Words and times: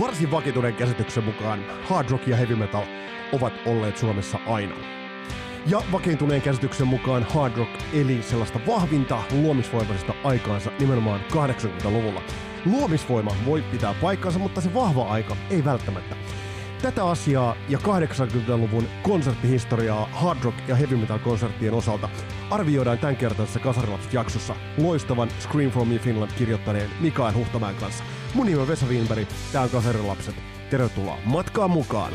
Varsin 0.00 0.30
vakituneen 0.30 0.74
käsityksen 0.74 1.24
mukaan 1.24 1.64
hard 1.88 2.10
rock 2.10 2.26
ja 2.28 2.36
heavy 2.36 2.56
metal 2.56 2.82
ovat 3.32 3.52
olleet 3.66 3.96
Suomessa 3.96 4.38
aina. 4.46 4.74
Ja 5.66 5.82
vakiintuneen 5.92 6.42
käsityksen 6.42 6.86
mukaan 6.86 7.26
hard 7.34 7.56
rock 7.56 7.70
eli 7.92 8.22
sellaista 8.22 8.60
vahvinta 8.66 9.22
luomisvoimaisesta 9.32 10.14
aikaansa 10.24 10.70
nimenomaan 10.78 11.20
80-luvulla. 11.32 12.22
Luomisvoima 12.64 13.36
voi 13.46 13.62
pitää 13.62 13.94
paikkansa, 13.94 14.38
mutta 14.38 14.60
se 14.60 14.74
vahva 14.74 15.04
aika 15.04 15.36
ei 15.50 15.64
välttämättä. 15.64 16.16
Tätä 16.82 17.04
asiaa 17.04 17.56
ja 17.68 17.78
80-luvun 17.78 18.88
konserttihistoriaa 19.02 20.08
hard 20.12 20.44
rock 20.44 20.58
ja 20.68 20.76
heavy 20.76 20.96
metal 20.96 21.18
konserttien 21.18 21.74
osalta 21.74 22.08
arvioidaan 22.50 22.98
tämänkertaisessa 22.98 23.60
Kasarilapset-jaksossa 23.60 24.54
loistavan 24.78 25.28
Scream 25.40 25.70
from 25.70 25.88
Me 25.88 25.98
Finland 25.98 26.30
kirjoittaneen 26.38 26.90
Mikael 27.00 27.34
Huhtamäen 27.34 27.76
kanssa. 27.76 28.04
Mun 28.34 28.46
nimi 28.46 28.58
on 28.58 28.68
Vesa 28.68 28.86
Wienberg, 28.86 29.28
tää 29.52 29.62
on 29.62 29.70
Kasarilapset. 29.70 30.34
Tervetuloa 30.70 31.18
matkaan 31.24 31.70
mukaan! 31.70 32.12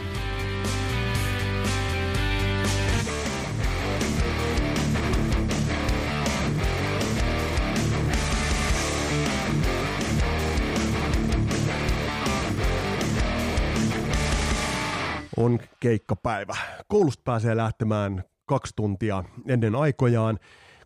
on 15.37 15.59
keikkapäivä. 15.79 16.55
Koulusta 16.87 17.21
pääsee 17.25 17.57
lähtemään 17.57 18.23
kaksi 18.45 18.73
tuntia 18.75 19.23
ennen 19.47 19.75
aikojaan 19.75 20.39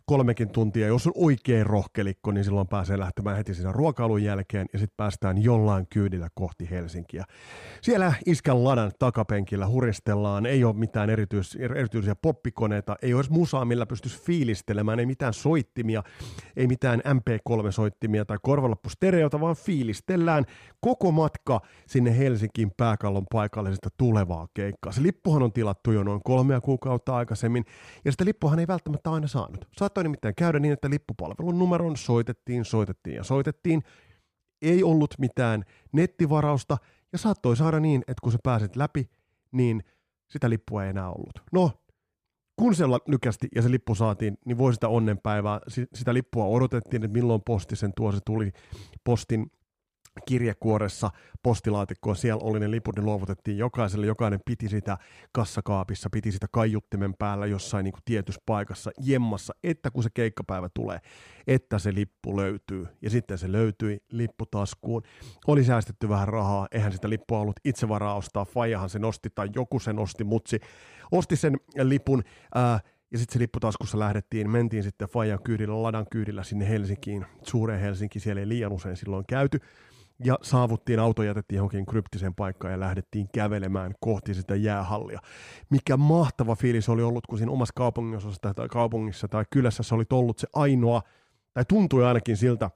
kolmekin 0.06 0.50
tuntia. 0.50 0.86
Jos 0.86 1.06
on 1.06 1.12
oikein 1.16 1.66
rohkelikko, 1.66 2.32
niin 2.32 2.44
silloin 2.44 2.68
pääsee 2.68 2.98
lähtemään 2.98 3.36
heti 3.36 3.54
siinä 3.54 3.72
ruokailun 3.72 4.22
jälkeen 4.24 4.66
ja 4.72 4.78
sitten 4.78 4.96
päästään 4.96 5.42
jollain 5.42 5.86
kyydillä 5.90 6.28
kohti 6.34 6.70
Helsinkiä. 6.70 7.24
Siellä 7.82 8.12
iskän 8.26 8.64
ladan 8.64 8.92
takapenkillä 8.98 9.68
huristellaan, 9.68 10.46
ei 10.46 10.64
ole 10.64 10.76
mitään 10.76 11.10
erityis, 11.10 11.56
erityisiä 11.56 12.14
poppikoneita, 12.14 12.96
ei 13.02 13.14
ole 13.14 13.24
musaa, 13.30 13.64
millä 13.64 13.86
pystyisi 13.86 14.22
fiilistelemään, 14.22 15.00
ei 15.00 15.06
mitään 15.06 15.34
soittimia, 15.34 16.02
ei 16.56 16.66
mitään 16.66 17.00
MP3-soittimia 17.00 18.24
tai 18.24 18.38
korvalappustereota, 18.42 19.40
vaan 19.40 19.56
fiilistellään 19.56 20.44
koko 20.80 21.10
matka 21.12 21.60
sinne 21.86 22.18
Helsinkiin 22.18 22.70
pääkallon 22.76 23.26
paikallisesta 23.32 23.88
tulevaa 23.96 24.48
keikkaa. 24.54 24.92
Se 24.92 25.02
lippuhan 25.02 25.42
on 25.42 25.52
tilattu 25.52 25.92
jo 25.92 26.02
noin 26.02 26.20
kolmea 26.24 26.60
kuukautta 26.60 27.16
aikaisemmin, 27.16 27.64
ja 28.04 28.12
sitä 28.12 28.24
lippuhan 28.24 28.58
ei 28.58 28.66
välttämättä 28.66 29.10
aina 29.10 29.26
saanut. 29.26 29.68
Saattoi 29.92 30.04
nimittäin 30.04 30.34
käydä 30.34 30.58
niin, 30.58 30.72
että 30.72 30.90
lippupalvelun 30.90 31.58
numeron 31.58 31.96
soitettiin, 31.96 32.64
soitettiin 32.64 33.16
ja 33.16 33.24
soitettiin. 33.24 33.82
Ei 34.62 34.82
ollut 34.82 35.14
mitään 35.18 35.64
nettivarausta 35.92 36.76
ja 37.12 37.18
saattoi 37.18 37.56
saada 37.56 37.80
niin, 37.80 38.00
että 38.00 38.20
kun 38.22 38.32
sä 38.32 38.38
pääset 38.42 38.76
läpi, 38.76 39.10
niin 39.52 39.84
sitä 40.30 40.50
lippua 40.50 40.84
ei 40.84 40.90
enää 40.90 41.10
ollut. 41.10 41.42
No, 41.52 41.70
kun 42.56 42.74
se 42.74 42.84
lykästi 43.06 43.48
ja 43.54 43.62
se 43.62 43.70
lippu 43.70 43.94
saatiin, 43.94 44.38
niin 44.44 44.58
voi 44.58 44.74
sitä 44.74 44.88
onnenpäivää, 44.88 45.60
sitä 45.94 46.14
lippua 46.14 46.44
odotettiin, 46.44 47.04
että 47.04 47.18
milloin 47.18 47.42
posti 47.46 47.76
sen 47.76 47.92
tuo, 47.96 48.12
se 48.12 48.18
tuli 48.26 48.52
postin 49.04 49.50
kirjekuoressa 50.26 51.10
postilaatikkoon, 51.42 52.16
siellä 52.16 52.44
oli 52.44 52.60
ne 52.60 52.70
liput, 52.70 52.96
ne 52.96 53.02
luovutettiin 53.02 53.58
jokaiselle, 53.58 54.06
jokainen 54.06 54.40
piti 54.44 54.68
sitä 54.68 54.98
kassakaapissa, 55.32 56.10
piti 56.10 56.32
sitä 56.32 56.46
kaiuttimen 56.50 57.14
päällä 57.18 57.46
jossain 57.46 57.84
niin 57.84 57.94
tietyssä 58.04 58.40
paikassa, 58.46 58.90
jemmassa, 59.00 59.54
että 59.62 59.90
kun 59.90 60.02
se 60.02 60.10
keikkapäivä 60.14 60.68
tulee, 60.74 60.98
että 61.46 61.78
se 61.78 61.94
lippu 61.94 62.36
löytyy. 62.36 62.86
Ja 63.02 63.10
sitten 63.10 63.38
se 63.38 63.52
löytyi 63.52 63.98
lipputaskuun. 64.12 65.02
Oli 65.46 65.64
säästetty 65.64 66.08
vähän 66.08 66.28
rahaa, 66.28 66.68
eihän 66.72 66.92
sitä 66.92 67.08
lippua 67.08 67.40
ollut 67.40 67.60
itse 67.64 67.88
varaa 67.88 68.14
ostaa, 68.14 68.44
Fajahan 68.44 68.90
se 68.90 68.98
nosti 68.98 69.28
tai 69.34 69.48
joku 69.54 69.78
sen 69.78 69.98
osti, 69.98 70.24
mutsi 70.24 70.60
osti 71.12 71.36
sen 71.36 71.56
lipun, 71.82 72.22
ää, 72.54 72.80
ja 73.12 73.18
sitten 73.18 73.32
se 73.32 73.38
lipputaskussa 73.38 73.98
lähdettiin, 73.98 74.50
mentiin 74.50 74.82
sitten 74.82 75.08
Fajan 75.08 75.42
kyydillä, 75.42 75.82
Ladan 75.82 76.06
kyydillä 76.10 76.42
sinne 76.42 76.68
Helsinkiin, 76.68 77.26
suureen 77.42 77.80
Helsinkiin, 77.80 78.22
siellä 78.22 78.40
ei 78.40 78.48
liian 78.48 78.72
usein 78.72 78.96
silloin 78.96 79.24
käyty 79.28 79.60
ja 80.24 80.38
saavuttiin, 80.42 81.00
auto 81.00 81.22
jätettiin 81.22 81.56
johonkin 81.56 81.86
kryptiseen 81.86 82.34
paikkaan 82.34 82.72
ja 82.72 82.80
lähdettiin 82.80 83.28
kävelemään 83.34 83.94
kohti 84.00 84.34
sitä 84.34 84.56
jäähallia. 84.56 85.20
Mikä 85.70 85.96
mahtava 85.96 86.54
fiilis 86.54 86.88
oli 86.88 87.02
ollut, 87.02 87.26
kun 87.26 87.38
siinä 87.38 87.52
omassa 87.52 87.72
kaupungissa 87.76 88.52
tai 88.54 88.68
kaupungissa 88.68 89.28
tai 89.28 89.44
kylässä 89.50 89.82
sä 89.82 89.94
olit 89.94 90.12
ollut 90.12 90.38
se 90.38 90.46
ainoa, 90.52 91.02
tai 91.54 91.64
tuntui 91.68 92.04
ainakin 92.04 92.36
siltä, 92.36 92.70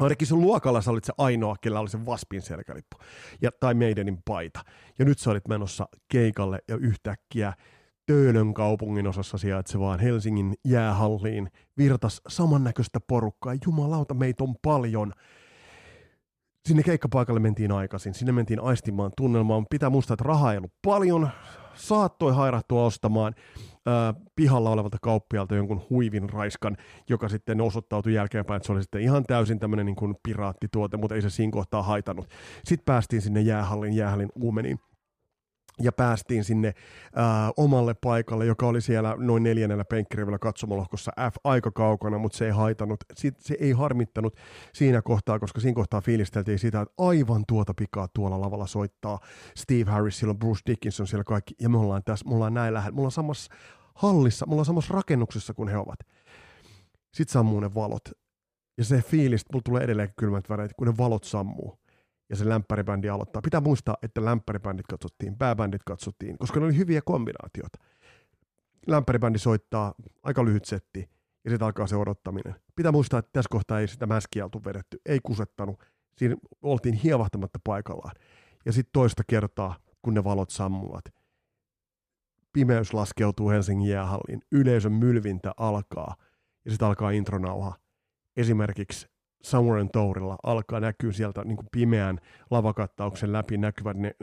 ainakin 0.00 0.26
sun 0.28 0.40
luokalla 0.40 0.80
sä 0.80 0.90
olit 0.90 1.04
se 1.04 1.12
ainoa, 1.18 1.56
kellä 1.60 1.80
oli 1.80 1.88
se 1.88 2.06
Vaspin 2.06 2.42
selkälippu 2.42 2.96
ja, 3.42 3.50
tai 3.60 3.74
Maidenin 3.74 4.18
paita. 4.24 4.60
Ja 4.98 5.04
nyt 5.04 5.18
sä 5.18 5.30
olit 5.30 5.48
menossa 5.48 5.88
keikalle 6.08 6.58
ja 6.68 6.76
yhtäkkiä 6.76 7.52
Töölön 8.06 8.54
kaupungin 8.54 9.06
osassa 9.06 9.38
sijaitsevaan 9.38 10.00
Helsingin 10.00 10.54
jäähalliin 10.64 11.50
virtas 11.78 12.20
samannäköistä 12.28 13.00
porukkaa. 13.00 13.54
Jumalauta, 13.66 14.14
meitä 14.14 14.44
on 14.44 14.54
paljon 14.62 15.12
sinne 16.68 16.82
keikkapaikalle 16.82 17.40
mentiin 17.40 17.72
aikaisin, 17.72 18.14
sinne 18.14 18.32
mentiin 18.32 18.60
aistimaan 18.60 19.10
tunnelmaan. 19.16 19.66
Pitää 19.70 19.90
muistaa, 19.90 20.14
että 20.14 20.24
rahaa 20.24 20.52
ei 20.52 20.58
ollut 20.58 20.72
paljon, 20.86 21.28
saattoi 21.74 22.34
hairahtua 22.34 22.84
ostamaan 22.84 23.34
ää, 23.86 24.14
pihalla 24.36 24.70
olevalta 24.70 24.96
kauppialta 25.02 25.54
jonkun 25.54 25.82
huivin 25.90 26.30
raiskan, 26.30 26.76
joka 27.08 27.28
sitten 27.28 27.60
osoittautui 27.60 28.14
jälkeenpäin, 28.14 28.56
että 28.56 28.66
se 28.66 28.72
oli 28.72 28.82
sitten 28.82 29.02
ihan 29.02 29.24
täysin 29.24 29.58
tämmöinen 29.58 29.86
niin 29.86 29.96
kuin 29.96 30.14
piraattituote, 30.22 30.96
mutta 30.96 31.14
ei 31.14 31.22
se 31.22 31.30
siinä 31.30 31.52
kohtaa 31.52 31.82
haitannut. 31.82 32.28
Sitten 32.64 32.84
päästiin 32.84 33.22
sinne 33.22 33.40
jäähallin, 33.40 33.92
jäähallin 33.92 34.32
uumeniin 34.34 34.78
ja 35.80 35.92
päästiin 35.92 36.44
sinne 36.44 36.74
ää, 37.14 37.50
omalle 37.56 37.94
paikalle, 37.94 38.46
joka 38.46 38.66
oli 38.66 38.80
siellä 38.80 39.14
noin 39.18 39.42
neljännellä 39.42 39.84
penkkirivillä 39.84 40.38
katsomalohkossa 40.38 41.12
F 41.32 41.36
aika 41.44 41.70
kaukana, 41.70 42.18
mutta 42.18 42.38
se 42.38 42.44
ei 42.44 42.50
haitanut, 42.50 43.04
se 43.38 43.56
ei 43.60 43.72
harmittanut 43.72 44.36
siinä 44.74 45.02
kohtaa, 45.02 45.38
koska 45.38 45.60
siinä 45.60 45.74
kohtaa 45.74 46.00
fiilisteltiin 46.00 46.58
sitä, 46.58 46.80
että 46.80 46.94
aivan 46.98 47.44
tuota 47.48 47.74
pikaa 47.74 48.08
tuolla 48.14 48.40
lavalla 48.40 48.66
soittaa 48.66 49.18
Steve 49.56 49.90
Harris, 49.90 50.18
silloin 50.18 50.38
Bruce 50.38 50.60
Dickinson 50.66 51.06
siellä 51.06 51.24
kaikki, 51.24 51.54
ja 51.60 51.68
me 51.68 51.78
ollaan 51.78 52.02
tässä, 52.04 52.28
me 52.28 52.34
ollaan 52.34 52.54
näin 52.54 52.74
lähellä, 52.74 52.94
me 52.94 53.00
ollaan 53.00 53.12
samassa 53.12 53.54
hallissa, 53.94 54.46
me 54.46 54.52
ollaan 54.52 54.64
samassa 54.64 54.94
rakennuksessa 54.94 55.54
kuin 55.54 55.68
he 55.68 55.76
ovat. 55.76 55.98
Sitten 57.14 57.32
sammuu 57.32 57.60
ne 57.60 57.74
valot, 57.74 58.08
ja 58.78 58.84
se 58.84 59.02
fiilis, 59.02 59.44
mulla 59.52 59.62
tulee 59.64 59.84
edelleen 59.84 60.12
kylmät 60.16 60.48
väreet, 60.48 60.72
kun 60.76 60.86
ne 60.86 60.94
valot 60.98 61.24
sammuu 61.24 61.78
ja 62.30 62.36
se 62.36 62.48
lämpäribändi 62.48 63.08
aloittaa. 63.08 63.42
Pitää 63.42 63.60
muistaa, 63.60 63.96
että 64.02 64.24
lämpäribändit 64.24 64.86
katsottiin, 64.86 65.38
pääbändit 65.38 65.82
katsottiin, 65.84 66.38
koska 66.38 66.60
ne 66.60 66.66
oli 66.66 66.76
hyviä 66.76 67.00
kombinaatioita. 67.04 67.78
Lämpäribändi 68.86 69.38
soittaa 69.38 69.94
aika 70.22 70.44
lyhyt 70.44 70.64
setti 70.64 71.10
ja 71.44 71.50
sitten 71.50 71.66
alkaa 71.66 71.86
se 71.86 71.96
odottaminen. 71.96 72.54
Pitää 72.76 72.92
muistaa, 72.92 73.18
että 73.18 73.30
tässä 73.32 73.48
kohtaa 73.50 73.80
ei 73.80 73.88
sitä 73.88 74.06
mäskiä 74.06 74.44
oltu 74.44 74.64
vedetty, 74.64 75.00
ei 75.06 75.20
kusettanut. 75.22 75.84
Siinä 76.16 76.36
oltiin 76.62 76.94
hievahtamatta 76.94 77.58
paikallaan. 77.64 78.16
Ja 78.66 78.72
sitten 78.72 78.92
toista 78.92 79.22
kertaa, 79.26 79.76
kun 80.02 80.14
ne 80.14 80.24
valot 80.24 80.50
sammuvat, 80.50 81.04
pimeys 82.52 82.94
laskeutuu 82.94 83.50
Helsingin 83.50 83.88
jäähalliin, 83.88 84.40
yleisön 84.52 84.92
mylvintä 84.92 85.52
alkaa 85.56 86.16
ja 86.64 86.70
sitten 86.70 86.88
alkaa 86.88 87.10
intronauha. 87.10 87.74
Esimerkiksi 88.36 89.06
In 89.80 89.90
Tourilla 89.92 90.36
alkaa 90.42 90.80
näkyä 90.80 91.12
sieltä 91.12 91.44
niin 91.44 91.56
kuin 91.56 91.68
pimeän 91.72 92.18
lavakattauksen 92.50 93.32
läpi 93.32 93.56
näkyvät 93.56 93.96
ne 93.96 94.14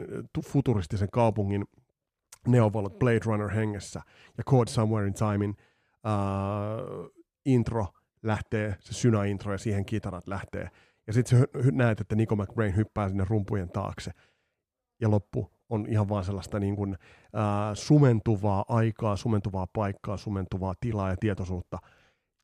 futuristisen 0.46 1.08
kaupungin 1.12 1.64
neovalot 2.46 2.98
Blade 2.98 3.20
Runner 3.24 3.50
hengessä. 3.50 4.00
Ja 4.38 4.44
Code 4.44 4.70
Somewhere 4.70 5.06
in 5.06 5.14
Timein 5.14 5.50
uh, 5.50 7.10
intro 7.44 7.86
lähtee, 8.22 8.76
se 8.80 8.94
syna-intro 8.94 9.52
ja 9.52 9.58
siihen 9.58 9.84
kitarat 9.84 10.26
lähtee. 10.26 10.68
Ja 11.06 11.12
sitten 11.12 11.44
näet, 11.72 12.00
että 12.00 12.16
Nico 12.16 12.36
McBrain 12.36 12.76
hyppää 12.76 13.08
sinne 13.08 13.24
rumpujen 13.28 13.68
taakse. 13.68 14.10
Ja 15.00 15.10
loppu 15.10 15.52
on 15.68 15.86
ihan 15.88 16.08
vaan 16.08 16.24
sellaista 16.24 16.60
niin 16.60 16.76
kuin, 16.76 16.90
uh, 16.90 17.74
sumentuvaa 17.74 18.64
aikaa, 18.68 19.16
sumentuvaa 19.16 19.66
paikkaa, 19.72 20.16
sumentuvaa 20.16 20.74
tilaa 20.80 21.10
ja 21.10 21.16
tietoisuutta– 21.20 21.78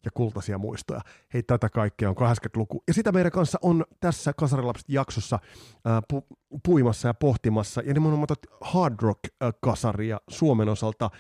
ja 0.04 0.10
kultaisia 0.14 0.58
muistoja. 0.58 1.00
Hei, 1.34 1.43
tätä 1.43 1.69
kaikkea 1.69 2.10
on 2.10 2.16
80-luku. 2.16 2.82
Ja 2.88 2.94
sitä 2.94 3.12
meidän 3.12 3.32
kanssa 3.32 3.58
on 3.62 3.84
tässä 4.00 4.32
Kasarilapset-jaksossa 4.32 5.38
ää, 5.84 6.02
pu- 6.12 6.37
puimassa 6.64 7.08
ja 7.08 7.14
pohtimassa. 7.14 7.81
Ja 7.81 7.94
nimenomaan 7.94 8.28
hard 8.60 8.94
rock-kasaria 9.02 10.20
Suomen 10.28 10.69
osalta 10.69 11.10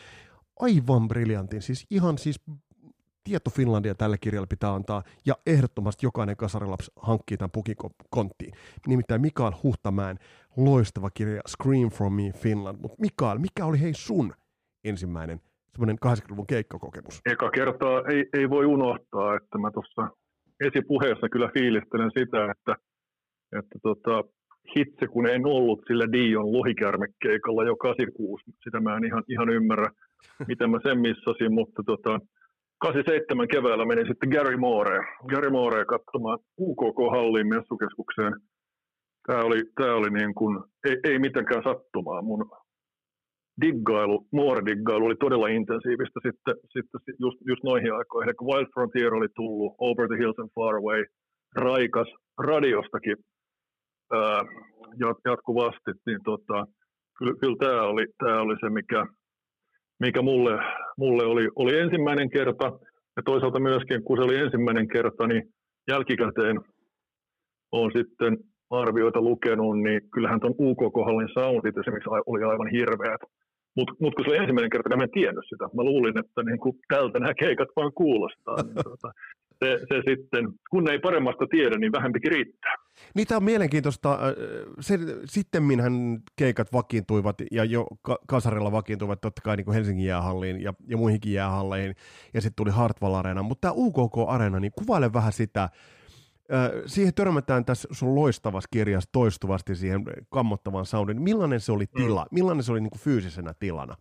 aivan 0.60 1.08
briljantin. 1.08 1.62
Siis 1.62 1.86
ihan 1.90 2.18
siis 2.18 2.40
tieto 3.24 3.50
Finlandia 3.50 3.94
tällä 3.94 4.18
kirjalla 4.18 4.46
pitää 4.46 4.74
antaa, 4.74 5.02
ja 5.26 5.34
ehdottomasti 5.46 6.06
jokainen 6.06 6.36
kasarilaps 6.36 6.90
hankkii 6.96 7.36
tämän 7.36 7.50
pukikonttiin. 7.50 8.54
Nimittäin 8.86 9.20
Mikael 9.20 9.52
Huhtamäen 9.62 10.18
loistava 10.56 11.10
kirja 11.10 11.42
Scream 11.48 11.90
from 11.90 12.12
me 12.12 12.32
Finland. 12.32 12.78
Mutta 12.80 12.96
Mikael, 13.00 13.38
mikä 13.38 13.64
oli 13.66 13.80
hei 13.80 13.94
sun 13.94 14.34
ensimmäinen 14.84 15.40
semmoinen 15.72 15.98
80-luvun 16.06 16.46
keikkakokemus? 16.46 17.20
Eka 17.26 17.50
kertaa 17.50 18.02
ei, 18.12 18.24
ei 18.38 18.50
voi 18.50 18.64
unohtaa, 18.66 19.36
että 19.36 19.58
mä 19.58 19.70
tuossa 19.70 20.08
esipuheessa 20.68 21.28
kyllä 21.28 21.50
fiilistelen 21.54 22.10
sitä, 22.18 22.50
että, 22.50 22.74
että 23.58 23.78
tota, 23.82 24.24
hitse, 24.76 25.06
kun 25.06 25.26
en 25.26 25.46
ollut 25.46 25.80
sillä 25.86 26.12
Dion 26.12 26.52
lohikärmekeikalla 26.52 27.64
jo 27.64 27.76
86. 27.76 28.44
Sitä 28.64 28.80
mä 28.80 28.96
en 28.96 29.04
ihan, 29.04 29.24
ihan 29.28 29.48
ymmärrä, 29.48 29.90
miten 30.50 30.70
mä 30.70 30.78
sen 30.82 30.98
missasin, 31.00 31.52
mutta 31.54 31.82
tota, 31.86 32.20
87 32.78 33.48
keväällä 33.48 33.84
menin 33.84 34.06
sitten 34.06 34.28
Gary 34.28 34.56
Moore, 34.56 34.98
Gary 35.28 35.50
Moore 35.50 35.84
katsomaan 35.84 36.38
UKK-halliin 36.60 37.48
messukeskukseen. 37.48 38.32
Tämä 39.26 39.40
oli, 39.42 39.62
tämä 39.74 39.94
oli 39.94 40.10
niin 40.10 40.34
kuin, 40.34 40.64
ei, 40.84 40.96
ei 41.04 41.18
mitenkään 41.18 41.62
sattumaa. 41.62 42.22
Mun 42.22 42.50
diggailu, 43.60 44.26
Moore-diggailu 44.32 45.06
oli 45.06 45.16
todella 45.16 45.48
intensiivistä 45.48 46.20
sitten, 46.26 46.54
sitten 46.72 47.00
just, 47.20 47.38
just 47.46 47.62
noihin 47.64 47.94
aikoihin. 47.94 48.28
Eli 48.28 48.48
Wild 48.48 48.66
Frontier 48.74 49.14
oli 49.14 49.28
tullut, 49.36 49.74
Over 49.78 50.08
the 50.08 50.18
Hills 50.18 50.38
and 50.38 50.50
Far 50.54 50.74
Away, 50.76 51.04
raikas 51.56 52.08
radiostakin 52.38 53.16
ää, 54.12 54.44
jatkuvasti, 55.24 55.90
niin 56.06 56.20
tota, 56.24 56.66
kyllä, 57.18 57.34
kyllä 57.40 57.56
tämä, 57.60 57.82
oli, 57.82 58.06
tämä 58.18 58.40
oli 58.40 58.56
se, 58.60 58.70
mikä, 58.70 59.06
mikä 60.00 60.22
mulle, 60.22 60.58
mulle 60.98 61.24
oli, 61.24 61.48
oli 61.56 61.78
ensimmäinen 61.78 62.30
kerta. 62.30 62.72
Ja 63.16 63.22
toisaalta 63.24 63.60
myöskin, 63.60 64.04
kun 64.04 64.16
se 64.16 64.22
oli 64.22 64.36
ensimmäinen 64.38 64.88
kerta, 64.88 65.26
niin 65.26 65.42
jälkikäteen 65.90 66.60
on 67.72 67.90
sitten 67.96 68.36
arvioita 68.70 69.20
lukenut, 69.20 69.78
niin 69.78 70.00
kyllähän 70.12 70.40
tuon 70.40 70.54
UK-kohdallin 70.58 71.28
soundit 71.34 71.78
esimerkiksi 71.78 72.10
oli 72.26 72.42
aivan 72.42 72.70
hirveät. 72.70 73.20
Mutta 73.76 73.94
mut 74.00 74.14
kun 74.14 74.24
se 74.24 74.30
oli 74.30 74.38
ensimmäinen 74.38 74.70
kerta, 74.70 74.88
niin 74.88 74.98
mä 74.98 75.04
en 75.04 75.18
tiennyt 75.20 75.44
sitä. 75.48 75.64
Mä 75.64 75.82
luulin, 75.82 76.18
että 76.18 76.42
niin 76.42 76.60
kuin 76.60 76.78
tältä 76.88 77.18
nämä 77.18 77.34
keikat 77.34 77.68
vaan 77.76 77.92
kuulostaa. 77.92 78.56
Niin 78.62 78.84
tuota, 78.84 79.12
se, 79.64 79.78
se 79.88 80.02
sitten, 80.08 80.48
kun 80.70 80.90
ei 80.90 80.98
paremmasta 80.98 81.46
tiedä, 81.46 81.78
niin 81.78 81.92
vähempikin 81.92 82.32
riittää. 82.32 82.74
Niitä 83.14 83.36
on 83.36 83.44
mielenkiintoista. 83.44 84.12
Äh, 84.12 84.18
se, 84.80 84.98
sittemminhän 85.24 86.18
keikat 86.36 86.72
vakiintuivat 86.72 87.36
ja 87.50 87.64
jo 87.64 87.86
kasarilla 88.28 88.72
vakiintuivat 88.72 89.20
totta 89.20 89.42
kai 89.44 89.56
niin 89.56 89.64
kuin 89.64 89.74
Helsingin 89.74 90.06
jäähalliin 90.06 90.62
ja, 90.62 90.74
ja 90.88 90.96
muihinkin 90.96 91.32
jäähalleihin. 91.32 91.94
Ja 92.34 92.40
sitten 92.40 92.56
tuli 92.56 92.70
Hartwall 92.70 93.14
Arena. 93.14 93.42
Mutta 93.42 93.60
tämä 93.60 93.74
UKK-areena, 93.76 94.60
niin 94.60 94.72
kuvaile 94.78 95.12
vähän 95.12 95.32
sitä. 95.32 95.68
Siihen 96.86 97.14
törmätään 97.14 97.64
tässä 97.64 97.88
sun 97.92 98.14
loistavassa 98.14 98.68
kirjassa 98.72 99.12
toistuvasti 99.12 99.74
siihen 99.74 100.04
kammottavaan 100.30 100.86
soundin. 100.86 101.22
Millainen 101.22 101.60
se 101.60 101.72
oli 101.72 101.86
tila? 101.86 102.22
Mm. 102.22 102.34
Millainen 102.34 102.62
se 102.62 102.72
oli 102.72 102.80
niin 102.80 102.90
kuin 102.90 103.00
fyysisenä 103.00 103.52
tilana? 103.58 103.94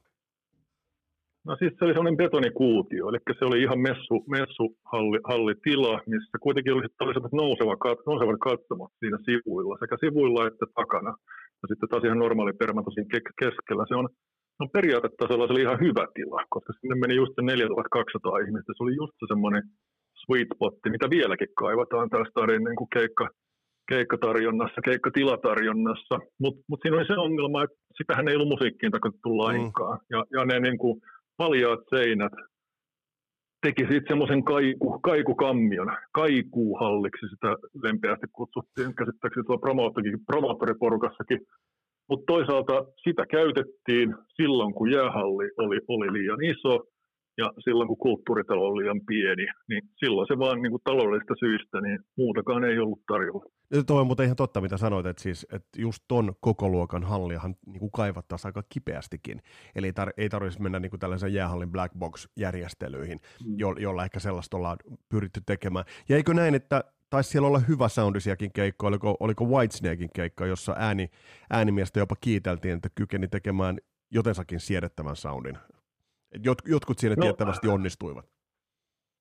No 1.46 1.56
siis 1.60 1.74
se 1.74 1.86
oli 1.86 1.94
sellainen 1.94 2.22
betonikuutio, 2.24 3.10
eli 3.10 3.20
se 3.40 3.46
oli 3.46 3.62
ihan 3.66 3.80
messu, 3.80 4.16
messuhallitila, 4.36 6.02
missä 6.14 6.38
kuitenkin 6.46 6.74
oli, 6.74 6.84
oli 7.00 7.14
nouseva, 7.42 7.76
nousevat 8.06 8.40
katsomot 8.50 8.92
siinä 9.00 9.18
sivuilla, 9.28 9.78
sekä 9.80 9.96
sivuilla 10.04 10.48
että 10.48 10.66
takana. 10.76 11.12
Ja 11.62 11.66
sitten 11.68 11.90
taas 11.90 12.04
ihan 12.04 12.24
normaali 12.26 12.54
permatosin 12.54 13.08
keskellä. 13.42 13.84
Se 13.88 13.96
on, 13.96 14.10
no 14.60 14.68
periaatetasolla 14.78 15.48
se 15.48 15.54
oli 15.54 15.66
ihan 15.68 15.84
hyvä 15.86 16.06
tila, 16.16 16.42
koska 16.50 16.74
sinne 16.74 16.96
meni 16.96 17.16
just 17.22 17.34
se 17.36 17.42
4200 17.42 18.44
ihmistä. 18.46 18.74
Se 18.74 18.84
oli 18.84 18.96
just 19.02 19.16
se 19.20 19.26
semmoinen 19.34 19.64
sweet 20.26 20.48
spotti, 20.56 20.90
mitä 20.90 21.10
vieläkin 21.10 21.48
kaivataan 21.56 22.10
tässä 22.10 22.30
stadin 22.30 22.64
niin 22.64 22.76
kuin 22.76 22.90
keikka, 22.96 23.30
keikkatarjonnassa, 23.90 24.82
keikkatilatarjonnassa. 24.82 26.16
Mutta 26.40 26.62
mut 26.70 26.80
siinä 26.82 26.98
oli 26.98 27.08
se 27.08 27.18
ongelma, 27.28 27.64
että 27.64 27.78
sitähän 27.98 28.28
ei 28.28 28.36
ollut 28.36 28.54
musiikkiin 28.56 28.92
tarkoitettu 28.92 29.30
mm. 29.30 29.38
lainkaan. 29.38 29.98
Mm. 29.98 30.06
Ja, 30.10 30.26
ja 30.36 30.46
ne 30.46 30.60
niin 30.60 30.78
kuin, 30.78 31.02
paljaat 31.38 31.80
seinät 31.90 32.34
teki 33.62 33.82
sitten 33.82 34.08
semmoisen 34.08 34.44
kaiku, 34.44 35.00
kaikukammion, 35.00 35.92
kaikuuhalliksi 36.12 37.28
sitä 37.30 37.56
lempeästi 37.84 38.28
kutsuttiin, 38.32 38.96
käsittääkseni 38.96 39.44
tuolla 39.44 39.66
promoottoriporukassakin. 40.30 41.40
Mutta 42.10 42.34
toisaalta 42.34 42.86
sitä 43.04 43.26
käytettiin 43.26 44.16
silloin, 44.36 44.74
kun 44.74 44.92
jäähalli 44.92 45.50
oli, 45.58 45.80
oli 45.88 46.14
liian 46.14 46.44
iso 46.44 46.84
ja 47.38 47.54
silloin, 47.64 47.88
kun 47.88 47.98
kulttuuritalo 47.98 48.68
oli 48.68 48.84
liian 48.84 49.02
pieni, 49.06 49.46
niin 49.70 49.82
silloin 49.98 50.28
se 50.28 50.40
vaan 50.40 50.62
niin 50.62 50.72
kuin 50.72 50.82
taloudellisista 50.84 51.34
syistä, 51.40 51.82
niin 51.82 52.00
muutakaan 52.18 52.64
ei 52.64 52.80
ollut 52.80 53.06
tarjolla. 53.08 53.46
Ja 53.74 53.84
tuo 53.84 54.00
on 54.02 54.08
muuten 54.08 54.24
ihan 54.26 54.36
totta, 54.36 54.62
mitä 54.62 54.78
sanoit, 54.78 55.06
että, 55.06 55.24
siis, 55.24 55.48
että 55.54 55.82
just 55.82 56.04
ton 56.08 56.34
koko 56.40 56.70
luokan 56.70 57.04
halliahan 57.04 57.56
niin 57.66 57.80
kuin 57.80 57.92
kaivattaisiin 57.92 58.50
aika 58.50 58.64
kipeästikin. 58.70 59.42
Eli 59.76 59.88
ei, 59.88 59.92
tar- 59.92 60.14
ei 60.18 60.30
tarvitsisi 60.30 60.62
mennä 60.62 60.80
niin 60.80 60.90
kuin 60.90 61.00
tällaisen 61.00 61.34
jäähallin 61.34 61.72
black 61.72 61.96
box-järjestelyihin, 62.00 63.20
mm. 63.46 63.54
jo- 63.58 63.76
jolla 63.80 64.04
ehkä 64.04 64.20
sellaista 64.20 64.58
ollaan 64.58 64.78
pyritty 65.10 65.42
tekemään. 65.46 65.86
Ja 66.10 66.16
eikö 66.16 66.34
näin, 66.34 66.56
että 66.56 66.84
taisi 67.10 67.30
siellä 67.30 67.48
olla 67.48 67.60
hyvä 67.60 67.90
soundisiakin 67.90 68.52
keikkoja, 68.54 68.88
oliko, 68.88 69.18
oliko 69.20 69.46
Whitesnakein 69.46 70.10
keikka, 70.16 70.46
jossa 70.46 70.76
ääni, 70.78 71.10
äänimiestä 71.50 72.00
jopa 72.00 72.16
kiiteltiin, 72.22 72.76
että 72.76 72.90
kykeni 72.96 73.28
tekemään 73.28 73.78
jotensakin 74.12 74.60
siedettävän 74.60 75.16
soundin. 75.16 75.58
Jot, 76.44 76.58
jotkut 76.66 77.00
siinä 77.00 77.16
no, 77.16 77.22
tiettävästi 77.22 77.68
onnistuivat. 77.68 78.26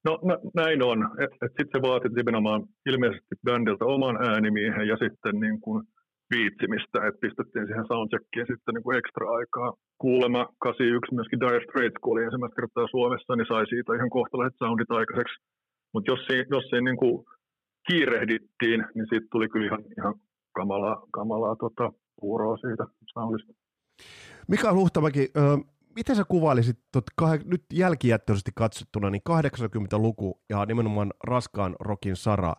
No 0.05 0.21
näin 0.55 0.83
on. 0.83 0.99
Et, 1.25 1.33
sitten 1.41 1.75
se 1.75 1.83
vaati 1.83 2.09
nimenomaan 2.09 2.63
ilmeisesti 2.87 3.35
bändiltä 3.45 3.85
oman 3.85 4.17
äänimiehen 4.29 4.89
ja 4.89 4.97
sitten 4.97 5.41
niin 5.41 5.61
kuin 5.61 5.83
viitsimistä, 6.35 6.99
että 7.07 7.23
pistettiin 7.25 7.67
siihen 7.67 7.87
soundcheckiin 7.87 8.47
sitten 8.51 8.75
niin 8.75 8.87
kuin 8.87 8.99
ekstra 8.99 9.27
aikaa. 9.39 9.75
Kuulema 9.99 10.43
81 10.59 11.15
myöskin 11.15 11.41
Dire 11.41 11.65
Straits, 11.65 11.99
kun 12.01 12.13
oli 12.13 12.25
ensimmäistä 12.25 12.61
kertaa 12.61 12.93
Suomessa, 12.95 13.37
niin 13.37 13.51
sai 13.51 13.67
siitä 13.67 13.95
ihan 13.99 14.11
kohtalaiset 14.19 14.59
soundit 14.59 14.91
aikaiseksi. 14.91 15.37
Mutta 15.93 16.11
jos, 16.13 16.21
siinä, 16.27 16.47
jos 16.51 16.65
siinä 16.71 16.87
niin 16.91 17.01
kuin 17.03 17.17
kiirehdittiin, 17.87 18.81
niin 18.95 19.07
siitä 19.11 19.27
tuli 19.33 19.49
kyllä 19.49 19.67
ihan, 19.67 19.83
ihan 19.99 20.15
kamalaa, 20.59 20.97
kamalaa 21.19 21.57
tota, 21.57 21.93
puuroa 22.21 22.57
siitä 22.57 22.85
soundista. 23.13 23.53
Mika 24.49 24.75
Luhtamäki, 24.75 25.25
miten 25.97 26.17
sä 26.17 26.25
kuvailisit 26.25 26.79
tot, 26.93 27.05
kah- 27.23 27.45
nyt 27.45 27.65
jälkijättöisesti 27.73 28.51
katsottuna 28.55 29.11
niin 29.11 29.23
80-luku 29.31 30.41
ja 30.49 30.67
nimenomaan 30.67 31.11
raskaan 31.25 31.77
rokin 31.81 32.17
Sara, 32.17 32.55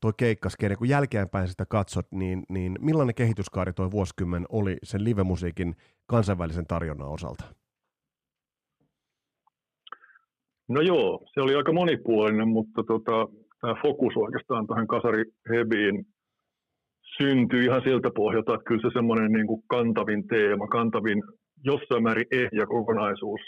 toi 0.00 0.12
keikkaskene, 0.16 0.76
kun 0.76 0.88
jälkeenpäin 0.88 1.48
sitä 1.48 1.66
katsot, 1.66 2.06
niin, 2.12 2.42
niin 2.48 2.78
millainen 2.80 3.14
kehityskaari 3.14 3.72
toi 3.72 3.90
vuosikymmen 3.90 4.46
oli 4.48 4.76
sen 4.82 5.04
livemusiikin 5.04 5.76
kansainvälisen 6.06 6.66
tarjonnan 6.66 7.08
osalta? 7.08 7.44
No 10.68 10.80
joo, 10.80 11.26
se 11.34 11.40
oli 11.40 11.54
aika 11.54 11.72
monipuolinen, 11.72 12.48
mutta 12.48 12.82
tota, 12.82 13.28
tämä 13.60 13.74
fokus 13.82 14.16
oikeastaan 14.16 14.66
tähän 14.66 14.86
kasari 14.86 15.24
heviin 15.48 16.06
syntyi 17.18 17.64
ihan 17.64 17.82
siltä 17.82 18.10
pohjalta, 18.16 18.54
että 18.54 18.64
kyllä 18.64 18.82
se 18.82 18.92
semmoinen 18.92 19.32
niin 19.32 19.46
kuin 19.46 19.62
kantavin 19.66 20.26
teema, 20.28 20.66
kantavin 20.66 21.22
jossain 21.64 22.02
määrin 22.02 22.26
ehjä 22.30 22.66
kokonaisuus, 22.66 23.40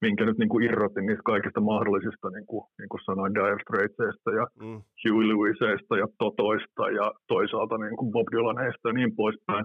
minkä 0.00 0.24
nyt 0.24 0.38
niin 0.38 0.48
kuin 0.48 0.64
irrotin 0.64 1.06
niistä 1.06 1.30
kaikista 1.32 1.60
mahdollisista, 1.60 2.30
niin 2.30 2.46
kuin, 2.46 2.64
niin 2.78 2.88
kuin 2.88 3.04
sanoin, 3.04 3.34
Dire 3.34 3.58
Straitsista 3.62 4.30
ja 4.38 4.46
mm. 4.60 4.82
Huey 5.02 5.28
Lewisista 5.28 5.96
ja 6.02 6.06
Totoista 6.18 6.84
ja 6.98 7.12
toisaalta 7.26 7.78
niin 7.78 7.96
kuin 7.96 8.12
Bob 8.12 8.28
Dylaneista 8.32 8.88
ja 8.88 8.92
niin 8.92 9.16
poispäin. 9.16 9.64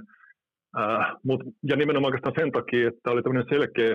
Ää, 0.75 1.15
mut, 1.23 1.41
ja 1.69 1.75
nimenomaan 1.75 2.09
oikeastaan 2.09 2.39
sen 2.39 2.51
takia, 2.51 2.87
että 2.87 3.11
oli 3.11 3.23
tämmöinen 3.23 3.49
selkeä 3.49 3.93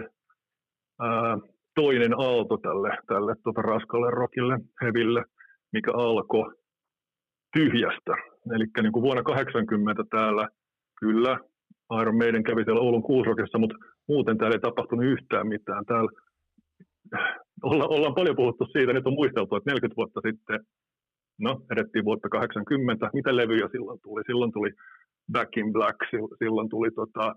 ää, 1.00 1.38
toinen 1.74 2.14
aalto 2.18 2.56
tälle, 2.56 2.90
tälle 3.06 3.34
tota 3.44 3.62
raskalle 3.62 4.10
rockille, 4.10 4.58
heville, 4.82 5.22
mikä 5.72 5.90
alkoi 5.94 6.52
tyhjästä. 7.56 8.14
Eli 8.54 8.64
niin 8.82 8.92
kuin 8.92 9.02
vuonna 9.02 9.22
80 9.22 10.04
täällä 10.10 10.48
kyllä 11.00 11.38
Iron 12.00 12.16
Maiden 12.16 12.42
kävi 12.42 12.64
siellä 12.64 12.80
Oulun 12.80 13.02
Kuusrokissa, 13.02 13.58
mutta 13.58 13.76
muuten 14.08 14.38
täällä 14.38 14.54
ei 14.54 14.60
tapahtunut 14.60 15.04
yhtään 15.04 15.46
mitään. 15.46 15.84
Täällä 15.84 16.10
olla, 17.62 17.84
ollaan 17.86 18.14
paljon 18.14 18.36
puhuttu 18.36 18.64
siitä, 18.66 18.92
nyt 18.92 19.06
on 19.06 19.20
muisteltu, 19.20 19.56
että 19.56 19.70
40 19.70 19.96
vuotta 19.96 20.20
sitten, 20.28 20.60
no 21.40 21.60
edettiin 21.72 22.04
vuotta 22.04 22.28
80, 22.28 23.10
mitä 23.12 23.36
levyjä 23.36 23.68
silloin 23.72 24.00
tuli? 24.02 24.22
Silloin 24.26 24.52
tuli 24.52 24.70
Back 25.32 25.56
in 25.56 25.72
Black, 25.72 25.98
silloin 26.38 26.68
tuli 26.68 26.90
tota, 26.90 27.34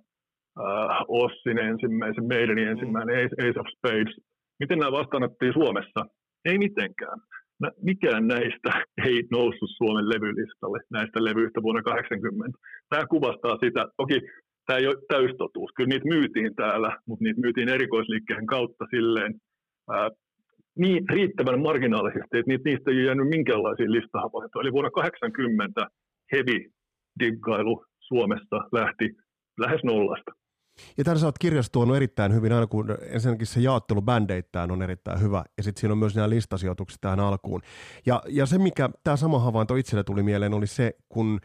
uh, 0.59 1.23
Ossin 1.23 1.59
ensimmäisen, 1.59 2.27
Maidenin 2.27 2.67
ensimmäinen 2.67 3.15
Ace 3.25 3.59
of 3.59 3.67
Spades. 3.77 4.15
Miten 4.59 4.79
nämä 4.79 4.91
vastaanottiin 4.91 5.53
Suomessa? 5.53 6.01
Ei 6.45 6.57
mitenkään. 6.57 7.19
Mikään 7.81 8.27
näistä 8.27 8.69
ei 9.07 9.23
noussut 9.31 9.69
Suomen 9.77 10.09
levylistalle, 10.09 10.79
näistä 10.91 11.23
levyistä 11.23 11.61
vuonna 11.61 11.81
80. 11.81 12.57
Tämä 12.89 13.05
kuvastaa 13.07 13.57
sitä, 13.63 13.87
toki 13.97 14.21
tämä 14.67 14.79
ei 14.79 14.87
ole 14.87 15.05
täystotuus. 15.07 15.71
Kyllä 15.75 15.89
niitä 15.89 16.07
myytiin 16.07 16.55
täällä, 16.55 16.97
mutta 17.07 17.23
niitä 17.23 17.41
myytiin 17.41 17.69
erikoisliikkeen 17.69 18.45
kautta 18.45 18.85
silleen 18.89 19.33
ää, 19.89 20.09
niin 20.77 21.09
riittävän 21.09 21.61
marginaalisesti, 21.61 22.37
että 22.37 22.51
niistä 22.65 22.91
ei 22.91 23.05
jäänyt 23.05 23.27
minkäänlaisia 23.27 23.91
listahavaintoja. 23.91 24.61
Eli 24.61 24.71
vuonna 24.71 24.91
80 24.91 25.87
heavy 26.31 26.57
diggailu 27.19 27.85
Suomessa 27.99 28.57
lähti 28.71 29.09
lähes 29.59 29.83
nollasta. 29.83 30.31
Ja 30.97 31.03
tässä 31.03 31.25
olet 31.25 31.37
kirjassa 31.39 31.71
tuonut 31.71 31.95
erittäin 31.95 32.33
hyvin, 32.33 32.53
aina 32.53 32.67
kun 32.67 32.97
ensinnäkin 33.09 33.47
se 33.47 33.59
jaottelu 33.59 34.01
bändeittäin 34.01 34.71
on 34.71 34.81
erittäin 34.81 35.21
hyvä, 35.21 35.43
ja 35.57 35.63
sitten 35.63 35.81
siinä 35.81 35.91
on 35.91 35.97
myös 35.97 36.15
nämä 36.15 36.29
listasijoitukset 36.29 37.01
tähän 37.01 37.19
alkuun. 37.19 37.61
Ja, 38.05 38.21
ja 38.27 38.45
se, 38.45 38.57
mikä 38.57 38.89
tämä 39.03 39.17
sama 39.17 39.39
havainto 39.39 39.75
itselle 39.75 40.03
tuli 40.03 40.23
mieleen, 40.23 40.53
oli 40.53 40.67
se, 40.67 40.93
kun 41.09 41.39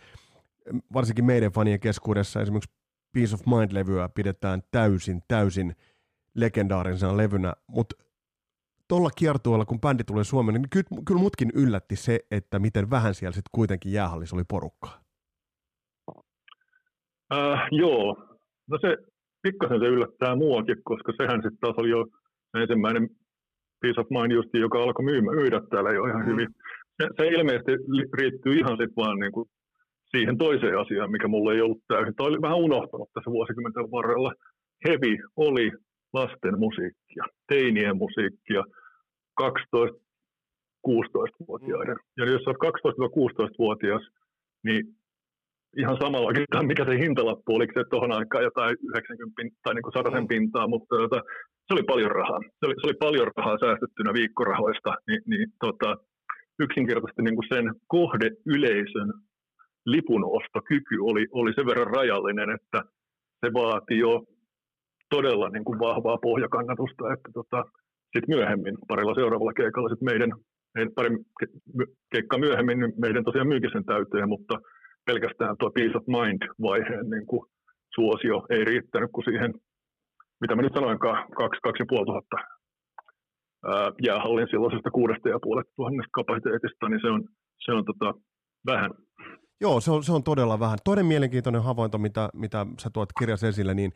varsinkin 0.94 1.24
meidän 1.24 1.52
fanien 1.52 1.80
keskuudessa 1.80 2.40
esimerkiksi 2.40 2.81
Peace 3.12 3.34
of 3.34 3.40
Mind-levyä 3.46 4.08
pidetään 4.08 4.62
täysin, 4.70 5.20
täysin 5.28 5.72
legendaarisena 6.36 7.16
levynä, 7.16 7.52
mutta 7.68 7.94
tuolla 8.88 9.10
kiertueella, 9.10 9.64
kun 9.64 9.80
bändi 9.80 10.04
tuli 10.04 10.24
Suomeen, 10.24 10.54
niin 10.54 10.70
kyllä, 10.70 11.02
kyllä 11.06 11.20
mutkin 11.20 11.50
yllätti 11.54 11.96
se, 11.96 12.20
että 12.30 12.58
miten 12.58 12.90
vähän 12.90 13.14
siellä 13.14 13.32
sitten 13.32 13.50
kuitenkin 13.52 13.92
jäähallissa 13.92 14.36
oli 14.36 14.44
porukkaa. 14.48 15.02
Äh, 17.34 17.68
joo, 17.70 18.16
no 18.70 18.78
se 18.80 18.96
pikkasen 19.42 19.80
se 19.80 19.86
yllättää 19.86 20.36
muakin, 20.36 20.76
koska 20.84 21.12
sehän 21.16 21.42
sitten 21.42 21.58
taas 21.60 21.74
oli 21.78 21.90
jo 21.90 22.06
ensimmäinen 22.54 23.08
Peace 23.80 24.00
of 24.00 24.06
Mind 24.10 24.32
justi, 24.32 24.58
joka 24.58 24.82
alkoi 24.82 25.04
myymä, 25.04 25.32
myydä 25.32 25.60
täällä 25.70 25.90
jo 25.90 26.04
ihan 26.04 26.22
mm. 26.22 26.30
hyvin. 26.30 26.48
Se, 26.96 27.08
se 27.16 27.26
ilmeisesti 27.28 27.72
riittyy 28.12 28.54
ihan 28.54 28.76
sitten 28.76 28.96
vaan 28.96 29.18
niin 29.18 29.32
kuin 29.32 29.48
siihen 30.16 30.38
toiseen 30.38 30.78
asiaan, 30.78 31.10
mikä 31.10 31.28
mulle 31.28 31.54
ei 31.54 31.60
ollut 31.60 31.82
täysin. 31.88 32.14
Tämä 32.14 32.28
oli 32.28 32.42
vähän 32.42 32.58
unohtanut 32.58 33.10
tässä 33.14 33.30
vuosikymmenten 33.30 33.90
varrella. 33.90 34.32
Heavy 34.84 35.16
oli 35.36 35.72
lasten 36.12 36.58
musiikkia, 36.58 37.24
teinien 37.48 37.96
musiikkia, 37.96 38.64
12-16-vuotiaiden. 39.42 41.96
Mm. 41.96 42.02
Ja 42.18 42.26
jos 42.32 42.42
olet 42.46 42.56
12-16-vuotias, 42.56 44.02
niin 44.64 44.96
ihan 45.76 45.96
samalla 46.00 46.62
mikä 46.62 46.84
se 46.84 46.98
hintalappu, 46.98 47.54
oliko 47.54 47.72
se 47.76 47.84
tuohon 47.90 48.12
aikaan 48.12 48.44
jotain 48.44 48.76
90 48.88 49.56
tai 49.62 49.74
niin 49.74 49.82
kuin 49.82 49.92
100 49.92 50.10
mm. 50.10 50.28
pintaa, 50.28 50.68
mutta 50.68 50.96
tota, 50.96 51.22
se 51.66 51.74
oli 51.74 51.82
paljon 51.82 52.10
rahaa. 52.10 52.40
Se 52.58 52.66
oli, 52.66 52.74
se 52.80 52.86
oli 52.86 52.94
paljon 52.94 53.30
rahaa 53.36 53.58
säästettynä 53.64 54.12
viikkorahoista, 54.12 54.94
niin, 55.06 55.22
niin 55.26 55.48
tota, 55.60 55.96
yksinkertaisesti 56.58 57.22
niin 57.22 57.36
kuin 57.36 57.48
sen 57.54 57.74
kohdeyleisön 57.86 59.12
lipunostokyky 59.86 60.96
oli, 61.00 61.26
oli 61.32 61.52
sen 61.54 61.66
verran 61.66 61.94
rajallinen, 61.96 62.50
että 62.50 62.82
se 63.40 63.52
vaati 63.52 63.98
jo 63.98 64.24
todella 65.10 65.48
niin 65.48 65.64
kuin 65.64 65.78
vahvaa 65.78 66.18
pohjakannatusta, 66.18 67.12
että 67.12 67.30
tota, 67.34 67.64
sitten 68.12 68.36
myöhemmin 68.36 68.76
parilla 68.88 69.14
seuraavalla 69.14 69.52
keikalla 69.52 69.88
sit 69.88 70.00
meidän, 70.00 70.32
pari 70.94 71.10
keikkaa 72.12 72.38
myöhemmin 72.38 72.78
niin 72.80 72.92
meidän 73.00 73.24
tosiaan 73.24 73.48
myykin 73.48 73.72
sen 73.72 73.84
täyteen, 73.84 74.28
mutta 74.28 74.54
pelkästään 75.06 75.56
tuo 75.58 75.70
Peace 75.70 75.96
of 75.98 76.06
Mind-vaiheen 76.06 77.10
niin 77.10 77.26
kuin 77.26 77.42
suosio 77.94 78.46
ei 78.50 78.64
riittänyt, 78.64 79.10
kuin 79.12 79.24
siihen, 79.24 79.54
mitä 80.40 80.56
mä 80.56 80.62
nyt 80.62 80.74
sanoinkaan, 80.74 81.18
kaksi, 81.40 81.60
kaksi 81.62 81.82
ja 81.82 81.86
puoli 81.88 82.06
tuhatta 82.06 82.36
jäähallin 84.06 84.48
silloisesta 84.50 84.90
kuudesta 84.90 85.28
ja 85.28 85.38
puolesta 85.42 85.72
tuhannesta 85.76 86.18
kapasiteetista, 86.18 86.88
niin 86.88 87.00
se 87.00 87.08
on, 87.08 87.22
se 87.64 87.72
on 87.72 87.84
tota, 87.84 88.14
vähän. 88.66 88.90
Joo, 89.62 89.80
se 89.80 89.90
on, 89.90 90.04
se 90.04 90.12
on 90.12 90.22
todella 90.22 90.60
vähän. 90.60 90.78
Toinen 90.84 91.06
mielenkiintoinen 91.06 91.62
havainto, 91.62 91.98
mitä, 91.98 92.28
mitä 92.34 92.66
sä 92.78 92.90
tuot 92.90 93.12
kirjassa 93.18 93.48
esille, 93.48 93.74
niin 93.74 93.92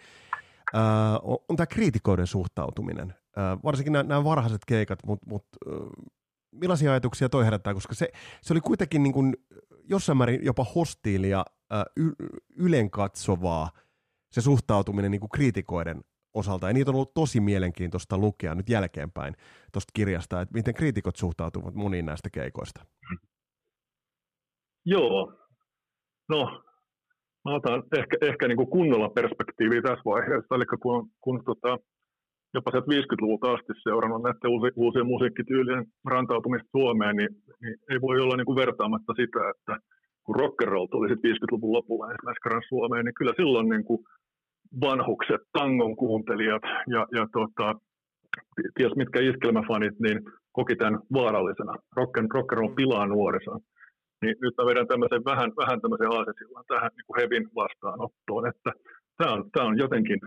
äh, 0.75 0.83
on, 1.23 1.57
tämä 1.57 1.67
kriitikoiden 1.67 2.27
suhtautuminen. 2.27 3.15
Äh, 3.39 3.59
varsinkin 3.65 3.93
nämä, 3.93 4.25
varhaiset 4.25 4.65
keikat, 4.67 4.99
mutta 5.07 5.27
mut, 5.31 5.47
millaisia 6.53 6.91
ajatuksia 6.91 7.29
toi 7.29 7.45
herättää, 7.45 7.75
koska 7.75 7.95
se, 7.95 8.09
se 8.43 8.53
oli 8.55 8.61
kuitenkin 8.61 9.03
niin 9.03 9.13
kuin 9.13 9.37
jossain 9.85 10.19
määrin 10.19 10.45
jopa 10.45 10.67
hostiilia, 10.75 11.45
äh, 11.73 11.85
y, 11.97 12.11
ylenkatsovaa 12.57 13.71
se 14.33 14.41
suhtautuminen 14.41 15.11
niin 15.11 15.21
kuin 15.21 15.31
kriitikoiden 15.31 16.05
osalta. 16.35 16.67
Ja 16.67 16.73
niitä 16.73 16.91
on 16.91 16.95
ollut 16.95 17.15
tosi 17.15 17.41
mielenkiintoista 17.41 18.19
lukea 18.19 18.55
nyt 18.55 18.69
jälkeenpäin 18.69 19.35
tuosta 19.73 19.91
kirjasta, 19.95 20.41
että 20.41 20.55
miten 20.55 20.75
kriitikot 20.75 21.17
suhtautuvat 21.17 21.75
moniin 21.75 22.07
näistä 22.07 22.31
keikoista. 22.31 22.87
Joo. 24.85 25.46
No, 26.29 26.63
mä 27.45 27.55
otan 27.55 27.83
ehkä, 27.99 28.17
ehkä 28.23 28.49
niin 28.49 28.57
kuin 28.57 28.71
kunnolla 28.71 29.09
perspektiiviä 29.09 29.83
tässä 29.83 30.05
vaiheessa. 30.05 30.55
Eli 30.55 30.67
kun, 30.83 31.09
kun 31.21 31.45
tota, 31.45 31.79
jopa 32.55 32.71
50-luvulta 32.71 33.53
asti 33.53 33.73
seurannut 33.83 34.23
näiden 34.23 34.51
uusi, 34.51 34.69
uusien 34.77 35.07
musiikkityylien 35.07 35.85
rantautumista 36.05 36.69
Suomeen, 36.77 37.17
niin, 37.17 37.29
niin 37.63 37.75
ei 37.91 38.01
voi 38.01 38.21
olla 38.21 38.37
niin 38.37 38.51
kuin 38.51 38.63
vertaamatta 38.65 39.13
sitä, 39.21 39.41
että 39.53 39.75
kun 40.25 40.37
rock'n'roll 40.37 40.89
tuli 40.91 41.09
50-luvun 41.09 41.73
lopulla 41.73 42.11
ensimmäisen 42.11 42.69
Suomeen, 42.69 43.05
niin 43.05 43.15
kyllä 43.19 43.33
silloin 43.37 43.69
niin 43.69 43.85
kuin 43.85 44.01
vanhukset, 44.81 45.41
tangon 45.53 45.97
kuuntelijat 45.97 46.63
ja, 46.95 47.07
ja 47.17 47.27
tota, 47.33 47.75
ties 48.75 48.97
mitkä 48.97 49.21
iskelmäfanit, 49.21 49.95
niin 50.01 50.19
koki 50.53 50.77
tämän 50.77 51.01
vaarallisena. 51.13 51.75
Rock 51.97 52.19
and 52.19 52.29
roll 52.51 52.75
pilaa 52.75 53.07
nuorison. 53.07 53.61
Niin 54.23 54.37
nyt 54.41 54.55
mä 54.59 54.67
vedän 54.67 54.87
tämmöisen 54.87 55.25
vähän, 55.25 55.53
vähän 55.57 55.81
tämmöisen 55.81 56.13
aasesillan 56.17 56.65
tähän 56.69 56.91
niin 56.97 57.07
kuin 57.07 57.21
Hevin 57.21 57.49
vastaanottoon, 57.55 58.49
että 58.49 58.71
tämä 59.17 59.33
on, 59.33 59.51
tämä 59.51 59.67
on 59.67 59.79
jotenkin 59.79 60.21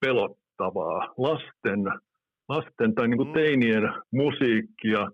pelot, 0.00 0.36
kiinnostavaa 0.58 1.14
lasten, 1.18 2.00
lasten 2.48 2.94
tai 2.94 3.08
niin 3.08 3.16
kuin 3.18 3.28
mm. 3.28 3.34
teinien 3.34 3.82
musiikkia, 4.12 5.08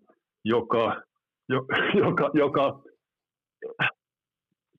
joka, 0.45 1.03
joka, 1.49 1.77
joka, 2.05 2.31
joka 2.35 2.83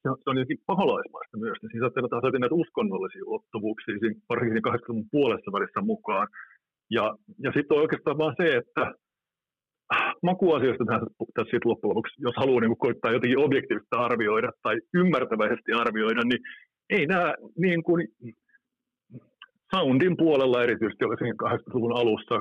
se 0.01 0.10
on, 0.10 0.17
se 0.24 0.29
on 0.29 0.38
jotenkin 0.38 0.63
paholaismaista 0.65 1.38
myös. 1.38 1.57
Niin 1.62 1.71
siinä 1.71 1.83
saattaa 1.83 2.17
ottaa 2.17 2.39
näitä 2.39 2.55
uskonnollisia 2.55 3.25
ulottuvuuksia, 3.25 3.95
varsinkin 4.29 4.65
80-luvun 4.67 5.10
puolessa 5.12 5.51
välissä 5.51 5.81
mukaan. 5.81 6.27
Ja, 6.89 7.15
ja 7.43 7.51
sitten 7.55 7.77
on 7.77 7.81
oikeastaan 7.81 8.17
vaan 8.17 8.36
se, 8.41 8.55
että 8.55 8.93
makuasioista 10.24 10.86
tässä, 10.86 11.07
tässä 11.36 11.51
sitten 11.51 11.69
loppujen 11.71 11.89
lopuksi, 11.89 12.21
jos 12.21 12.36
haluaa 12.38 12.62
niin 12.62 12.77
koittaa 12.77 13.12
jotenkin 13.12 13.43
objektiivista 13.45 13.98
arvioida 13.98 14.51
tai 14.63 14.75
ymmärtäväisesti 14.93 15.71
arvioida, 15.71 16.21
niin 16.24 16.41
ei 16.89 17.05
nämä 17.05 17.33
niin 17.57 17.83
kuin, 17.83 18.07
soundin 19.75 20.17
puolella 20.17 20.63
erityisesti 20.63 21.05
oli 21.05 21.17
siinä 21.17 21.36
80-luvun 21.43 21.98
alussa 21.98 22.39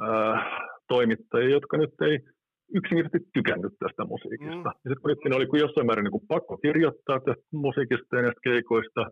ää, 0.00 0.58
toimittajia, 0.88 1.50
jotka 1.50 1.76
nyt 1.76 1.94
ei 2.00 2.18
yksinkertaisesti 2.74 3.30
tykännyt 3.32 3.74
tästä 3.78 4.04
musiikista. 4.04 4.70
Mm. 4.70 4.78
Ja 4.84 4.88
sitten 4.88 5.02
kun 5.02 5.36
oli 5.36 5.46
kuin 5.46 5.60
jossain 5.60 5.86
määrin 5.86 6.04
niin 6.04 6.18
kuin 6.18 6.28
pakko 6.28 6.56
kirjoittaa 6.56 7.20
tästä 7.20 7.48
musiikista 7.52 8.16
ja 8.16 8.22
näistä 8.22 8.46
keikoista, 8.48 9.02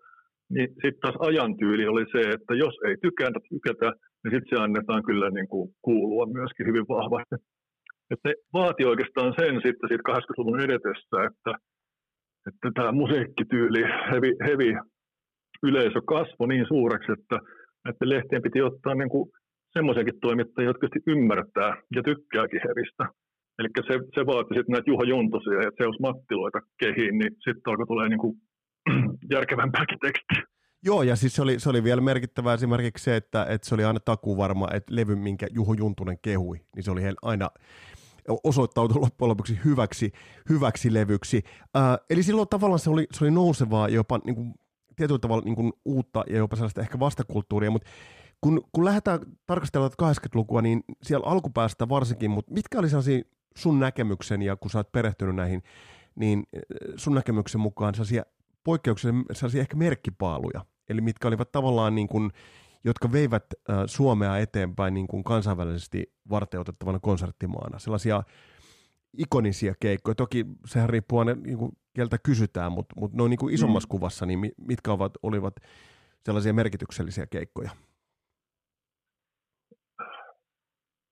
niin 0.55 0.69
sitten 0.69 1.03
taas 1.03 1.17
ajan 1.19 1.57
tyyli 1.57 1.87
oli 1.87 2.05
se, 2.13 2.21
että 2.37 2.55
jos 2.55 2.75
ei 2.87 2.97
tykätä, 3.03 3.39
tykätä 3.49 3.89
niin 4.21 4.33
sitten 4.35 4.51
se 4.51 4.57
annetaan 4.63 5.03
kyllä 5.09 5.31
niin 5.31 5.49
kuin 5.49 5.71
kuulua 5.83 6.27
myöskin 6.27 6.67
hyvin 6.67 6.87
vahvasti. 6.89 7.35
Että 8.11 8.29
se 8.29 8.35
vaati 8.53 8.85
oikeastaan 8.85 9.35
sen 9.39 9.55
sitten 9.65 9.89
siitä 9.89 10.13
80-luvun 10.13 10.61
edetessä, 10.61 11.17
että, 11.29 11.53
että 12.49 12.69
tämä 12.75 12.93
musiikkityyli, 12.93 13.83
heavy, 14.11 14.31
heavy 14.47 14.71
yleisö 15.63 16.01
kasvoi 16.13 16.49
niin 16.49 16.67
suureksi, 16.69 17.13
että 17.13 17.37
näiden 17.85 18.09
lehtien 18.15 18.43
piti 18.43 18.63
ottaa 18.63 18.95
niin 18.95 19.09
kuin 19.09 19.31
semmoisiakin 19.77 20.21
toimittajia, 20.21 20.71
jotka 20.71 20.87
ymmärtää 21.07 21.71
ja 21.97 22.03
tykkääkin 22.03 22.61
hevistä. 22.69 23.05
Eli 23.59 23.69
se, 23.89 23.95
se 24.15 24.27
vaati 24.27 24.55
sitten 24.55 24.73
näitä 24.73 24.91
Juho 24.91 25.03
Juntosia 25.03 25.63
ja 25.63 25.71
Zeus 25.79 26.01
Mattiloita 26.01 26.61
kehiin, 26.81 27.19
niin 27.19 27.33
sitten 27.45 27.67
alkoi 27.67 27.87
tulee 27.87 28.09
niin 28.09 28.19
kuin 28.25 28.35
järkevämpääkin 29.35 29.99
tekstiä. 30.07 30.43
Joo, 30.87 31.03
ja 31.03 31.17
siis 31.17 31.35
se 31.37 31.43
oli, 31.43 31.61
se 31.61 31.71
oli 31.71 31.85
vielä 31.85 32.01
merkittävä 32.01 32.55
esimerkiksi 32.55 33.05
se, 33.05 33.17
että, 33.17 33.47
että 33.49 33.69
se 33.69 33.75
oli 33.75 33.85
aina 33.85 34.01
takuvarma, 34.01 34.69
että 34.75 34.97
levy, 34.97 35.17
minkä 35.17 35.47
Juho 35.51 35.75
Juntunen 35.75 36.19
kehui, 36.23 36.57
niin 36.77 36.83
se 36.83 36.91
oli 36.91 37.01
aina 37.23 37.51
osoittautui 38.45 39.01
loppujen 39.01 39.29
lopuksi 39.29 39.59
hyväksi, 39.65 40.13
hyväksi 40.49 40.95
levyksi. 40.95 41.43
Äh, 41.77 41.83
eli 42.11 42.23
silloin 42.23 42.49
tavallaan 42.49 42.79
se 42.79 42.91
oli, 42.91 43.07
se 43.13 43.25
oli 43.25 43.31
nousevaa 43.31 43.89
jopa 43.89 44.21
niin 44.25 44.35
kuin 44.35 44.55
tietyllä 44.97 45.19
tavalla 45.19 45.43
niin 45.45 45.57
kuin 45.57 45.73
uutta 45.85 46.25
ja 46.31 46.37
jopa 46.37 46.57
sellaista 46.57 46.81
ehkä 46.81 46.99
vastakulttuuria, 46.99 47.71
mutta 47.71 47.91
kun, 48.41 48.63
kun 48.73 48.85
lähdetään 48.85 49.21
tarkastelemaan 49.47 50.17
80-lukua, 50.17 50.63
niin 50.63 50.85
siellä 51.03 51.27
alkupäästä 51.27 51.89
varsinkin, 51.89 52.31
mutta 52.31 52.53
mitkä 52.53 52.79
oli 52.79 52.89
sellaisia 52.89 53.23
sun 53.57 53.81
näkemyksen, 53.81 54.43
ja 54.43 54.57
kun 54.57 54.71
sä 54.71 54.79
oot 54.79 54.93
perehtynyt 54.93 55.37
näihin, 55.37 55.63
niin 56.15 56.43
sun 56.97 57.15
näkemyksen 57.15 57.61
mukaan 57.61 57.95
sellaisia 57.95 58.23
poikkeuksellisia, 58.65 59.25
sellaisia 59.33 59.61
ehkä 59.61 59.77
merkkipaaluja, 59.77 60.65
eli 60.89 61.01
mitkä 61.01 61.29
olivat 61.29 61.53
tavallaan 61.53 61.95
niin 61.95 62.09
kuin, 62.09 62.31
jotka 62.85 63.13
veivät 63.13 63.45
äh, 63.71 63.77
Suomea 63.87 64.39
eteenpäin 64.39 64.95
niin 64.95 65.07
kuin 65.07 65.25
kansainvälisesti 65.25 66.13
varteutettavana 66.31 66.99
konserttimaana. 66.99 67.79
Sellaisia 67.79 68.23
ikonisia 69.19 69.75
keikkoja. 69.81 70.15
Toki 70.15 70.47
sehän 70.67 70.91
riippuu 70.91 71.19
aina 71.19 71.35
niin 71.35 71.59
kuin 71.59 71.73
keltä 71.95 72.19
kysytään, 72.23 72.73
mutta, 72.73 72.95
mutta 73.01 73.17
noin 73.17 73.31
niin 73.31 73.39
kuin 73.39 73.55
isommassa 73.55 73.87
mm. 73.87 73.91
kuvassa, 73.91 74.27
niin 74.27 74.53
mitkä 74.69 74.93
ovat, 74.93 75.13
olivat 75.23 75.55
sellaisia 76.25 76.53
merkityksellisiä 76.53 77.27
keikkoja? 77.27 77.71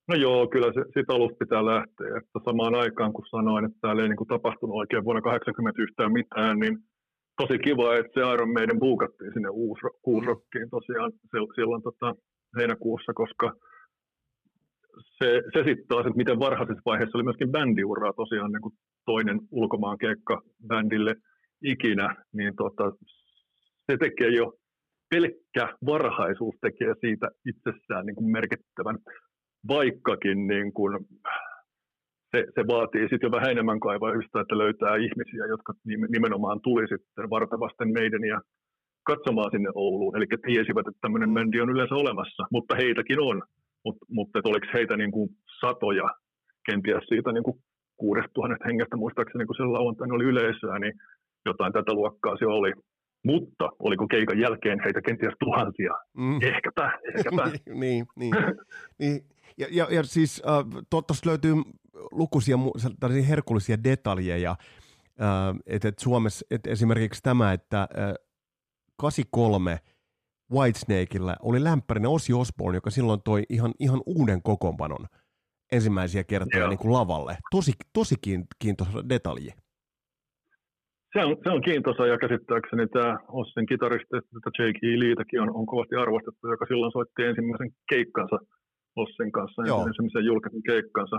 No 0.09 0.14
joo, 0.14 0.47
kyllä 0.47 0.73
se 0.73 0.85
siitä 0.93 1.12
alusta 1.14 1.37
pitää 1.38 1.67
lähteä. 1.67 2.07
Että 2.07 2.38
samaan 2.45 2.75
aikaan, 2.75 3.12
kun 3.12 3.26
sanoin, 3.31 3.64
että 3.64 3.79
täällä 3.81 4.02
ei 4.02 4.09
niin 4.09 4.17
kuin 4.17 4.29
tapahtunut 4.29 4.76
oikein 4.76 5.05
vuonna 5.05 5.23
80 5.23 5.83
yhtään 5.83 6.12
mitään, 6.12 6.59
niin 6.59 6.79
tosi 7.36 7.58
kiva, 7.58 7.96
että 7.96 8.12
se 8.14 8.34
Iron 8.34 8.52
Maiden 8.52 8.78
buukattiin 8.78 9.32
sinne 9.32 9.48
Uusrokkiin 10.06 10.70
tosiaan 10.70 11.12
silloin 11.54 11.82
tota, 11.82 12.14
heinäkuussa, 12.58 13.12
koska 13.14 13.52
se, 15.18 15.42
se 15.52 15.58
sitten 15.66 15.88
taas, 15.88 16.06
että 16.06 16.16
miten 16.16 16.38
varhaisessa 16.38 16.82
vaiheessa 16.86 17.18
oli 17.18 17.24
myöskin 17.24 17.52
bändiuraa 17.52 18.12
tosiaan 18.12 18.52
niin 18.52 18.62
kuin 18.62 18.74
toinen 19.06 19.40
ulkomaan 19.50 19.98
keikka 19.98 20.42
bändille, 20.66 21.14
ikinä, 21.62 22.16
niin 22.32 22.56
tota, 22.56 22.92
se 23.90 23.96
tekee 23.96 24.28
jo 24.28 24.52
pelkkä 25.10 25.76
varhaisuus 25.86 26.54
tekee 26.60 26.94
siitä 27.00 27.28
itsessään 27.46 28.06
niin 28.06 28.16
kuin 28.16 28.30
merkittävän, 28.30 28.98
vaikkakin 29.68 30.46
niin 30.46 30.72
kuin 30.72 30.98
se, 32.32 32.44
se 32.54 32.62
vaatii 32.66 33.02
sitten 33.02 33.26
jo 33.28 33.30
vähän 33.30 33.50
enemmän 33.50 33.80
kaivausta, 33.80 34.40
että 34.40 34.58
löytää 34.58 34.96
ihmisiä, 34.96 35.44
jotka 35.48 35.72
nimenomaan 36.16 36.60
tuli 36.60 36.88
sitten 36.88 37.30
vartavasten 37.30 37.92
meidän 37.92 38.24
ja 38.24 38.40
katsomaan 39.10 39.50
sinne 39.50 39.70
Ouluun. 39.74 40.16
Eli 40.16 40.26
tiesivät, 40.46 40.86
että 40.88 41.00
tämmöinen 41.00 41.30
mändi 41.30 41.60
on 41.60 41.70
yleensä 41.70 41.94
olemassa, 41.94 42.42
mutta 42.50 42.76
heitäkin 42.76 43.20
on. 43.20 43.42
Mut, 43.84 43.96
mutta 44.08 44.38
että 44.38 44.48
oliko 44.48 44.66
heitä 44.74 44.96
niin 44.96 45.12
kuin 45.12 45.28
satoja, 45.60 46.08
kenties 46.66 47.04
siitä 47.08 47.32
niin 47.32 47.42
kuin 47.44 47.56
kuudesta 47.96 48.30
tuhannet 48.34 48.64
hengestä, 48.66 48.96
muistaakseni 48.96 49.46
kun 49.46 49.54
siellä 49.54 49.72
lauantaina 49.72 50.14
oli 50.14 50.24
yleisöä, 50.24 50.78
niin 50.78 50.94
jotain 51.46 51.72
tätä 51.72 51.92
luokkaa 51.94 52.36
se 52.36 52.46
oli. 52.46 52.72
Mutta 53.24 53.70
oliko 53.78 54.06
keikan 54.08 54.38
jälkeen 54.40 54.80
heitä 54.84 55.00
kenties 55.02 55.34
tuhansia? 55.40 55.94
Mm. 56.16 56.38
Ehkäpä, 56.42 56.98
ehkäpä. 57.16 57.44
niin, 57.82 58.06
niin, 58.16 58.34
niin. 58.98 59.20
Ja, 59.58 59.66
ja, 59.70 59.86
ja 59.90 60.02
siis 60.02 60.42
äh, 60.48 60.84
tuossa 60.90 61.30
löytyy 61.30 61.54
lukuisia 62.11 62.56
herkullisia 63.28 63.85
detaljeja, 63.85 64.50
äh, 64.50 64.56
että 65.66 65.88
et 65.88 65.99
Suomessa 65.99 66.47
et 66.50 66.66
esimerkiksi 66.66 67.23
tämä, 67.23 67.52
että 67.52 67.80
äh, 67.80 68.14
83 68.97 69.78
Whitesnakeillä 70.52 71.37
oli 71.42 71.64
lämpärinä 71.64 72.09
Osi 72.09 72.32
Osborne, 72.32 72.76
joka 72.76 72.90
silloin 72.90 73.21
toi 73.25 73.42
ihan, 73.49 73.73
ihan 73.78 74.00
uuden 74.06 74.42
kokoonpanon 74.42 75.06
ensimmäisiä 75.73 76.25
kertoja 76.25 76.68
niin 76.68 76.78
kuin 76.78 76.92
lavalle. 76.92 77.37
Tosi, 77.50 77.73
tosi 77.92 78.14
kiintoisa 78.59 79.09
detalji. 79.09 79.50
Se 81.12 81.25
on, 81.25 81.37
se 81.44 81.50
on 81.50 81.62
kiintoisa 81.62 82.06
ja 82.06 82.18
käsittääkseni 82.18 82.87
tämä 82.87 83.18
Ossin 83.28 83.66
kitaristi, 83.66 84.16
että 84.16 84.50
Jake 84.59 84.80
E. 84.82 85.00
Leetäkin 85.00 85.40
on, 85.40 85.50
on 85.59 85.66
kovasti 85.66 85.94
arvostettu, 85.97 86.50
joka 86.50 86.66
silloin 86.66 86.92
soitti 86.92 87.23
ensimmäisen 87.23 87.71
keikkansa 87.92 88.37
Ossin 88.97 89.32
kanssa, 89.32 89.62
Joo. 89.66 89.87
ensimmäisen 89.87 90.25
julkisen 90.30 90.62
keikkansa. 90.62 91.16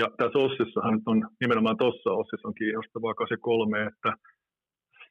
Ja 0.00 0.06
tässä 0.18 0.38
Ossissahan 0.38 1.02
on, 1.06 1.28
nimenomaan 1.40 1.76
tuossa 1.76 2.10
Ossissa 2.10 2.48
on 2.48 2.54
kiinnostavaa 2.54 3.14
83, 3.14 3.82
että 3.82 4.10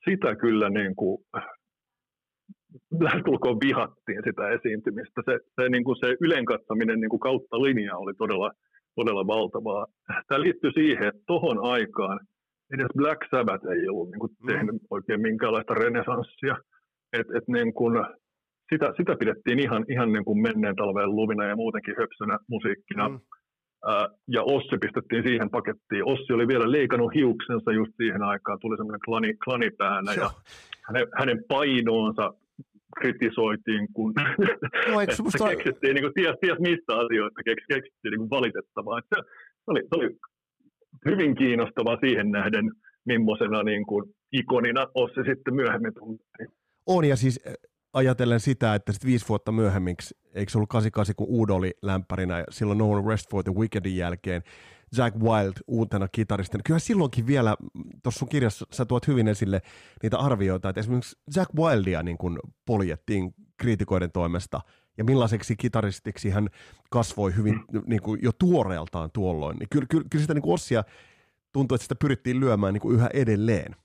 sitä 0.06 0.36
kyllä 0.36 0.70
niin 0.70 0.96
kuin 0.96 1.18
lähestulkoon 3.04 3.60
vihattiin 3.66 4.22
sitä 4.28 4.50
esiintymistä. 4.50 5.22
Se, 5.26 5.40
se, 5.56 5.70
niin 5.70 5.84
kuin 5.84 5.98
se 6.00 6.08
ylenkatsominen 6.22 7.00
niin 7.00 7.10
kuin 7.10 7.20
kautta 7.20 7.62
linjaa 7.62 7.98
oli 7.98 8.14
todella, 8.14 8.52
todella 8.96 9.28
valtavaa. 9.28 9.86
Tämä 10.28 10.42
liittyy 10.42 10.72
siihen, 10.72 11.08
että 11.08 11.22
tohon 11.28 11.58
aikaan 11.76 12.20
edes 12.74 12.92
Black 12.98 13.22
Sabbath 13.32 13.66
ei 13.66 13.90
ollut 13.90 14.12
niin 14.12 14.20
kuin, 14.20 14.32
mm. 14.40 14.48
tehnyt 14.48 14.76
mm. 14.82 14.88
oikein 14.90 15.22
minkäänlaista 15.22 15.74
renesanssia. 15.74 16.56
Et, 17.14 17.28
et, 17.38 17.48
niin 17.48 17.74
kuin, 17.74 17.94
sitä, 18.74 18.94
sitä 18.98 19.16
pidettiin 19.20 19.60
ihan, 19.60 19.86
ihan 19.90 20.12
niin 20.12 20.26
kuin 20.26 20.42
menneen 20.42 20.76
talven 20.76 21.16
luvina 21.16 21.46
ja 21.46 21.56
muutenkin 21.56 21.96
höpsönä 22.00 22.38
musiikkina. 22.50 23.10
Mm. 23.10 23.20
Ja 24.28 24.44
Ossi 24.44 24.78
pistettiin 24.82 25.24
siihen 25.28 25.50
pakettiin. 25.50 26.06
Ossi 26.06 26.34
oli 26.34 26.48
vielä 26.48 26.72
leikannut 26.72 27.16
hiuksensa 27.16 27.72
just 27.72 27.94
siihen 27.98 28.24
aikaan, 28.24 28.60
tuli 28.60 28.78
semmoinen 28.78 29.06
klani, 29.06 29.34
klani 29.44 29.70
päänä 29.78 30.14
ja 30.14 30.30
hänen, 30.88 31.08
hänen 31.20 31.44
painoonsa 31.48 32.34
kritisoitiin, 33.00 33.88
kun 33.94 34.14
no, 34.92 35.02
eikö 35.02 35.14
musta... 35.24 35.48
keksittiin 35.48 35.96
niin 35.96 36.04
kuin, 36.04 36.14
ties, 36.14 36.36
ties 36.42 36.60
mistä 36.60 36.94
asioista 36.98 37.44
keks, 37.46 37.64
keksittiin 37.68 38.12
niin 38.12 38.20
kuin 38.20 38.30
valitettavaa. 38.30 39.02
se, 39.16 39.22
oli, 39.68 39.80
se 39.80 39.96
oli 39.96 40.10
hyvin 41.06 41.36
kiinnostavaa 41.36 41.98
siihen 42.00 42.32
nähden, 42.32 42.72
millaisena 43.06 43.64
niin 43.64 43.86
kuin 43.86 44.06
ikonina 44.32 44.88
Ossi 44.94 45.22
sitten 45.26 45.56
myöhemmin 45.56 45.94
tunnettiin. 45.94 46.50
On, 46.88 47.06
ja 47.06 47.16
siis 47.16 47.40
ajatellen 47.94 48.40
sitä, 48.40 48.76
että 48.76 48.92
sitten 48.92 49.08
viisi 49.08 49.26
vuotta 49.30 49.52
myöhemmin, 49.52 49.96
eikö 50.34 50.52
se 50.52 50.58
ollut 50.58 50.70
88, 50.70 51.16
kun 51.16 51.28
Udo 51.30 51.56
oli 51.56 51.74
lämpärinä, 51.82 52.38
ja 52.38 52.46
silloin 52.50 52.78
No 52.78 52.92
One 52.92 53.12
Rest 53.12 53.30
for 53.32 53.44
the 53.44 53.54
Wickedin 53.54 53.98
jälkeen, 53.98 54.42
Jack 54.98 55.18
Wild 55.18 55.54
uutena 55.68 56.08
kitaristina. 56.08 56.62
Kyllä 56.66 56.80
silloinkin 56.80 57.28
vielä, 57.28 57.56
tuossa 58.04 58.20
sun 58.20 58.30
kirjassa 58.30 58.66
sä 58.72 58.86
tuot 58.86 59.08
hyvin 59.08 59.28
esille 59.28 59.62
niitä 60.04 60.18
arvioita, 60.18 60.70
että 60.70 60.80
esimerkiksi 60.80 61.16
Jack 61.36 61.54
Wildia 61.56 62.04
niin 62.04 62.18
kuin 62.18 62.40
poljettiin 62.66 63.34
kriitikoiden 63.58 64.12
toimesta, 64.12 64.62
ja 64.98 65.04
millaiseksi 65.04 65.56
kitaristiksi 65.56 66.30
hän 66.30 66.50
kasvoi 66.90 67.36
hyvin 67.36 67.60
niin 67.86 68.02
kuin 68.02 68.20
jo 68.24 68.32
tuoreeltaan 68.32 69.10
tuolloin. 69.12 69.58
Niin 69.58 69.70
kyllä, 69.70 69.86
kyllä, 69.90 70.06
kyllä 70.10 70.22
sitä 70.22 70.34
niin 70.34 70.42
kuin 70.42 70.54
Ossia 70.54 70.84
tuntuu, 71.54 71.76
että 71.76 71.84
sitä 71.84 71.96
pyrittiin 71.96 72.40
lyömään 72.40 72.74
niin 72.74 72.82
kuin 72.82 72.96
yhä 72.96 73.10
edelleen. 73.14 73.76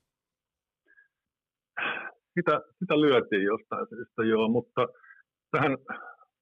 Sitä, 2.35 2.61
sitä 2.79 3.01
lyötiin 3.01 3.43
jostain 3.43 3.87
syystä, 3.89 4.25
joo, 4.25 4.49
mutta 4.49 4.87
tähän 5.51 5.73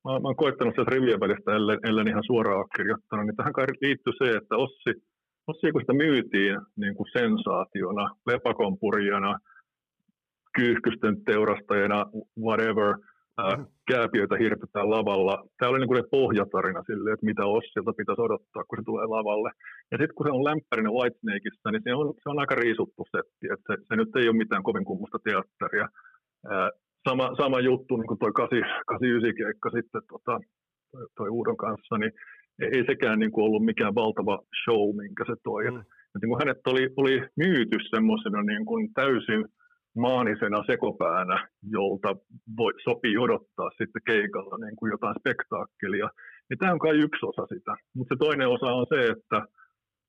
mä, 0.04 0.12
mä 0.20 0.28
oon 0.28 0.36
koittanut 0.36 0.74
sieltä 0.74 0.90
rivien 0.90 1.20
välistä, 1.20 1.52
ellen, 1.52 1.78
ellen 1.88 2.08
ihan 2.08 2.24
suoraan 2.26 2.58
ole 2.58 2.74
kirjoittanut, 2.76 3.26
niin 3.26 3.36
tähän 3.36 3.52
kai 3.52 3.66
liittyy 3.80 4.12
se, 4.18 4.30
että 4.30 4.56
Ossi, 4.56 4.92
Ossi 5.46 5.72
kun 5.72 5.80
sitä 5.80 5.92
myytiin 5.92 6.58
niin 6.76 6.94
kuin 6.94 7.08
sensaationa, 7.12 8.04
lepakonpurjana, 8.26 9.38
kyyhkysten 10.56 11.24
teurastajana, 11.24 12.06
whatever, 12.44 12.94
ää, 13.44 13.56
mm. 13.56 13.66
kääpiöitä 13.90 14.36
hirtetään 14.44 14.90
lavalla. 14.96 15.34
Tämä 15.58 15.70
oli 15.70 15.78
niin 15.78 15.92
kuin 15.92 16.12
pohjatarina 16.18 16.82
sille, 16.86 17.12
että 17.12 17.30
mitä 17.30 17.44
Ossilta 17.56 17.92
pitäisi 18.00 18.24
odottaa, 18.26 18.64
kun 18.64 18.78
se 18.78 18.84
tulee 18.90 19.06
lavalle. 19.16 19.50
Ja 19.90 19.96
sitten 19.98 20.16
kun 20.16 20.26
se 20.26 20.32
on 20.36 20.48
lämpärinä 20.50 20.90
Whitesnakeissa, 20.96 21.70
niin 21.70 21.82
se 21.84 21.94
on, 22.00 22.06
se 22.22 22.26
on 22.32 22.40
aika 22.42 22.54
riisuttu 22.54 23.02
setti, 23.16 23.44
että 23.54 23.66
se, 23.68 23.74
se 23.88 23.94
nyt 23.96 24.12
ei 24.16 24.28
ole 24.28 24.42
mitään 24.42 24.66
kovin 24.68 24.86
kummusta 24.88 25.18
teatteria. 25.28 25.86
Ää, 26.52 26.70
sama, 27.08 27.26
sama 27.42 27.58
juttu 27.60 27.92
niin 27.96 28.10
kuin 28.10 28.18
toi 28.18 28.32
89 28.32 29.36
keikka 29.38 29.68
sitten 29.76 30.02
tota, 30.12 30.34
toi, 30.92 31.06
toi 31.16 31.28
Uudon 31.28 31.56
kanssa, 31.56 31.94
niin 31.98 32.12
ei 32.76 32.84
sekään 32.90 33.18
niin 33.18 33.32
kuin 33.32 33.44
ollut 33.44 33.64
mikään 33.64 33.94
valtava 33.94 34.38
show, 34.62 34.96
minkä 35.02 35.24
se 35.26 35.34
toi. 35.44 35.64
Mm. 35.70 35.80
Et, 36.12 36.20
niin 36.20 36.30
kuin 36.30 36.42
hänet 36.42 36.66
oli, 36.66 36.84
oli 36.96 37.14
myyty 37.36 37.76
semmoisena 37.94 38.42
niin 38.42 38.64
kuin 38.66 38.82
täysin 38.94 39.44
maanisena 39.96 40.64
sekopäänä, 40.66 41.48
jolta 41.62 42.16
voi, 42.56 42.72
sopii 42.84 43.18
odottaa 43.18 43.70
sitten 43.70 44.02
keikalla 44.06 44.64
niin 44.64 44.76
kuin 44.76 44.90
jotain 44.90 45.14
spektaakkelia. 45.20 46.08
Ja 46.50 46.56
tämä 46.58 46.72
on 46.72 46.78
kai 46.78 46.96
yksi 46.98 47.26
osa 47.26 47.46
sitä. 47.54 47.72
Mutta 47.96 48.14
se 48.14 48.18
toinen 48.18 48.48
osa 48.48 48.66
on 48.66 48.86
se, 48.88 49.00
että, 49.14 49.38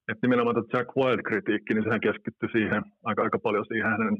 että 0.10 0.22
nimenomaan 0.24 0.56
tämä 0.56 0.72
Jack 0.74 0.89
Wild-kritiikki, 0.98 1.74
niin 1.74 1.84
sehän 1.84 2.06
keskittyi 2.08 2.50
siihen 2.52 2.84
aika, 3.04 3.22
aika 3.24 3.39
paljon 3.39 3.65
siihen 3.65 3.91
hänen 3.91 4.17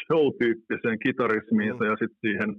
show-tyyppiseen 0.00 0.98
kitarismiinsa 0.98 1.84
mm. 1.84 1.90
ja 1.90 1.96
sitten 2.00 2.22
siihen 2.26 2.50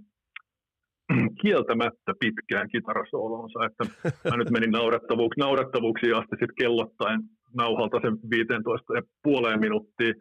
kieltämättä 1.41 2.11
pitkään 2.19 2.67
kitarasoolonsa, 2.69 3.59
että 3.65 3.83
mä 4.29 4.37
nyt 4.37 4.49
menin 4.49 4.71
naurattavuuksi, 4.71 5.39
naurattavuuksiin 5.39 6.15
asti 6.15 6.35
sitten 6.39 6.59
kellottaen 6.61 7.19
nauhalta 7.61 7.97
sen 8.01 8.15
15 8.29 8.95
ja 8.95 9.01
puoleen 9.23 9.59
minuuttia, 9.59 10.13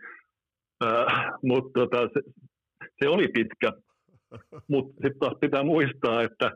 mutta 1.43 1.81
tota, 1.81 2.09
se, 2.15 2.21
se, 3.03 3.09
oli 3.09 3.29
pitkä, 3.29 3.73
mutta 4.69 4.93
sitten 4.93 5.19
taas 5.19 5.35
pitää 5.41 5.63
muistaa, 5.63 6.23
että 6.23 6.51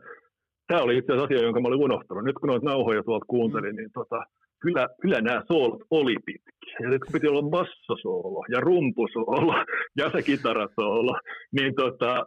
tämä 0.67 0.81
oli 0.81 0.97
itse 0.97 1.13
asiassa 1.13 1.25
asia, 1.25 1.45
jonka 1.45 1.61
mä 1.61 1.67
olin 1.67 1.83
unohtanut. 1.83 2.23
Nyt 2.23 2.35
kun 2.39 2.49
noita 2.49 2.65
nauhoja 2.65 3.03
tuolta 3.03 3.25
kuuntelin, 3.25 3.75
niin 3.75 3.89
tota, 3.93 4.23
kyllä, 4.61 4.87
kyllä 5.01 5.21
nämä 5.21 5.43
soolot 5.47 5.81
oli 5.91 6.15
pitkiä. 6.25 6.77
Ja 6.79 6.91
sitten 6.91 7.11
piti 7.13 7.27
olla 7.27 7.49
bassosoolo 7.49 8.45
ja 8.49 8.59
rumpusoolo 8.59 9.53
ja 9.99 10.11
se 10.11 10.21
kitarasoolo, 10.21 11.19
niin 11.51 11.75
tota, 11.75 12.25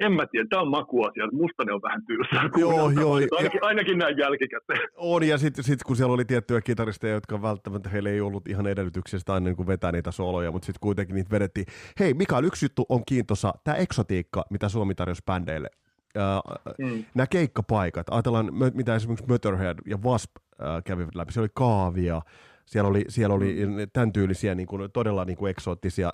en 0.00 0.12
mä 0.12 0.26
tiedä, 0.26 0.46
tämä 0.50 0.62
on 0.62 0.70
makuasia, 0.70 1.28
musta 1.32 1.64
ne 1.64 1.72
on 1.72 1.82
vähän 1.82 2.02
tylsää 2.06 2.50
Joo, 2.56 2.90
joo. 2.90 3.14
Ainakin, 3.14 3.60
ja, 3.62 3.66
ainakin 3.66 3.98
näin 3.98 4.18
jälkikäteen. 4.18 4.88
On, 4.96 5.22
ja 5.28 5.38
sitten 5.38 5.64
sit, 5.64 5.82
kun 5.82 5.96
siellä 5.96 6.14
oli 6.14 6.24
tiettyjä 6.24 6.60
kitaristeja, 6.60 7.14
jotka 7.14 7.42
välttämättä 7.42 7.88
heille 7.88 8.10
ei 8.10 8.20
ollut 8.20 8.48
ihan 8.48 8.66
edellytyksistä 8.66 9.34
aina 9.34 9.44
niin 9.50 9.66
vetää 9.66 9.92
niitä 9.92 10.10
sooloja, 10.10 10.52
mutta 10.52 10.66
sitten 10.66 10.80
kuitenkin 10.80 11.14
niitä 11.14 11.30
vedettiin. 11.30 11.66
Hei, 12.00 12.14
Mikael, 12.14 12.44
yksi 12.44 12.64
juttu 12.64 12.86
on 12.88 13.02
kiintosa, 13.06 13.52
tämä 13.64 13.76
eksotiikka, 13.76 14.44
mitä 14.50 14.68
Suomi 14.68 14.94
tarjosi 14.94 15.22
bändeille. 15.26 15.70
Äh, 16.16 16.66
mm. 16.78 17.04
Nämä 17.14 17.26
keikkapaikat, 17.26 18.06
ajatellaan 18.10 18.50
mitä 18.74 18.94
esimerkiksi 18.94 19.26
Motorhead 19.28 19.78
ja 19.86 19.98
Wasp 20.04 20.30
äh, 20.36 20.82
kävivät 20.84 21.14
läpi, 21.14 21.32
se 21.32 21.40
oli 21.40 21.48
kaavia, 21.54 22.22
siellä 22.70 22.88
oli, 22.90 23.04
siellä 23.08 23.34
oli 23.34 23.66
mm. 23.66 23.74
tämän 23.92 24.12
tyylisiä 24.12 24.54
niin 24.54 24.66
kuin, 24.66 24.92
todella 24.92 25.24
niin 25.24 25.36
kuin 25.36 25.50
eksoottisia 25.50 26.10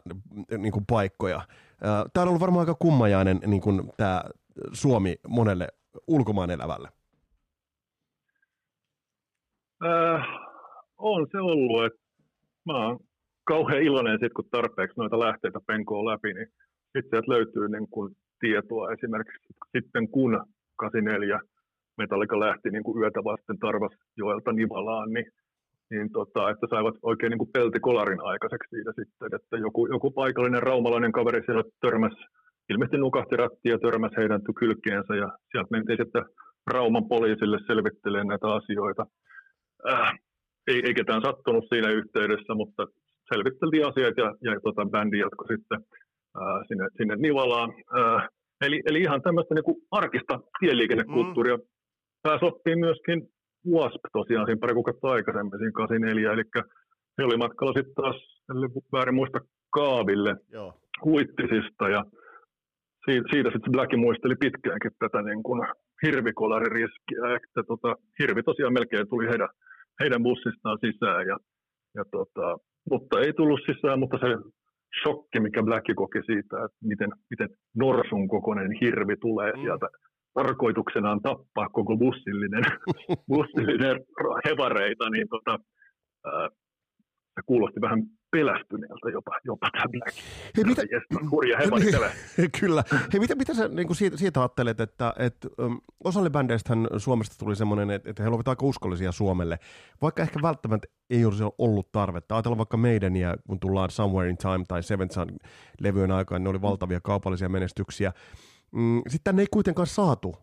niin 0.59 0.73
kuin 0.73 0.85
paikkoja. 0.87 1.41
Tämä 2.13 2.23
on 2.23 2.29
ollut 2.29 2.41
varmaan 2.41 2.61
aika 2.61 2.77
kummajainen 2.79 3.41
niin 3.47 3.63
kuin, 3.63 3.93
tämä 3.97 4.25
Suomi 4.73 5.17
monelle 5.29 5.69
ulkomaan 6.07 6.51
elävälle. 6.51 6.89
Äh, 9.85 10.27
on 10.99 11.27
se 11.33 11.39
ollut, 11.39 11.85
että 11.85 12.01
mä 12.67 12.87
oon 12.87 12.99
kauhean 13.45 13.83
iloinen 13.83 14.19
sit, 14.23 14.33
kun 14.33 14.49
tarpeeksi 14.51 15.01
noita 15.01 15.19
lähteitä 15.19 15.61
penkoo 15.67 16.05
läpi, 16.05 16.35
niin 16.35 16.49
sitten 16.97 17.23
löytyy 17.27 17.69
niin 17.69 17.89
kuin 17.91 18.17
tietoa 18.41 18.93
esimerkiksi 18.93 19.47
sitten 19.77 20.09
kun 20.09 20.45
84 20.77 21.41
Metallica 21.99 22.41
lähti 22.41 22.71
niin 22.71 22.85
kuin 22.85 23.03
yötä 23.03 23.25
vasten 23.25 23.59
Tarvasjoelta 23.59 24.53
Nivalaan, 24.53 25.13
niin 25.13 25.27
niin 25.91 26.13
tota, 26.13 26.51
että 26.51 26.67
saivat 26.71 26.95
oikein 27.03 27.31
niin 27.31 27.39
kuin 27.39 27.53
peltikolarin 27.53 28.23
aikaiseksi 28.23 28.71
siitä 28.71 28.93
sitten, 29.01 29.29
että 29.35 29.57
joku, 29.57 29.87
joku 29.87 30.11
paikallinen 30.11 30.63
raumalainen 30.63 31.13
kaveri 31.13 31.43
siellä 31.45 31.65
törmäsi, 31.81 32.23
ilmeisesti 32.71 32.99
nukahti 32.99 33.37
rattia 33.37 33.73
ja 33.73 33.79
törmäsi 33.79 34.17
heidän 34.17 34.41
kylkeensä 34.61 35.17
ja 35.17 35.29
sieltä 35.51 35.69
mentiin 35.71 35.99
sitten 36.03 36.25
Rauman 36.67 37.09
poliisille 37.09 37.59
selvittelemään 37.67 38.27
näitä 38.27 38.49
asioita. 38.55 39.07
Äh, 39.91 40.13
ei, 40.67 40.83
ei 40.87 40.95
ketään 40.95 41.23
sattunut 41.23 41.65
siinä 41.69 41.91
yhteydessä, 41.91 42.55
mutta 42.55 42.87
selvitteltiin 43.33 43.87
asiat 43.87 44.17
ja, 44.17 44.35
ja 44.41 44.61
tota, 44.61 44.87
bändi 44.87 45.19
jatkoi 45.19 45.47
sitten 45.49 45.79
ää, 46.41 46.65
sinne, 46.69 46.87
sinne 46.97 47.17
Nivalaan. 47.17 47.71
Ää, 47.93 48.29
eli, 48.61 48.83
eli 48.87 49.01
ihan 49.01 49.23
tämmöistä 49.23 49.55
niin 49.55 49.65
kuin 49.65 49.77
arkista 49.91 50.41
tieliikennekulttuuria. 50.61 51.57
Mm. 51.57 51.63
Pääsi 52.23 52.45
oppii 52.45 52.77
myöskin 52.77 53.29
WASP 53.73 54.05
tosiaan 54.13 54.47
siinä 54.47 54.61
pari 54.61 54.75
kuukautta 54.75 55.09
aikaisemmin, 55.09 55.59
siinä 55.59 55.73
84, 55.73 56.33
eli 56.33 56.43
he 57.19 57.25
oli 57.25 57.37
matkalla 57.37 57.73
sitten 57.73 57.95
taas, 57.95 58.17
eli 58.51 58.67
väärin 58.93 59.15
muista, 59.15 59.39
Kaaville 59.71 60.37
Joo. 60.53 60.81
Huittisista, 61.05 61.89
ja 61.89 62.05
siitä, 63.05 63.29
siitä 63.33 63.51
sitten 63.53 63.73
Blacki 63.73 63.97
muisteli 63.97 64.37
pitkäänkin 64.41 64.91
tätä 64.99 65.23
niin 65.23 65.43
kuin 65.43 65.61
hirvikolaririskiä, 66.07 67.23
että 67.37 67.63
tota, 67.69 67.97
hirvi 68.19 68.43
tosiaan 68.43 68.73
melkein 68.73 69.09
tuli 69.09 69.29
heidän, 69.29 69.49
heidän 70.01 70.23
bussistaan 70.23 70.79
sisään, 70.85 71.27
ja, 71.27 71.37
ja 71.95 72.05
tota, 72.11 72.59
mutta 72.91 73.21
ei 73.21 73.33
tullut 73.33 73.61
sisään, 73.67 73.99
mutta 73.99 74.19
se 74.19 74.29
shokki, 75.03 75.41
mikä 75.41 75.63
Black 75.63 75.87
koki 75.97 76.21
siitä, 76.27 76.65
että 76.65 76.79
miten, 76.85 77.11
miten 77.31 77.49
norsun 77.75 78.29
kokoinen 78.29 78.73
hirvi 78.81 79.17
tulee 79.17 79.53
mm. 79.53 79.61
sieltä 79.61 79.87
tarkoituksenaan 80.37 81.21
tappaa 81.23 81.69
koko 81.69 81.97
bussillinen, 81.97 82.65
bussillinen 83.31 83.97
hevareita, 84.47 85.11
niin 85.11 85.29
tota, 85.29 85.59
ää, 86.25 86.49
se 87.35 87.43
kuulosti 87.47 87.81
vähän 87.81 88.03
pelästyneeltä 88.31 89.11
jopa, 89.13 89.33
jopa 89.45 89.69
tämä 89.73 89.85
Black. 89.93 90.17
Hei, 90.57 90.65
mitä, 90.65 90.83
hurja 91.31 91.59
niin, 91.59 92.51
Kyllä. 92.61 92.85
Hei, 93.13 93.21
mitä, 93.21 93.35
mitä 93.35 93.55
sä 93.55 93.69
niin 93.69 93.87
kuin 93.87 93.97
siitä, 93.97 94.17
siitä 94.17 94.41
ajattelet, 94.41 94.81
että, 94.81 95.15
että 95.19 95.49
um, 95.63 95.81
osalle 96.05 96.31
bändeistähän 96.31 96.87
Suomesta 96.97 97.37
tuli 97.39 97.57
semmoinen, 97.57 97.91
että, 97.91 98.11
että 98.11 98.23
he 98.23 98.29
olivat 98.29 98.49
aika 98.49 98.67
uskollisia 98.67 99.13
Suomelle, 99.13 99.59
vaikka 100.03 100.23
ehkä 100.23 100.43
välttämättä 100.43 100.89
ei 101.11 101.25
olisi 101.25 101.45
ollut 101.59 101.93
tarvetta. 101.93 102.35
Ajatellaan 102.35 102.59
vaikka 102.59 102.77
meidän, 102.77 103.17
ja 103.17 103.37
kun 103.47 103.61
tullaan 103.61 103.91
Somewhere 103.91 104.31
in 104.31 104.37
Time 104.37 104.65
tai 104.69 104.83
Seven 104.83 105.11
Sun 105.11 105.37
levyjen 105.81 106.11
aikaan, 106.11 106.45
ne 106.45 106.51
oli 106.51 106.63
valtavia 106.63 107.01
kaupallisia 107.01 107.49
menestyksiä. 107.49 108.13
Mm, 108.77 109.03
sitten 109.09 109.25
tänne 109.25 109.43
ei 109.43 109.47
kuitenkaan 109.51 109.87
saatu 109.87 110.37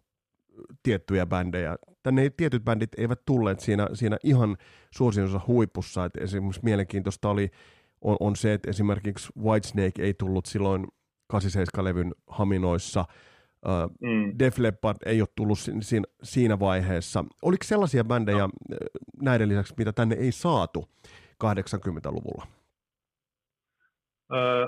tiettyjä 0.83 1.25
bändejä. 1.25 1.75
Tänne 2.03 2.21
ei, 2.21 2.29
tietyt 2.29 2.63
bändit 2.63 2.89
eivät 2.97 3.25
tulleet 3.25 3.59
siinä, 3.59 3.87
siinä 3.93 4.17
ihan 4.23 4.57
suosionsa 4.91 5.41
huipussa. 5.47 6.05
Et 6.05 6.17
esimerkiksi 6.17 6.61
mielenkiintoista 6.63 7.29
oli, 7.29 7.51
on, 8.01 8.17
on 8.19 8.35
se, 8.35 8.53
että 8.53 8.69
esimerkiksi 8.69 9.29
Whitesnake 9.43 10.03
ei 10.03 10.13
tullut 10.13 10.45
silloin 10.45 10.87
87-levyn 11.33 12.11
haminoissa. 12.27 13.05
Uh, 13.65 14.09
mm. 14.09 14.39
Def 14.39 14.57
Leppard 14.57 14.97
ei 15.05 15.21
ole 15.21 15.29
tullut 15.35 15.59
siinä, 15.59 16.05
siinä 16.23 16.59
vaiheessa. 16.59 17.25
Oliko 17.41 17.63
sellaisia 17.63 18.03
bändejä 18.03 18.37
no. 18.37 18.49
näiden 19.21 19.49
lisäksi, 19.49 19.73
mitä 19.77 19.93
tänne 19.93 20.15
ei 20.15 20.31
saatu 20.31 20.89
80-luvulla? 21.43 22.47
Öö, 24.33 24.67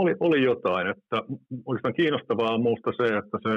oli, 0.00 0.14
oli 0.20 0.42
jotain. 0.42 0.86
Että 0.92 1.16
oikeastaan 1.66 1.98
kiinnostavaa 2.00 2.54
on 2.54 2.62
minusta 2.62 2.90
se, 2.98 3.06
että 3.20 3.38
se 3.46 3.52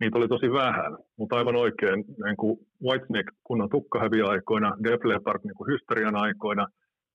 niitä 0.00 0.18
oli 0.18 0.28
tosi 0.28 0.48
vähän, 0.52 0.92
mutta 1.18 1.36
aivan 1.36 1.56
oikein, 1.56 2.04
niin 2.24 2.36
kuin 2.36 2.58
Whitesnake 2.84 3.32
kunnon 3.44 3.70
tukkahäviaikoina, 3.70 4.76
Def 4.84 5.04
Leppard 5.04 5.40
niin 5.44 5.58
kuin 5.58 5.70
hysterian 5.72 6.16
aikoina, 6.16 6.66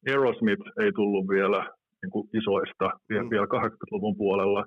Aerosmith 0.09 0.63
ei 0.83 0.91
tullut 0.91 1.25
vielä 1.35 1.59
niin 2.01 2.11
kuin 2.13 2.29
isoista, 2.39 2.87
mm. 3.09 3.29
vielä 3.29 3.45
80-luvun 3.45 4.17
puolella, 4.17 4.65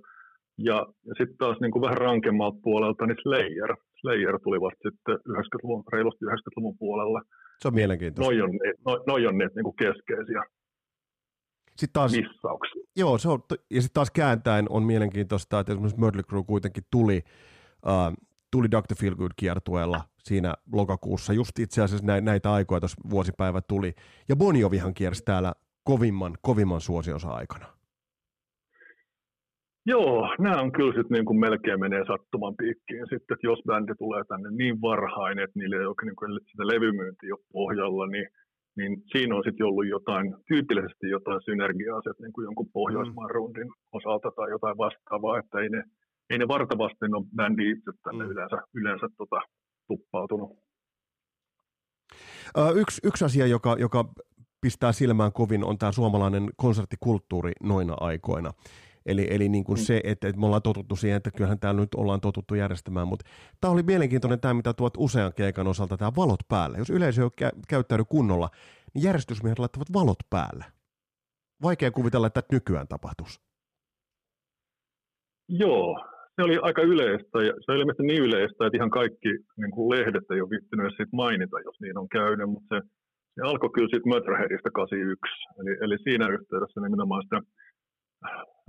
ja, 0.59 0.87
ja 1.07 1.15
sitten 1.19 1.37
taas 1.38 1.59
niin 1.61 1.73
kuin 1.73 1.83
vähän 1.83 1.99
rankemmalta 1.99 2.59
puolelta, 2.62 3.07
niin 3.07 3.23
Slayer. 3.23 3.77
Slayer 4.01 4.38
tuli 4.45 4.61
vasta 4.61 4.88
sitten 4.88 5.17
90-luvun, 5.29 5.85
reilusti 5.93 6.25
90-luvun 6.25 6.77
puolella. 6.79 7.21
Se 7.62 7.69
on 7.69 7.75
mielenkiintoista. 7.75 8.33
Noi 8.33 8.43
on, 8.43 8.51
noi, 8.87 8.99
noi 9.07 9.27
on 9.27 9.38
ne 9.38 9.47
niin 9.55 9.69
kuin 9.69 9.77
keskeisiä 9.77 10.43
sitten 11.77 11.93
taas, 11.93 12.13
missauksia. 12.13 12.83
Joo, 12.97 13.19
se 13.19 13.29
on, 13.29 13.39
ja 13.71 13.83
sitten 13.83 13.95
taas 13.95 14.11
kääntäen 14.11 14.67
on 14.69 14.83
mielenkiintoista, 14.83 15.61
että 15.61 15.73
esimerkiksi 15.73 16.01
Mötley 16.01 16.23
Crue 16.23 16.45
kuitenkin 16.45 16.85
tuli 16.91 17.25
uh, 17.87 18.17
tuli 18.53 18.71
Dr. 18.71 18.95
Feelgood 19.01 19.33
kiertueella 19.37 20.01
siinä 20.19 20.55
lokakuussa, 20.73 21.33
just 21.33 21.59
itse 21.59 21.83
asiassa 21.83 22.07
näitä, 22.07 22.25
näitä 22.25 22.53
aikoja 22.53 22.81
tuossa 22.81 23.11
vuosipäivä 23.11 23.61
tuli, 23.61 23.95
ja 24.29 24.37
Bon 24.37 24.57
Jovihan 24.57 24.95
kiersi 24.95 25.25
täällä 25.25 25.53
kovimman, 25.85 26.35
kovimman 26.43 26.81
suosionsa 26.81 27.29
aikana. 27.29 27.67
Joo, 29.87 30.35
nämä 30.39 30.61
on 30.61 30.73
kyllä 30.73 30.93
sitten 30.93 31.15
niin 31.15 31.25
kuin 31.25 31.41
melkein 31.41 31.81
menee 31.81 32.05
sattuman 32.07 32.57
piikkiin 32.57 33.03
sitten, 33.03 33.35
että 33.35 33.47
jos 33.47 33.63
bändi 33.67 33.95
tulee 33.99 34.25
tänne 34.25 34.51
niin 34.51 34.81
varhain, 34.81 35.39
että 35.39 35.59
niillä 35.59 35.77
ei 35.77 35.87
ole 35.87 35.95
niin 36.05 36.17
kuin 36.17 36.41
sitä 36.51 36.67
levymyyntiä 36.67 37.29
jo 37.29 37.37
pohjalla, 37.53 38.07
niin, 38.07 38.29
niin 38.77 39.03
siinä 39.13 39.37
on 39.37 39.43
sitten 39.47 39.67
ollut 39.67 39.87
jotain, 39.87 40.35
tyypillisesti 40.49 41.09
jotain 41.09 41.41
synergiaa 41.45 41.99
että 42.11 42.23
niin 42.23 42.33
kuin 42.33 42.45
jonkun 42.45 42.69
Pohjoismaan 42.73 43.31
mm. 43.31 43.35
rundin 43.35 43.71
osalta 43.93 44.31
tai 44.37 44.51
jotain 44.51 44.79
vastaavaa, 44.79 45.39
että 45.39 45.59
ei 45.59 45.69
ne, 45.69 45.83
ei 46.31 46.39
ne 46.39 46.49
vartavasti 46.49 47.05
ole 47.13 47.27
bändi 47.37 47.71
itse 47.71 47.93
tänne 48.05 48.25
mm. 48.25 48.31
yleensä, 48.31 48.57
yleensä 48.75 49.07
tota, 49.17 49.41
tuppautunut. 49.89 50.51
Ö, 52.59 52.71
yksi, 52.75 53.01
yksi 53.05 53.25
asia, 53.25 53.47
joka, 53.47 53.77
joka 53.79 54.05
pistää 54.61 54.93
silmään 54.93 55.33
kovin, 55.33 55.65
on 55.65 55.79
tämä 55.79 55.93
suomalainen 55.93 56.51
konserttikulttuuri 56.57 57.53
noina 57.63 57.95
aikoina. 58.01 58.53
Eli, 59.07 59.27
eli 59.31 59.49
niin 59.49 59.65
kuin 59.65 59.79
mm. 59.79 59.83
se, 59.83 60.01
että, 60.05 60.29
että 60.29 60.41
me 60.41 60.47
ollaan 60.47 60.62
totuttu 60.62 60.97
siihen, 60.97 61.17
että 61.17 61.31
kyllähän 61.31 61.59
täällä 61.59 61.81
nyt 61.81 61.95
ollaan 61.95 62.21
totuttu 62.21 62.55
järjestämään, 62.55 63.09
mutta 63.09 63.25
tämä 63.61 63.73
oli 63.73 63.83
mielenkiintoinen 63.83 64.41
tämä, 64.41 64.55
mitä 64.55 64.73
tuot 64.73 64.95
usean 64.99 65.33
keikan 65.35 65.67
osalta, 65.67 65.97
tämä 65.97 66.12
valot 66.17 66.41
päälle. 66.49 66.79
Jos 66.79 66.91
yleisö 66.91 67.23
ei 67.23 67.29
kä- 67.29 67.59
käyttäydy 67.69 68.05
kunnolla, 68.09 68.51
niin 68.95 69.03
järjestysmiehet 69.03 69.59
laittavat 69.59 69.93
valot 69.93 70.19
päälle. 70.31 70.65
Vaikea 71.62 71.91
kuvitella, 71.91 72.27
että 72.27 72.43
nykyään 72.53 72.88
tapahtuisi. 72.88 73.41
Joo, 75.49 75.99
se 76.37 76.43
oli 76.43 76.59
aika 76.62 76.83
yleistä 76.83 77.38
ja 77.49 77.53
se 77.61 77.73
oli 77.73 77.81
ilmeisesti 77.81 78.03
niin 78.03 78.23
yleistä, 78.23 78.67
että 78.67 78.79
ihan 78.79 78.91
kaikki 78.91 79.31
niin 79.61 79.71
kuin 79.75 79.91
lehdet 79.91 80.27
ei 80.31 80.41
ole 80.41 80.51
viittinyt 80.51 80.97
siitä 80.97 81.17
mainita, 81.23 81.61
jos 81.61 81.81
niin 81.81 81.99
on 81.99 82.09
käynyt, 82.09 82.51
mutta 82.51 82.69
se, 82.75 82.81
se 83.35 83.41
alkoi 83.43 83.71
kyllä 83.75 83.88
siitä 83.91 84.09
Mötrheadistä 84.09 84.71
81, 84.71 85.21
eli, 85.61 85.73
eli 85.85 85.97
siinä 86.07 86.27
yhteydessä 86.37 86.81
nimenomaan 86.81 87.23
sitä 87.23 87.38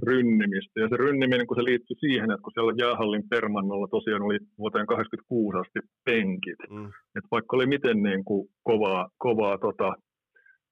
rynnimistä. 0.07 0.79
Ja 0.79 0.87
se 0.89 0.97
rynniminen, 0.97 1.47
kun 1.47 1.57
se 1.57 1.63
liittyi 1.63 1.97
siihen, 1.99 2.31
että 2.31 2.43
kun 2.43 2.53
siellä 2.53 2.73
jäähallin 2.83 3.29
permannolla 3.29 3.87
tosiaan 3.87 4.21
oli 4.21 4.37
vuoteen 4.57 4.85
86 4.85 5.57
asti 5.57 5.79
penkit, 6.05 6.61
mm. 6.69 6.85
että 6.85 7.31
vaikka 7.31 7.55
oli 7.55 7.65
miten 7.65 8.03
niin 8.03 8.23
kuin 8.25 8.47
kovaa, 8.63 9.09
kovaa 9.17 9.57
tota, 9.57 9.93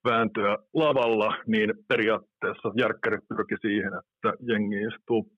vääntöä 0.09 0.57
lavalla, 0.73 1.37
niin 1.47 1.73
periaatteessa 1.87 2.73
järkkärit 2.77 3.27
pyrki 3.29 3.55
siihen, 3.61 3.91
että 3.99 4.29
jengi 4.49 4.81
istuu 4.81 5.31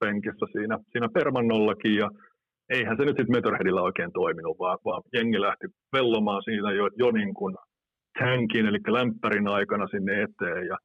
penkissä 0.00 0.46
siinä, 0.52 0.78
siinä 0.92 1.08
permannollakin 1.08 1.94
ja 1.94 2.10
eihän 2.68 2.96
se 2.96 3.04
nyt 3.04 3.16
sitten 3.16 3.36
Meterheadillä 3.36 3.82
oikein 3.82 4.12
toiminut, 4.12 4.58
vaan, 4.58 4.78
vaan 4.84 5.02
jengi 5.12 5.40
lähti 5.40 5.66
vellomaan 5.92 6.42
siinä 6.42 6.72
jo, 6.72 6.88
jo 6.98 7.10
niin 7.10 7.34
kuin 7.34 7.56
tankin, 8.18 8.66
eli 8.66 8.78
lämpärin 8.88 9.48
aikana 9.48 9.86
sinne 9.88 10.22
eteen 10.22 10.66
ja, 10.66 10.76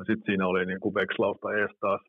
ja 0.00 0.04
sitten 0.08 0.26
siinä 0.26 0.46
oli 0.46 0.66
niin 0.66 0.80
kuin 0.80 0.94
vekslausta 0.94 1.54
ees 1.58 1.74
taas. 1.80 2.02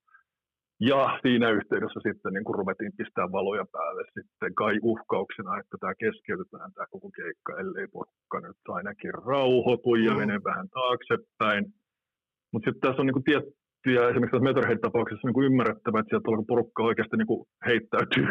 Ja 0.89 1.19
siinä 1.23 1.47
yhteydessä 1.57 1.99
sitten 2.07 2.33
niin 2.33 2.45
kuin 2.47 2.59
ruvettiin 2.61 2.97
pistää 2.97 3.27
valoja 3.37 3.65
päälle 3.75 4.03
sitten 4.15 4.55
kai 4.61 4.75
uhkauksena, 4.91 5.59
että 5.59 5.75
tämä 5.79 5.93
keskeytetään 6.03 6.69
tämä 6.73 6.93
koko 6.95 7.09
keikka, 7.19 7.59
ellei 7.61 7.87
porukka 7.95 8.37
nyt 8.39 8.61
ainakin 8.77 9.13
rauhoitu 9.13 9.95
ja 9.95 10.13
mene 10.21 10.35
vähän 10.49 10.67
taaksepäin. 10.79 11.63
Mutta 12.51 12.65
sitten 12.65 12.81
tässä 12.81 13.01
on 13.01 13.07
niin 13.07 13.19
kuin 13.19 13.27
tiet, 13.29 13.45
ja 13.95 14.03
esimerkiksi 14.09 14.35
tässä 14.35 14.49
Meterhead-tapauksessa 14.49 15.27
niin 15.27 15.37
kuin 15.37 15.47
ymmärrettävä, 15.49 15.99
että 15.99 16.09
sieltä 16.09 16.29
alkoi 16.29 16.51
porukka 16.51 16.83
oikeasti 16.89 17.17
niin 17.17 17.31
kuin 17.31 17.41
heittäytyy, 17.67 18.27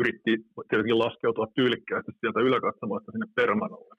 yritti 0.00 0.32
tietenkin 0.68 1.02
laskeutua 1.04 1.46
tyylikkäästi 1.58 2.12
sieltä 2.20 2.40
yläkatsomoista 2.48 3.12
sinne 3.12 3.28
permanolle. 3.40 3.94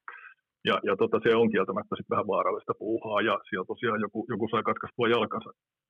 Ja, 0.69 0.75
ja 0.83 0.93
tota, 1.01 1.19
se 1.23 1.35
on 1.35 1.51
kieltämättä 1.51 1.95
sitten 1.95 2.13
vähän 2.15 2.27
vaarallista 2.27 2.73
puuhaa, 2.79 3.21
ja 3.21 3.39
siellä 3.49 3.65
tosiaan 3.73 4.01
joku, 4.01 4.25
joku 4.29 4.47
sai 4.47 4.63
katkaistua 4.63 5.07
jalkansa 5.07 5.49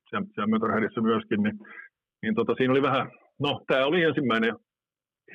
siellä, 0.09 0.27
siellä 0.33 0.53
Meterheadissä 0.53 1.01
myöskin, 1.01 1.43
niin, 1.43 1.57
niin 2.21 2.35
tota, 2.35 2.53
siinä 2.57 2.73
oli 2.73 2.81
vähän, 2.81 3.11
no 3.39 3.61
tämä 3.67 3.85
oli 3.85 4.03
ensimmäinen 4.03 4.55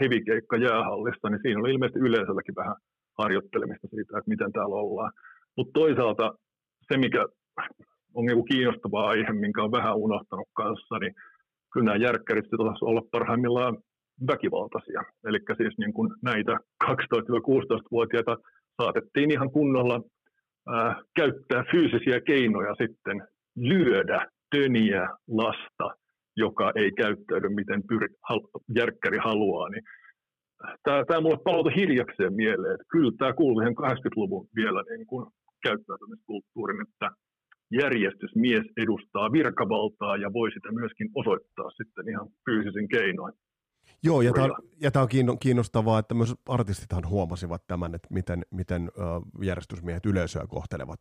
hevikeikka 0.00 0.56
jäähallista, 0.56 1.30
niin 1.30 1.42
siinä 1.42 1.60
oli 1.60 1.70
ilmeisesti 1.72 2.06
yleisölläkin 2.08 2.54
vähän 2.54 2.76
harjoittelemista 3.18 3.88
siitä, 3.88 4.18
että 4.18 4.32
miten 4.34 4.52
täällä 4.52 4.76
ollaan. 4.76 5.12
Mutta 5.56 5.72
toisaalta 5.80 6.34
se, 6.88 6.98
mikä 6.98 7.26
on 8.14 8.24
niin 8.26 8.38
kuin 8.38 8.50
kiinnostava 8.52 9.08
aihe, 9.08 9.32
minkä 9.32 9.62
on 9.62 9.72
vähän 9.72 9.96
unohtanut 9.96 10.48
kanssa, 10.52 10.98
niin 10.98 11.14
kyllä 11.72 11.84
nämä 11.84 12.04
järkkärit 12.06 12.50
pitäisi 12.50 12.84
olla 12.84 13.02
parhaimmillaan 13.12 13.76
väkivaltaisia. 14.30 15.02
Eli 15.28 15.38
siis 15.56 15.74
niin 15.78 15.92
näitä 16.22 16.58
12-16-vuotiaita 16.84 18.36
saatettiin 18.82 19.30
ihan 19.30 19.50
kunnolla 19.50 20.00
äh, 20.74 20.96
käyttää 21.16 21.64
fyysisiä 21.70 22.20
keinoja 22.20 22.74
sitten 22.74 23.28
lyödä 23.56 24.26
töniä 24.50 25.08
lasta, 25.28 25.96
joka 26.36 26.72
ei 26.74 26.92
käyttäydy 26.92 27.48
miten 27.48 27.82
pyri, 27.88 28.08
hal, 28.28 28.40
järkkäri 28.76 29.18
haluaa, 29.18 29.68
niin 29.68 29.82
tämä, 30.82 31.04
tämä 31.04 31.20
mulle 31.20 31.38
palautui 31.44 31.74
hiljakseen 31.76 32.34
mieleen, 32.34 32.74
että 32.74 32.86
kyllä 32.92 33.12
tämä 33.18 33.32
kuuluu 33.32 33.60
ihan 33.60 33.74
80-luvun 33.74 34.48
vielä 34.56 34.82
niin 34.82 35.06
kuin 35.06 35.26
käyttäytymiskulttuurin, 35.62 36.82
että 36.82 37.10
järjestysmies 37.82 38.66
edustaa 38.76 39.32
virkavaltaa 39.32 40.16
ja 40.16 40.32
voi 40.32 40.50
sitä 40.52 40.72
myöskin 40.72 41.08
osoittaa 41.14 41.70
sitten 41.70 42.08
ihan 42.08 42.28
fyysisin 42.44 42.88
keinoin. 42.88 43.34
Joo, 44.06 44.22
ja 44.22 44.32
tämä, 44.32 44.44
on, 44.44 44.52
ja 44.80 44.90
tämä 44.90 45.02
on 45.02 45.38
kiinnostavaa, 45.38 45.98
että 45.98 46.14
myös 46.14 46.34
artistithan 46.48 47.08
huomasivat 47.08 47.62
tämän, 47.66 47.94
että 47.94 48.08
miten, 48.10 48.42
miten 48.50 48.90
järjestysmiehet 49.42 50.06
yleisöä 50.06 50.46
kohtelevat. 50.48 51.00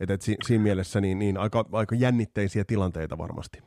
Että 0.00 0.14
et 0.14 0.22
siinä 0.22 0.62
mielessä 0.62 1.00
niin, 1.00 1.18
niin 1.18 1.36
aika, 1.38 1.64
aika 1.72 1.94
jännitteisiä 1.94 2.64
tilanteita 2.66 3.18
varmasti. 3.18 3.58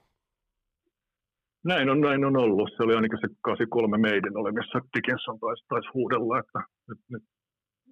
Näin 1.65 1.89
on, 1.89 2.01
näin 2.01 2.25
on 2.25 2.37
ollut. 2.37 2.69
Se 2.77 2.83
oli 2.83 2.95
ainakin 2.95 3.19
se 3.21 3.27
83 3.41 3.97
meidän 3.97 4.37
ole, 4.37 4.51
missä 4.51 4.81
Dickinson 4.95 5.39
taisi, 5.39 5.65
taisi 5.69 5.89
huudella, 5.93 6.39
että 6.39 6.59
nyt, 6.87 6.99
nyt 7.09 7.23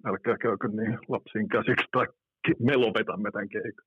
älkää 0.04 0.36
käykö 0.38 0.68
niin 0.68 0.98
lapsiin 1.08 1.48
käsiksi 1.48 1.86
tai 1.92 2.06
me 2.58 2.76
lopetamme 2.76 3.30
tämän 3.30 3.48
keikan. 3.48 3.86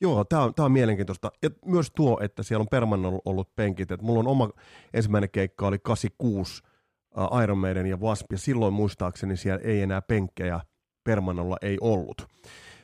Joo, 0.00 0.24
tämä 0.24 0.42
on, 0.42 0.52
on 0.58 0.72
mielenkiintoista. 0.72 1.32
Ja 1.42 1.50
myös 1.64 1.90
tuo, 1.96 2.20
että 2.22 2.42
siellä 2.42 2.62
on 2.62 2.68
permannolla 2.70 3.22
ollut 3.24 3.56
penkit. 3.56 3.90
Et 3.90 4.02
mulla 4.02 4.20
on 4.20 4.26
oma 4.26 4.50
ensimmäinen 4.94 5.30
keikka 5.30 5.66
oli 5.66 5.78
86 5.78 6.62
uh, 7.16 7.42
Iron 7.42 7.58
Maiden 7.58 7.86
ja 7.86 7.96
Wasp, 7.96 8.32
ja 8.32 8.38
silloin 8.38 8.74
muistaakseni 8.74 9.36
siellä 9.36 9.60
ei 9.64 9.82
enää 9.82 10.02
penkkejä 10.02 10.60
permannolla 11.04 11.56
ei 11.62 11.78
ollut. 11.80 12.26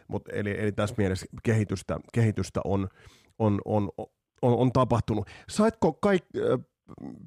Mut 0.08 0.28
eli, 0.32 0.60
eli 0.60 0.72
tässä 0.72 0.94
mielessä 0.98 1.26
kehitystä, 1.42 1.98
kehitystä 2.12 2.60
on, 2.64 2.88
on, 3.38 3.60
on, 3.64 3.90
on, 4.42 4.56
on 4.58 4.72
tapahtunut. 4.72 5.28
Saitko 5.48 5.92
kaik, 5.92 6.24
äh, 6.36 6.58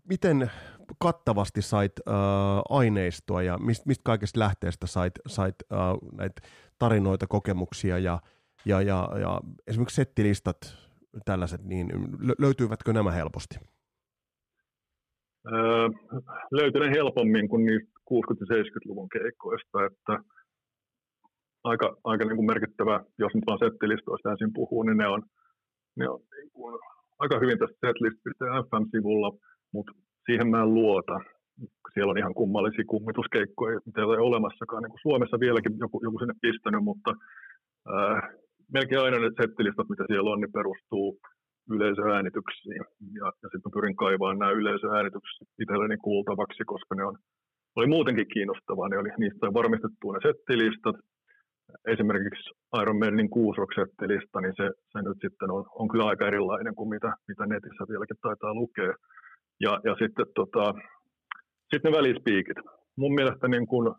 miten 0.09 0.51
kattavasti 0.99 1.61
sait 1.61 1.91
äh, 2.07 2.13
aineistoa 2.69 3.41
ja 3.41 3.57
mistä 3.57 3.83
mist 3.87 4.01
kaikesta 4.03 4.39
lähteestä 4.39 4.87
sait, 4.87 5.13
sait 5.27 5.55
äh, 5.73 5.77
näitä 6.17 6.41
tarinoita, 6.79 7.27
kokemuksia 7.27 7.97
ja, 7.97 8.19
ja, 8.65 8.81
ja, 8.81 9.09
ja 9.19 9.41
esimerkiksi 9.67 9.95
settilistat, 9.95 10.57
tällaiset, 11.25 11.63
niin 11.63 11.87
löytyyvätkö 12.39 12.93
nämä 12.93 13.11
helposti? 13.11 13.55
Öö, 15.53 15.89
löytyy 16.51 16.81
ne 16.81 16.91
helpommin 16.91 17.49
kuin 17.49 17.65
niistä 17.65 17.91
60- 18.11 18.55
ja 18.55 18.63
70-luvun 18.63 19.09
keikkoista, 19.09 19.85
että 19.85 20.19
aika, 21.63 21.97
aika 22.03 22.25
niin 22.25 22.35
kuin 22.35 22.45
merkittävä, 22.45 23.03
jos 23.17 23.33
nyt 23.33 23.43
vaan 23.47 23.59
settilistoista 23.59 24.31
ensin 24.31 24.53
puhuu, 24.53 24.83
niin 24.83 24.97
ne 24.97 25.07
on, 25.07 25.23
ne 25.95 26.09
on 26.09 26.19
niin 26.37 26.51
kuin 26.51 26.79
aika 27.19 27.39
hyvin 27.39 27.59
tässä 27.59 27.77
setlist.fm-sivulla, 27.85 29.37
mutta 29.73 29.91
siihen 30.25 30.47
mä 30.49 30.61
en 30.61 30.73
luota. 30.73 31.19
Siellä 31.93 32.11
on 32.11 32.17
ihan 32.17 32.33
kummallisia 32.33 32.85
kummituskeikkoja, 32.87 33.79
mitä 33.85 34.01
ei 34.01 34.05
ole 34.05 34.19
olemassakaan. 34.19 34.83
Niin 34.83 34.91
kuin 34.91 35.01
Suomessa 35.01 35.39
vieläkin 35.39 35.77
joku, 35.79 36.01
joku 36.03 36.19
sinne 36.19 36.33
pistänyt, 36.41 36.83
mutta 36.83 37.11
äh, 37.89 38.44
melkein 38.73 39.01
aina 39.01 39.19
ne 39.19 39.29
settilistat, 39.41 39.89
mitä 39.89 40.03
siellä 40.07 40.31
on, 40.31 40.41
niin 40.41 40.57
perustuu 40.59 41.19
yleisöäänityksiin. 41.75 42.75
Ja, 43.19 43.25
ja 43.43 43.47
sitten 43.51 43.71
pyrin 43.75 43.95
kaivaamaan 43.95 44.39
nämä 44.39 44.51
yleisöäänitykset 44.51 45.47
itselleni 45.61 45.97
kuultavaksi, 45.97 46.63
koska 46.65 46.95
ne 46.95 47.03
on, 47.03 47.15
oli 47.75 47.87
muutenkin 47.87 48.27
kiinnostavaa. 48.33 48.89
Ne 48.89 48.97
oli, 48.97 49.09
niistä 49.17 49.47
on 49.47 49.53
varmistettu 49.53 50.11
ne 50.11 50.19
settilistat, 50.27 50.95
esimerkiksi 51.87 52.49
Iron 52.81 52.99
Manin 52.99 53.29
kuusroksettelista, 53.29 54.41
niin 54.41 54.53
se, 54.57 54.65
se 54.91 54.99
nyt 55.01 55.17
sitten 55.21 55.51
on, 55.51 55.65
on 55.79 55.87
kyllä 55.87 56.05
aika 56.05 56.27
erilainen 56.27 56.75
kuin 56.75 56.89
mitä, 56.89 57.13
mitä 57.27 57.45
netissä 57.45 57.83
vieläkin 57.89 58.17
taitaa 58.21 58.53
lukea. 58.53 58.93
Ja, 59.59 59.79
ja 59.83 59.95
sitten 60.01 60.25
tota, 60.35 60.73
sitten 61.71 61.91
ne 61.91 61.97
välispiikit. 61.97 62.57
Mun 62.97 63.13
mielestä 63.13 63.47
niin 63.47 63.67
kun, 63.67 63.95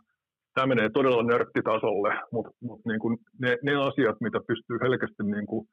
tämä 0.56 0.66
menee 0.66 0.88
todella 0.88 1.22
nörttitasolle, 1.22 2.10
mutta, 2.32 2.50
mutta 2.62 2.88
niin 2.90 3.00
kun 3.00 3.18
ne, 3.42 3.50
ne 3.62 3.72
asiat, 3.88 4.16
mitä 4.20 4.38
pystyy 4.48 4.76
helkästi 4.82 5.22
niin 5.22 5.46
kun 5.46 5.66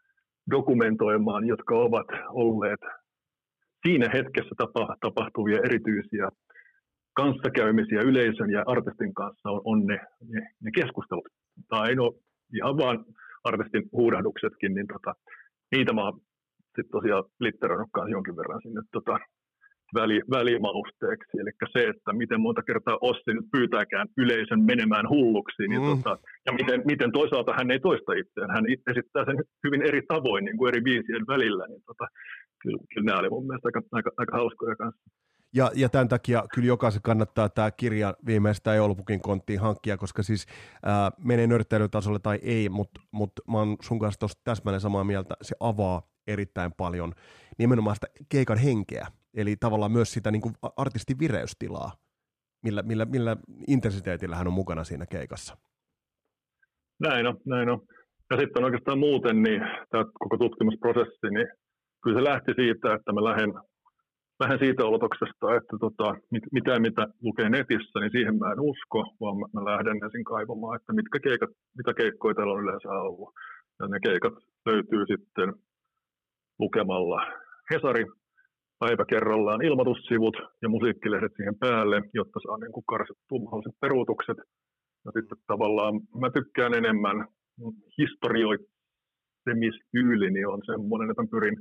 dokumentoimaan, 0.52 1.48
jotka 1.48 1.74
ovat 1.76 2.08
olleet 2.30 2.84
siinä 3.88 4.08
hetkessä 4.14 4.56
tapa, 4.58 4.96
tapahtuvia 5.00 5.60
erityisiä 5.68 6.30
kanssakäymisiä 7.16 8.02
yleisön 8.02 8.52
ja 8.52 8.64
artistin 8.66 9.14
kanssa 9.14 9.50
on, 9.50 9.62
on 9.66 9.86
ne, 9.86 9.98
ne, 10.34 10.42
ne 10.64 10.72
keskustelut. 10.76 11.28
Tai 11.70 11.96
no 11.96 12.14
ihan 12.58 12.78
vaan 12.78 13.06
artistin 13.44 13.84
huudahduksetkin, 13.92 14.74
niin 14.74 14.88
tota, 14.88 15.16
niitä 15.72 15.94
mä 15.94 16.04
oon 16.04 16.20
sitten 16.76 16.92
tosiaan 16.92 17.24
litteroinut 17.40 17.90
jonkin 18.12 18.36
verran 18.36 18.62
sinne 18.64 18.82
tota, 18.92 19.20
väli, 19.94 20.22
välimausteeksi. 20.38 21.34
Eli 21.42 21.52
se, 21.74 21.82
että 21.90 22.14
miten 22.14 22.42
monta 22.42 22.64
kertaa 22.64 22.98
Ossi 23.02 23.34
nyt 23.34 23.48
pyytääkään 23.52 24.08
yleisön 24.18 24.62
menemään 24.72 25.10
hulluksi, 25.10 25.64
niin 25.68 25.82
mm. 25.82 25.88
tota, 25.90 26.18
ja 26.46 26.52
miten, 26.54 26.82
miten 26.86 27.12
toisaalta 27.12 27.54
hän 27.58 27.72
ei 27.72 27.80
toista 27.80 28.14
itseään. 28.14 28.52
Hän 28.56 28.66
esittää 28.92 29.26
sen 29.26 29.38
hyvin 29.64 29.82
eri 29.82 30.02
tavoin 30.08 30.46
niin 30.46 30.58
kuin 30.58 30.70
eri 30.70 30.82
biisien 30.82 31.28
välillä. 31.28 31.68
Niin 31.68 31.84
tota, 31.86 32.06
kyllä, 32.62 32.78
kyllä 32.94 33.06
nämä 33.06 33.20
oli 33.20 33.30
mun 33.30 33.48
mielestä 33.48 33.68
aika, 33.68 33.82
aika, 33.92 34.12
aika 34.18 34.38
hauskoja 34.38 34.76
kanssa. 34.76 35.04
Ja, 35.56 35.72
ja 35.76 35.90
tämän 35.90 36.08
takia 36.08 36.44
kyllä 36.54 36.68
jokaisen 36.68 37.02
kannattaa 37.02 37.50
tämä 37.50 37.72
kirja 37.72 38.14
viimeistään 38.26 38.78
joulupukin 38.78 39.22
konttiin 39.22 39.60
hankkia, 39.60 39.98
koska 39.98 40.24
siis 40.24 40.46
ää, 40.86 41.12
menee 41.24 41.48
nörttäilytasolle 41.48 42.20
tai 42.20 42.40
ei, 42.42 42.70
mutta 42.70 43.02
mut 43.12 43.32
mä 43.52 43.58
oon 43.58 43.78
sun 43.82 44.00
kanssa 44.00 44.20
tuosta 44.20 44.42
täsmälleen 44.44 44.82
samaa 44.82 45.04
mieltä. 45.04 45.36
Se 45.42 45.56
avaa 45.60 46.02
erittäin 46.28 46.72
paljon 46.78 47.14
nimenomaan 47.58 47.96
sitä 47.96 48.08
keikan 48.30 48.58
henkeä, 48.58 49.08
eli 49.34 49.56
tavallaan 49.56 49.92
myös 49.92 50.14
sitä 50.14 50.32
niin 50.32 50.42
kuin 50.42 50.56
artistin 50.78 51.20
vireystilaa, 51.20 51.92
millä, 52.64 52.82
millä, 52.82 53.06
millä 53.06 53.38
intensiteetillä 53.68 54.36
hän 54.36 54.48
on 54.48 54.54
mukana 54.54 54.84
siinä 54.84 55.06
keikassa. 55.06 55.58
Näin 57.00 57.28
on, 57.28 57.38
näin 57.46 57.70
on. 57.70 57.82
Ja 58.32 58.38
sitten 58.40 58.64
oikeastaan 58.64 59.00
muuten, 59.00 59.44
niin 59.44 59.62
tämä 59.90 60.04
koko 60.20 60.38
tutkimusprosessi, 60.38 61.30
niin 61.30 61.48
kyllä 62.04 62.20
se 62.20 62.24
lähti 62.24 62.52
siitä, 62.56 62.94
että 62.94 63.14
mä 63.14 63.24
lähden 63.24 63.54
vähän 64.40 64.60
siitä 64.60 64.86
olotuksesta, 64.86 65.56
että 65.56 65.76
tota, 65.80 66.16
mit, 66.32 66.44
mitä, 66.52 66.80
mitä 66.80 67.08
lukee 67.22 67.50
netissä, 67.50 68.00
niin 68.00 68.12
siihen 68.12 68.40
mä 68.40 68.52
en 68.52 68.60
usko, 68.60 69.00
vaan 69.22 69.38
mä, 69.40 69.46
mä 69.54 69.72
lähden 69.72 70.04
ensin 70.04 70.24
kaivamaan, 70.24 70.76
että 70.76 70.94
mitkä 70.94 71.20
keikat, 71.20 71.50
mitä 71.78 71.94
keikkoja 71.94 72.36
täällä 72.36 72.54
on 72.54 72.64
yleensä 72.64 72.90
ollut. 72.90 73.30
Ja 73.80 73.88
ne 73.88 74.00
keikat 74.00 74.34
löytyy 74.66 75.06
sitten 75.08 75.54
lukemalla 76.60 77.20
Hesari 77.72 78.06
päivä 78.80 79.06
kerrallaan 79.06 79.66
ilmoitussivut 79.66 80.38
ja 80.62 80.70
musiikkilehdet 80.70 81.32
siihen 81.36 81.60
päälle, 81.60 82.02
jotta 82.14 82.40
saa 82.44 82.58
niin 82.58 82.72
kuin 82.72 82.86
karsittua 82.92 83.40
mahdolliset 83.44 83.80
peruutukset. 83.82 84.38
Ja 85.06 85.12
sitten 85.16 85.38
tavallaan 85.48 85.94
mä 86.22 86.30
tykkään 86.38 86.74
enemmän 86.74 87.28
historioitsemistyylini 88.00 90.46
on 90.46 90.62
semmoinen, 90.72 91.10
että 91.10 91.22
mä 91.22 91.28
pyrin 91.32 91.58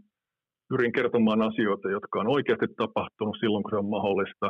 pyrin 0.72 0.96
kertomaan 0.98 1.42
asioita, 1.48 1.87
jotka 1.96 2.16
on 2.20 2.35
oikeasti 2.37 2.68
tapahtunut 2.83 3.37
silloin, 3.40 3.62
kun 3.62 3.72
se 3.72 3.83
on 3.83 3.94
mahdollista. 3.96 4.48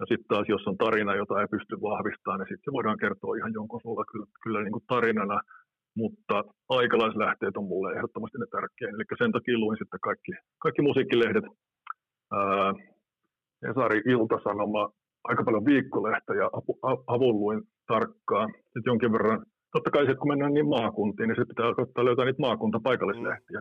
Ja 0.00 0.04
sitten 0.08 0.30
taas, 0.32 0.46
jos 0.54 0.64
on 0.70 0.78
tarina, 0.84 1.20
jota 1.20 1.40
ei 1.40 1.48
pysty 1.54 1.74
vahvistamaan, 1.88 2.38
niin 2.40 2.50
sitten 2.50 2.66
se 2.68 2.76
voidaan 2.76 3.02
kertoa 3.04 3.36
ihan 3.36 3.56
jonkun 3.58 3.82
sulla 3.82 4.04
kyllä, 4.10 4.26
kyllä 4.44 4.60
niin 4.62 4.76
kuin 4.76 4.88
tarinana. 4.92 5.38
Mutta 6.00 6.36
aikalaislähteet 6.78 7.56
on 7.56 7.70
mulle 7.72 7.88
ehdottomasti 7.96 8.38
ne 8.38 8.48
tärkein. 8.56 8.94
Eli 8.94 9.04
sen 9.22 9.32
takia 9.36 9.58
luin 9.58 9.78
sitten 9.80 10.06
kaikki, 10.08 10.32
kaikki 10.64 10.82
musiikkilehdet. 10.88 11.46
Esari 13.70 14.02
Iltasanoma, 14.06 14.90
aika 15.24 15.44
paljon 15.44 15.64
viikkolehtä 15.64 16.34
ja 16.34 16.50
avun 17.06 17.40
luin 17.40 17.62
tarkkaan. 17.86 18.48
Sitten 18.54 18.90
jonkin 18.92 19.12
verran, 19.12 19.46
totta 19.72 19.90
kai 19.90 20.02
sitten 20.02 20.18
kun 20.18 20.28
mennään 20.28 20.54
niin 20.54 20.68
maakuntiin, 20.68 21.28
niin 21.28 21.36
sitten 21.36 21.56
pitää 21.56 21.84
ottaa 21.84 22.04
löytää 22.04 22.24
niitä 22.24 22.40
maakuntapaikallislehtiä. 22.40 23.60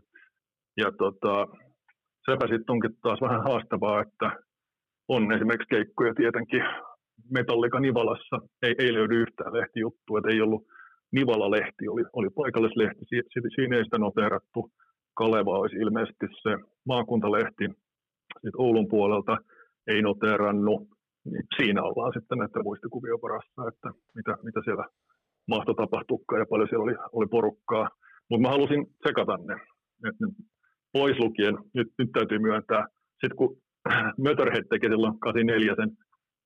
Ja 0.78 0.92
tota, 0.92 1.48
sepä 2.26 2.48
sitten 2.48 2.74
onkin 2.74 2.98
taas 3.02 3.22
vähän 3.22 3.44
haastavaa, 3.44 4.02
että 4.02 4.32
on 5.08 5.32
esimerkiksi 5.32 5.76
keikkoja 5.76 6.14
tietenkin 6.14 6.64
Metallika 7.32 7.80
Nivalassa, 7.80 8.40
ei, 8.64 8.76
ei 8.80 8.94
löydy 8.94 9.22
yhtään 9.22 9.54
lehtijuttua, 9.54 10.20
että 10.20 10.32
ei 10.32 10.42
ollut 10.42 10.64
Nivala-lehti, 11.12 11.88
oli, 11.88 12.04
oli 12.14 12.30
paikallislehti, 12.30 13.06
siinä 13.56 13.78
ei 13.78 13.84
sitä 13.84 13.98
noteerattu. 13.98 14.72
Kaleva 15.14 15.60
olisi 15.60 15.76
ilmeisesti 15.76 16.26
se 16.42 16.58
maakuntalehti, 16.88 17.66
sitten 18.34 18.62
Oulun 18.62 18.88
puolelta 18.88 19.38
ei 19.88 20.02
noteerannut, 20.02 20.88
niin 21.26 21.44
siinä 21.58 21.84
ollaan 21.84 22.14
sitten 22.16 22.38
näiden 22.38 22.64
muistikuvien 22.64 23.22
varassa, 23.22 23.68
että 23.68 23.90
mitä, 24.16 24.38
mitä 24.44 24.60
siellä 24.66 24.86
mahtoi 25.48 25.76
tapahtua 25.76 26.40
ja 26.40 26.46
paljon 26.50 26.70
siellä 26.70 26.84
oli, 26.84 26.96
oli 27.12 27.28
porukkaa. 27.28 27.90
Mutta 28.30 28.42
mä 28.42 28.54
halusin 28.56 28.88
sekata 29.08 29.38
ne, 29.38 29.56
että 30.10 30.26
pois 30.94 31.20
lukien, 31.20 31.58
nyt, 31.74 31.88
nyt 31.98 32.12
täytyy 32.12 32.40
myöntää, 32.40 32.88
sitten 33.22 33.36
kun 33.36 33.58
Möterhead 34.26 34.66
teki 34.70 34.88
silloin 34.88 35.20
84 35.20 35.76
sen, 35.76 35.90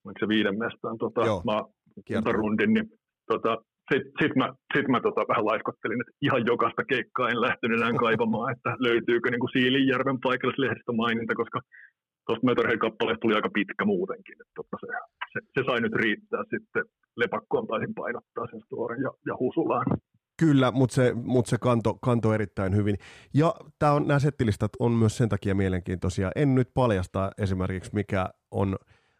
oliko 0.05 0.19
se 0.19 0.27
viiden 0.27 0.59
mestaan 0.59 0.97
tota, 0.97 1.21
maakuntarundin, 1.45 2.73
niin 2.73 2.89
tota, 3.27 3.57
sitten 3.91 4.13
sit 4.21 4.35
mä, 4.35 4.47
sit 4.75 4.87
mä 4.93 4.99
tota 5.01 5.21
vähän 5.31 5.45
laiskottelin, 5.45 6.01
että 6.01 6.13
ihan 6.27 6.43
jokaista 6.51 6.83
keikkaa 6.91 7.29
en 7.29 7.41
lähtenyt 7.47 7.79
enää 7.79 7.93
kaivamaan, 8.05 8.51
että 8.53 8.69
löytyykö 8.87 9.27
niin 9.29 9.43
kuin 9.43 9.53
Siilinjärven 9.55 10.19
paikallislehdestä 10.27 10.91
maininta, 10.91 11.35
koska 11.41 11.59
tuosta 12.25 12.47
Motorhead-kappaleesta 12.47 13.21
tuli 13.21 13.35
aika 13.35 13.49
pitkä 13.53 13.85
muutenkin. 13.85 14.35
Että 14.41 14.53
tota 14.55 14.77
se, 14.81 14.87
se, 15.33 15.39
se, 15.53 15.61
sai 15.65 15.81
nyt 15.81 15.95
riittää 16.03 16.43
sitten 16.53 16.83
lepakkoon 17.17 17.67
taisin 17.67 17.93
painottaa 17.93 18.45
sen 18.51 18.61
storin 18.65 19.01
ja, 19.01 19.11
ja 19.27 19.33
husulaan. 19.39 19.85
Kyllä, 20.39 20.71
mutta 20.71 20.95
se, 20.95 21.13
mut 21.13 21.45
se 21.45 21.57
kanto, 21.57 21.97
kanto 22.01 22.33
erittäin 22.33 22.75
hyvin. 22.75 22.95
Ja 23.33 23.53
nämä 24.05 24.19
settilistat 24.19 24.71
on 24.79 24.91
myös 24.91 25.17
sen 25.17 25.29
takia 25.29 25.55
mielenkiintoisia. 25.55 26.31
En 26.35 26.55
nyt 26.55 26.69
paljasta 26.73 27.31
esimerkiksi, 27.37 27.91
mikä 27.93 28.29
on, 28.51 28.75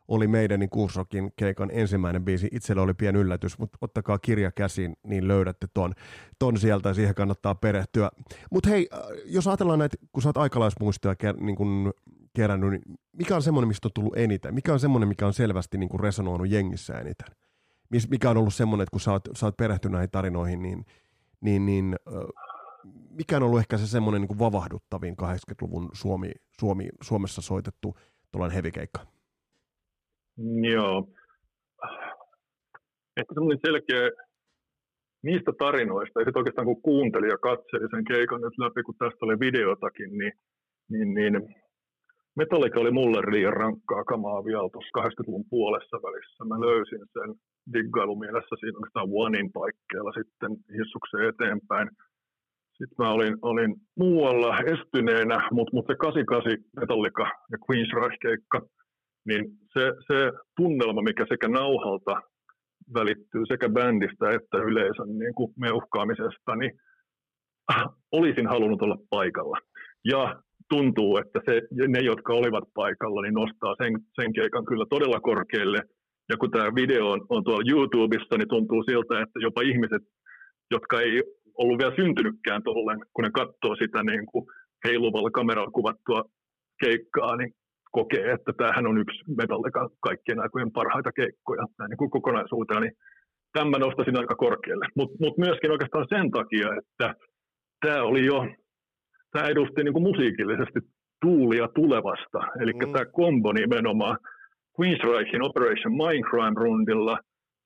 oli 0.08 0.28
meidän 0.28 0.60
niin 0.60 0.70
Kuusrokin 0.70 1.34
keikan 1.36 1.70
ensimmäinen 1.74 2.26
biisi. 2.26 2.48
Itselle 2.52 2.82
oli 2.82 2.94
pieni 2.94 3.20
yllätys, 3.20 3.60
mutta 3.60 3.78
ottakaa 3.82 4.20
kirja 4.20 4.52
käsin, 4.52 4.96
niin 5.04 5.28
löydätte 5.28 5.68
ton, 5.74 5.94
ton 6.40 6.58
sieltä 6.58 6.90
ja 6.90 6.94
siihen 6.94 7.16
kannattaa 7.16 7.56
perehtyä. 7.56 8.10
Mutta 8.52 8.70
hei, 8.70 8.90
äh, 8.94 9.00
jos 9.26 9.48
ajatellaan 9.48 9.80
näitä, 9.80 9.98
kun 10.12 10.24
sä 10.24 10.30
oot 10.30 10.38
aikalaismuistoja 10.38 11.16
niin 11.40 11.56
kun 11.56 11.94
kerännyt, 12.34 12.72
niin 12.72 12.82
mikä 13.14 13.36
on 13.36 13.42
semmoinen, 13.42 13.68
mistä 13.68 13.88
on 13.88 13.92
tullut 13.94 14.18
eniten? 14.18 14.54
Mikä 14.54 14.74
on 14.74 14.80
semmoinen, 14.80 15.08
mikä 15.08 15.28
on 15.28 15.34
selvästi 15.34 15.78
niin 15.78 16.00
resonoinut 16.00 16.50
jengissä 16.50 16.94
eniten? 16.94 17.36
Mikä 18.10 18.30
on 18.30 18.38
ollut 18.38 18.54
semmoinen, 18.54 18.84
että 18.84 18.92
kun 18.92 19.02
sä 19.02 19.12
oot, 19.12 19.30
sä 19.36 19.46
oot 19.46 19.58
perehtynyt 19.58 19.94
näihin 19.94 20.12
tarinoihin, 20.12 20.62
niin, 20.62 20.86
niin, 21.42 21.66
niin 21.66 21.96
mikä 23.10 23.38
on 23.38 23.44
ollut 23.44 23.60
ehkä 23.60 23.78
se 23.78 23.88
semmoinen 23.88 24.22
niin 24.22 24.40
vavahduttavin 24.40 25.16
80-luvun 25.22 25.90
Suomi, 25.94 26.32
Suomi, 26.60 26.90
Suomessa 27.02 27.42
soitettu 27.42 27.98
tuollainen 28.32 28.56
hevikeikka? 28.56 29.06
Joo. 30.38 31.08
Ehkä 33.18 33.34
semmoinen 33.34 33.60
selkeä 33.66 34.10
niistä 35.24 35.52
tarinoista, 35.60 36.20
ja 36.20 36.26
sitten 36.26 36.40
oikeastaan 36.40 36.70
kun 36.70 36.82
kuunteli 36.82 37.28
ja 37.28 37.38
katseli 37.38 37.88
sen 37.90 38.04
keikan 38.04 38.42
nyt 38.42 38.58
läpi, 38.58 38.84
kun 38.84 38.96
tästä 39.00 39.26
oli 39.26 39.40
videotakin, 39.40 40.18
niin, 40.18 40.34
niin, 40.92 41.14
niin 41.14 41.36
Metallica 42.36 42.80
oli 42.80 42.92
mulle 42.92 43.22
liian 43.32 43.54
rankkaa 43.54 44.04
kamaa 44.04 44.46
vielä 44.46 44.70
tuossa 44.74 45.00
80-luvun 45.00 45.46
puolessa 45.50 45.98
välissä. 46.06 46.46
Mä 46.46 46.66
löysin 46.68 47.06
sen 47.16 47.30
diggailumielessä 47.74 48.56
siinä 48.60 48.78
oikeastaan 48.78 49.10
Onein 49.24 49.52
paikkeilla 49.52 50.12
sitten 50.20 50.52
hissukseen 50.78 51.30
eteenpäin. 51.30 51.88
Sitten 52.78 53.00
mä 53.00 53.12
olin, 53.12 53.36
olin 53.42 53.76
muualla 53.98 54.58
estyneenä, 54.74 55.38
mutta 55.52 55.74
mut 55.76 55.86
se 55.88 55.96
88 55.96 56.58
Metallica 56.80 57.26
ja 57.52 57.58
Queensryche-keikka, 57.66 58.60
niin 59.28 59.46
se, 59.74 59.84
se 60.08 60.32
tunnelma, 60.58 61.02
mikä 61.02 61.26
sekä 61.30 61.48
nauhalta 61.48 62.22
välittyy 62.94 63.44
sekä 63.48 63.70
bändistä 63.70 64.30
että 64.30 64.58
yleisön 64.58 65.20
niin 65.20 65.36
kuin 65.36 65.54
meuhkaamisesta, 65.60 66.56
niin 66.56 66.72
olisin 68.12 68.48
halunnut 68.48 68.82
olla 68.82 68.98
paikalla. 69.10 69.58
Ja 70.06 70.42
tuntuu, 70.70 71.18
että 71.18 71.40
se, 71.46 71.62
ne, 71.88 72.00
jotka 72.00 72.34
olivat 72.34 72.64
paikalla, 72.74 73.22
niin 73.22 73.34
nostaa 73.34 73.76
sen, 73.82 73.94
sen 74.22 74.34
keikan 74.34 74.66
kyllä 74.66 74.86
todella 74.90 75.20
korkealle. 75.20 75.82
Ja 76.30 76.38
kun 76.38 76.52
tämä 76.52 76.76
video 76.76 77.12
on, 77.12 77.26
on 77.30 77.44
tuolla 77.44 77.70
YouTubessa, 77.72 78.38
niin 78.38 78.48
tuntuu 78.48 78.84
siltä, 78.84 79.22
että 79.22 79.40
jopa 79.40 79.62
ihmiset, 79.62 80.04
jotka 80.72 81.02
ei 81.02 81.24
ollut 81.58 81.80
vielä 81.80 81.96
syntynytkään 81.96 82.64
tolleen, 82.64 83.00
kun 83.14 83.24
ne 83.24 83.32
katsoo 83.32 83.76
sitä 83.82 84.04
niin 84.04 84.26
kuin 84.26 84.46
heiluvalla 84.86 85.32
kameralla 85.32 85.72
kuvattua 85.72 86.24
keikkaa, 86.84 87.36
niin 87.36 87.52
kokee, 88.00 88.32
että 88.32 88.52
tämähän 88.58 88.88
on 88.88 88.98
yksi 88.98 89.20
Metallican 89.38 89.90
kaikkien 90.08 90.40
aikojen 90.40 90.72
parhaita 90.72 91.12
keikkoja 91.12 91.66
näin 91.78 91.90
niin 91.90 92.02
kuin 92.02 92.16
kokonaisuutena, 92.16 92.80
niin 92.80 92.96
tämän 93.54 93.82
nostaisin 93.82 94.20
aika 94.20 94.36
korkealle. 94.36 94.86
Mutta 94.96 95.18
mut 95.20 95.38
myöskin 95.38 95.72
oikeastaan 95.72 96.08
sen 96.10 96.32
takia, 96.32 96.68
että 96.80 97.16
tämä 97.86 98.04
oli 98.04 98.26
jo 98.26 98.38
tämä 99.32 99.48
edusti 99.48 99.84
niin 99.84 99.94
kuin 99.94 100.08
musiikillisesti 100.10 100.80
tuulia 101.22 101.68
tulevasta. 101.68 102.40
Eli 102.62 102.74
mm. 102.74 102.80
tämä 102.80 103.06
kombo 103.06 103.54
nimenomaan 103.54 104.18
Queensrychein 104.80 105.48
Operation 105.50 105.94
Mindcrime 106.02 106.60
rundilla 106.64 107.18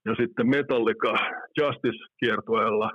ja 0.06 0.16
sitten 0.20 0.50
Metallica 0.50 1.14
Justice-kiertueella, 1.60 2.92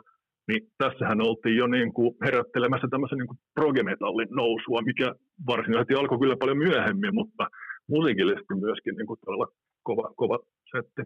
niin 0.52 0.68
tässähän 0.78 1.20
oltiin 1.20 1.56
jo 1.56 1.66
niin 1.66 1.92
kuin 1.92 2.14
herättelemässä 2.24 2.88
tämmöisen 2.90 3.18
niin 3.18 3.38
progemetallin 3.54 4.28
nousua, 4.30 4.82
mikä 4.82 5.14
varsinaisesti 5.46 5.94
alkoi 5.94 6.18
kyllä 6.18 6.36
paljon 6.36 6.58
myöhemmin, 6.58 7.14
mutta 7.14 7.44
musiikillisesti 7.88 8.54
myöskin 8.60 8.96
niin 8.96 9.06
kuin 9.06 9.20
todella 9.24 9.48
kova, 9.82 10.14
kova 10.16 10.38
setti. 10.76 11.02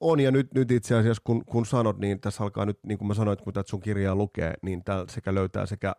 On, 0.00 0.20
ja 0.20 0.30
nyt, 0.30 0.54
nyt 0.54 0.70
itse 0.70 0.94
asiassa 0.94 1.22
kun, 1.24 1.44
kun 1.44 1.66
sanot, 1.66 1.98
niin 1.98 2.20
tässä 2.20 2.44
alkaa 2.44 2.66
nyt, 2.66 2.78
niin 2.86 2.98
kuin 2.98 3.08
mä 3.08 3.14
sanoin, 3.14 3.38
kun 3.44 3.52
tätä 3.52 3.70
sun 3.70 3.80
kirjaa 3.80 4.16
lukee, 4.16 4.54
niin 4.62 4.84
täällä 4.84 5.04
sekä 5.08 5.34
löytää 5.34 5.66
sekä 5.66 5.92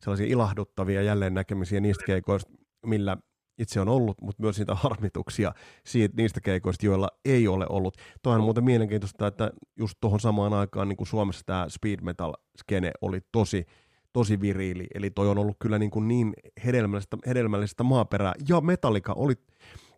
sellaisia 0.00 0.26
ilahduttavia 0.26 1.02
jälleen 1.02 1.34
näkemisiä 1.34 1.80
niistä 1.80 2.04
keikoista, 2.06 2.52
millä 2.86 3.16
itse 3.58 3.80
on 3.80 3.88
ollut, 3.88 4.20
mutta 4.20 4.42
myös 4.42 4.58
niitä 4.58 4.74
harmituksia 4.74 5.52
siitä, 5.86 6.14
niistä 6.16 6.40
keikoista, 6.40 6.86
joilla 6.86 7.08
ei 7.24 7.48
ole 7.48 7.66
ollut. 7.68 7.96
Tuohan 8.22 8.40
on 8.40 8.44
muuten 8.44 8.64
mielenkiintoista, 8.64 9.26
että 9.26 9.50
just 9.76 9.98
tuohon 10.00 10.20
samaan 10.20 10.52
aikaan 10.52 10.88
niin 10.88 10.96
kuin 10.96 11.06
Suomessa 11.08 11.42
tämä 11.46 11.66
speed 11.68 12.00
metal-skene 12.00 12.90
oli 13.00 13.20
tosi, 13.32 13.66
tosi 14.12 14.40
viriili, 14.40 14.86
eli 14.94 15.10
toi 15.10 15.28
on 15.28 15.38
ollut 15.38 15.56
kyllä 15.58 15.78
niin, 15.78 15.90
kuin 15.90 16.08
niin 16.08 16.32
hedelmällistä, 16.64 17.16
hedelmällistä 17.26 17.82
maaperää, 17.82 18.32
ja 18.48 18.60
Metallica 18.60 19.12
oli 19.12 19.34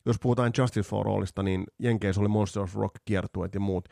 jos 0.06 0.16
puhutaan 0.18 0.52
Justice 0.58 0.88
for 0.88 1.08
Allista, 1.08 1.42
niin 1.42 1.64
Jenkeissä 1.78 2.20
oli 2.20 2.28
Monster 2.28 2.62
of 2.62 2.74
Rock 2.74 2.94
kiertueet 3.04 3.54
ja 3.54 3.60
muut, 3.60 3.88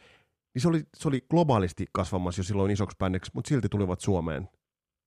niin 0.55 0.63
se 0.63 0.69
oli, 0.69 0.83
se 0.97 1.09
oli 1.09 1.21
globaalisti 1.31 1.87
kasvamassa 1.93 2.41
jo 2.41 2.45
silloin 2.45 2.71
isoksi 2.71 2.97
bändiksi, 2.99 3.31
mutta 3.35 3.49
silti 3.49 3.69
tulivat 3.69 4.01
Suomeen. 4.01 4.43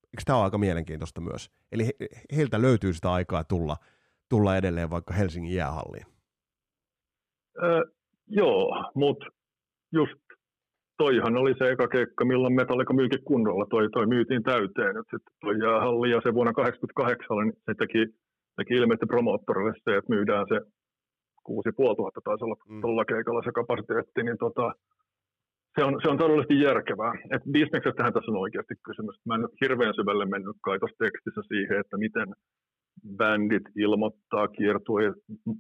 Eikö 0.04 0.24
tämä 0.26 0.38
ole 0.38 0.44
aika 0.44 0.58
mielenkiintoista 0.58 1.22
myös? 1.22 1.52
Eli 1.72 1.86
he, 1.86 1.94
heiltä 2.36 2.62
löytyy 2.62 2.94
sitä 2.94 3.12
aikaa 3.12 3.44
tulla, 3.44 3.78
tulla 4.30 4.58
edelleen 4.58 4.90
vaikka 4.90 5.14
Helsingin 5.14 5.56
jäähalliin. 5.56 6.06
Öö, 7.64 7.84
joo, 8.28 8.92
mutta 8.96 9.26
just 9.94 10.20
toihan 10.98 11.38
oli 11.38 11.54
se 11.58 11.70
eka 11.72 11.88
keikka, 11.88 12.26
milloin 12.26 12.54
Metallica 12.54 12.94
myykin 12.94 13.24
kunnolla. 13.24 13.66
Toi, 13.70 13.90
toi 13.90 14.06
myytiin 14.08 14.44
täyteen. 14.44 14.96
Nyt 14.96 15.08
sitten 15.12 15.34
toi 15.42 15.56
jäähalli 15.66 16.10
ja 16.12 16.20
se 16.24 16.34
vuonna 16.34 16.54
1988 16.54 17.38
niin 17.38 17.54
se 17.66 17.74
teki, 17.82 18.02
teki 18.58 18.74
ilmeisesti 18.74 19.12
promoottorille 19.14 19.74
se, 19.84 19.92
että 19.98 20.14
myydään 20.16 20.46
se 20.52 20.58
6500 21.44 22.22
taisi 22.24 22.44
olla 22.46 22.58
mm. 22.70 22.82
tuolla 22.82 23.06
keikalla 23.06 23.42
se 23.46 23.52
kapasiteetti, 23.60 24.22
niin 24.24 24.40
tota, 24.46 24.66
se 25.76 25.82
on, 25.88 25.94
se 26.04 26.08
on 26.12 26.18
todellisesti 26.18 26.62
järkevää. 26.70 27.14
Et 27.34 27.44
bisneksestähän 27.56 28.14
tässä 28.14 28.32
on 28.32 28.46
oikeasti 28.46 28.76
kysymys. 28.88 29.16
Mä 29.26 29.36
en 29.36 29.42
nyt 29.42 29.62
hirveän 29.62 29.94
syvälle 30.00 30.26
mennyt 30.26 30.58
kai 30.66 30.80
tuossa 30.80 31.04
tekstissä 31.04 31.42
siihen, 31.52 31.78
että 31.80 31.98
miten 32.06 32.28
bändit 33.18 33.64
ilmoittaa 33.76 34.48
kiertue 34.48 35.14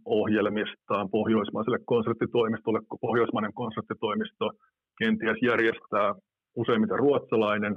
ohjelmistaan 0.05 1.09
pohjoismaiselle 1.09 1.79
konserttitoimistolle, 1.85 2.79
kun 2.89 2.99
pohjoismainen 3.01 3.53
konserttitoimisto 3.53 4.51
kenties 4.99 5.37
järjestää 5.41 6.15
useimmiten 6.55 6.99
ruotsalainen 6.99 7.75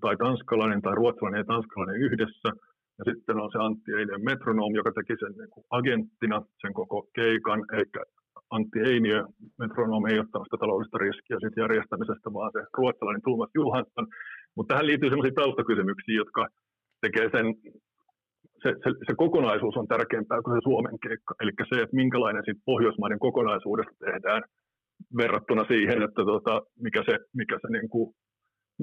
tai 0.00 0.16
tanskalainen 0.16 0.82
tai 0.82 0.94
ruotsalainen 0.94 1.38
ja 1.38 1.44
tanskalainen 1.44 2.02
yhdessä– 2.02 2.50
ja 2.98 3.04
sitten 3.08 3.36
on 3.42 3.50
se 3.52 3.58
Antti 3.58 3.90
Einiön 3.98 4.24
metronom, 4.30 4.74
joka 4.74 4.92
teki 4.92 5.14
sen 5.20 5.32
niin 5.38 5.50
kuin 5.50 5.64
agenttina 5.70 6.38
sen 6.62 6.72
koko 6.74 6.98
keikan, 7.18 7.60
eikä 7.78 8.00
Antti 8.50 8.78
Einiö 8.90 9.20
metronom 9.58 10.06
ei 10.06 10.18
ottanut 10.18 10.46
sitä 10.46 10.60
taloudellista 10.60 10.98
riskiä 10.98 11.36
siitä 11.40 11.60
järjestämisestä, 11.60 12.28
vaan 12.36 12.52
se 12.52 12.60
ruotsalainen 12.78 13.26
Tuomas 13.26 13.50
Johansson. 13.54 14.06
Mutta 14.54 14.70
tähän 14.72 14.86
liittyy 14.86 15.10
sellaisia 15.10 15.40
taustakysymyksiä, 15.40 16.16
jotka 16.22 16.42
tekee 17.04 17.26
sen, 17.34 17.46
se, 18.62 18.70
se, 18.82 18.90
se 19.06 19.12
kokonaisuus 19.16 19.76
on 19.76 19.88
tärkeämpää 19.88 20.42
kuin 20.42 20.56
se 20.56 20.60
Suomen 20.62 20.98
keikka. 21.04 21.34
Eli 21.40 21.52
se, 21.70 21.82
että 21.82 21.96
minkälainen 21.96 22.42
siitä 22.44 22.60
Pohjoismaiden 22.64 23.18
kokonaisuudesta 23.18 24.04
tehdään 24.06 24.42
verrattuna 25.16 25.64
siihen, 25.72 26.02
että 26.06 26.22
tota, 26.32 26.62
mikä 26.84 27.00
se, 27.08 27.14
mikä 27.40 27.56
se 27.62 27.68
niin 27.76 27.88
kuin, 27.88 28.14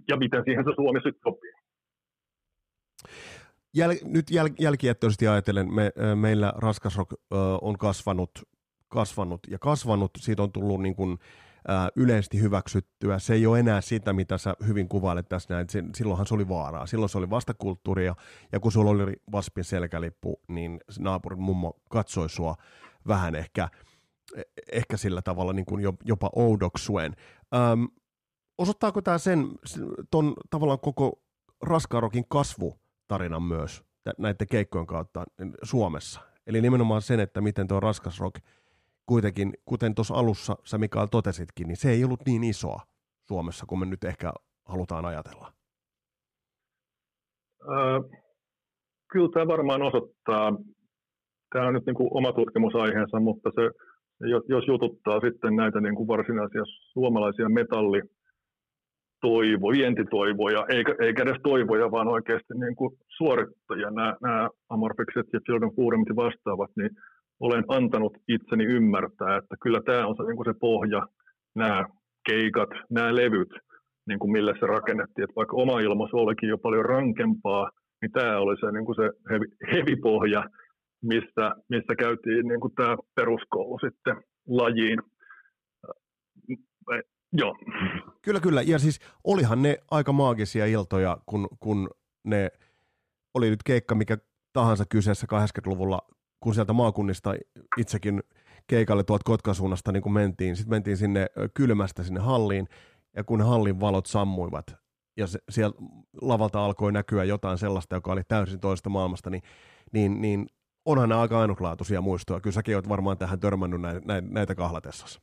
ja 0.10 0.16
miten 0.18 0.44
siihen 0.46 0.64
se 0.66 0.72
Suomi 0.76 1.00
sitten 1.00 1.26
sopii 1.28 1.54
jäl, 3.76 3.94
nyt 4.06 4.32
jäl, 4.32 4.50
jälkijättöisesti 4.60 5.28
ajatellen, 5.28 5.74
me, 5.74 5.92
meillä 6.16 6.54
raskas 6.56 6.98
rock 6.98 7.14
on 7.62 7.78
kasvanut, 7.78 8.32
kasvanut 8.88 9.40
ja 9.50 9.60
kasvanut, 9.60 10.12
siitä 10.18 10.44
on 10.44 10.52
tullut 10.52 10.82
niin 10.82 10.96
kuin, 10.96 11.18
ä, 11.70 11.90
yleisesti 11.96 12.42
hyväksyttyä. 12.42 13.20
Se 13.20 13.34
ei 13.34 13.46
ole 13.46 13.60
enää 13.60 13.82
sitä, 13.82 14.14
mitä 14.14 14.38
sä 14.38 14.54
hyvin 14.68 14.90
kuvailet 14.90 15.30
tässä 15.30 15.54
näin. 15.54 15.68
Silloinhan 15.96 16.28
se 16.28 16.34
oli 16.34 16.50
vaaraa. 16.50 16.86
Silloin 16.86 17.10
se 17.10 17.18
oli 17.18 17.30
vastakulttuuria, 17.30 18.16
ja 18.52 18.60
kun 18.60 18.72
sulla 18.72 18.92
oli 18.92 19.14
Vaspin 19.32 19.64
selkälippu, 19.64 20.42
niin 20.48 20.80
naapurin 21.00 21.42
mummo 21.42 21.74
katsoi 21.90 22.30
sua 22.30 22.56
vähän 23.08 23.36
ehkä, 23.36 23.70
ehkä 24.72 24.98
sillä 24.98 25.22
tavalla 25.22 25.54
niin 25.54 25.66
kuin 25.66 25.84
jopa 26.06 26.30
oudoksuen. 26.36 27.16
Öm, 27.56 27.88
osoittaako 28.58 29.02
tämä 29.02 29.18
sen, 29.18 29.48
ton 30.12 30.34
tavallaan 30.50 30.80
koko 30.80 31.22
raskaarokin 31.62 32.26
kasvu 32.30 32.80
tarinan 33.08 33.44
myös 33.44 33.84
näiden 34.18 34.48
keikkojen 34.48 34.88
kautta 34.88 35.26
Suomessa. 35.64 36.22
Eli 36.48 36.62
nimenomaan 36.62 37.02
sen, 37.02 37.20
että 37.20 37.42
miten 37.42 37.68
tuo 37.68 37.80
raskas 37.80 38.20
rock 38.20 38.36
kuitenkin, 39.06 39.54
kuten 39.66 39.96
tuossa 39.96 40.16
alussa 40.16 40.56
sä 40.64 40.78
Mikael 40.78 41.08
totesitkin, 41.08 41.68
niin 41.68 41.78
se 41.78 41.90
ei 41.90 42.04
ollut 42.04 42.26
niin 42.26 42.44
isoa 42.44 42.82
Suomessa, 43.28 43.66
kun 43.66 43.80
me 43.80 43.86
nyt 43.86 44.04
ehkä 44.04 44.34
halutaan 44.66 45.06
ajatella? 45.06 45.54
Äh, 47.62 48.22
kyllä 49.12 49.30
tämä 49.34 49.48
varmaan 49.48 49.82
osoittaa, 49.82 50.52
tämä 51.54 51.68
on 51.68 51.74
nyt 51.74 51.86
niin 51.86 51.96
kuin 51.96 52.10
oma 52.12 52.34
tutkimusaiheensa, 52.34 53.20
mutta 53.20 53.50
se, 53.56 53.70
jos 54.48 54.68
jututtaa 54.68 55.20
sitten 55.20 55.56
näitä 55.56 55.82
niin 55.82 55.96
kuin 55.96 56.08
varsinaisia 56.08 56.64
suomalaisia 56.66 57.50
metalli 57.50 58.02
toivo, 59.22 59.68
vientitoivoja, 59.72 60.66
eikä, 60.70 60.96
eikä 61.00 61.24
edes 61.24 61.42
toivoja, 61.44 61.92
vaan 61.92 62.08
oikeasti 62.08 62.54
niin 62.54 62.76
kuin 62.76 62.92
suorittajia, 63.18 63.90
nämä, 63.92 64.16
nämä 64.22 64.50
amorfikset 64.70 65.28
ja 65.34 65.40
Children 65.40 65.72
ja 66.10 66.16
vastaavat, 66.16 66.72
niin 66.78 66.90
olen 67.40 67.64
antanut 67.68 68.18
itseni 68.28 68.64
ymmärtää, 68.64 69.38
että 69.38 69.56
kyllä 69.62 69.80
tämä 69.86 70.08
on 70.08 70.16
se, 70.18 70.24
niin 70.24 70.36
kuin 70.36 70.46
se 70.46 70.60
pohja, 70.60 71.08
nämä 71.56 71.86
keikat, 72.30 72.70
nämä 72.90 73.16
levyt, 73.16 73.50
niin 74.08 74.20
kuin 74.20 74.32
millä 74.32 74.54
se 74.60 74.66
rakennettiin, 74.68 75.24
että 75.24 75.36
vaikka 75.36 75.56
oma 75.56 75.80
ilmaisu 75.80 76.18
olikin 76.18 76.50
jo 76.50 76.58
paljon 76.58 76.86
rankempaa, 76.86 77.72
niin 78.02 78.12
tämä 78.12 78.40
oli 78.40 78.56
se, 78.60 78.72
niin 78.72 78.86
kuin 78.86 78.96
se 78.96 79.10
hevi, 79.30 79.46
hevipohja, 79.72 80.44
missä, 81.02 81.56
missä 81.70 81.96
käytiin 82.00 82.48
niin 82.48 82.60
kuin 82.60 82.76
tämä 82.76 82.98
peruskoulu 83.16 83.80
sitten 83.80 84.16
lajiin. 84.48 85.00
Joo. 87.34 87.56
Kyllä, 88.22 88.40
kyllä. 88.40 88.62
Ja 88.62 88.80
siis 88.80 89.00
olihan 89.24 89.62
ne 89.62 89.78
aika 89.92 90.12
maagisia 90.12 90.66
iltoja, 90.66 91.18
kun, 91.26 91.48
kun 91.60 91.90
ne 92.24 92.50
oli 93.34 93.50
nyt 93.50 93.64
keikka 93.66 93.96
mikä 93.96 94.18
tahansa 94.54 94.84
kyseessä 94.90 95.28
80-luvulla, 95.34 96.00
kun 96.44 96.54
sieltä 96.54 96.74
maakunnista 96.74 97.34
itsekin 97.78 98.24
keikalle 98.68 99.04
tuolta 99.04 99.24
Kotkan 99.26 99.56
suunnasta 99.56 99.92
niin 99.92 100.04
kun 100.04 100.14
mentiin. 100.14 100.56
Sitten 100.56 100.76
mentiin 100.76 100.98
sinne 100.98 101.28
kylmästä 101.54 102.04
sinne 102.04 102.20
halliin, 102.20 102.68
ja 103.16 103.24
kun 103.24 103.42
hallin 103.42 103.80
valot 103.80 104.06
sammuivat, 104.06 104.76
ja 105.18 105.28
se, 105.28 105.40
siellä 105.50 105.76
lavalta 106.22 106.66
alkoi 106.66 106.92
näkyä 106.92 107.24
jotain 107.24 107.58
sellaista, 107.58 107.96
joka 107.96 108.12
oli 108.12 108.22
täysin 108.28 108.60
toista 108.60 108.90
maailmasta, 108.90 109.30
niin, 109.30 109.42
niin, 109.94 110.22
niin 110.22 110.46
onhan 110.86 111.10
nämä 111.10 111.22
aika 111.22 111.40
ainutlaatuisia 111.40 112.02
muistoja. 112.02 112.40
Kyllä 112.40 112.54
säkin 112.54 112.76
olet 112.76 112.90
varmaan 112.90 113.18
tähän 113.18 113.40
törmännyt 113.40 113.82
näitä, 113.82 114.22
näitä 114.22 114.56
kahlatessasi. 114.56 115.20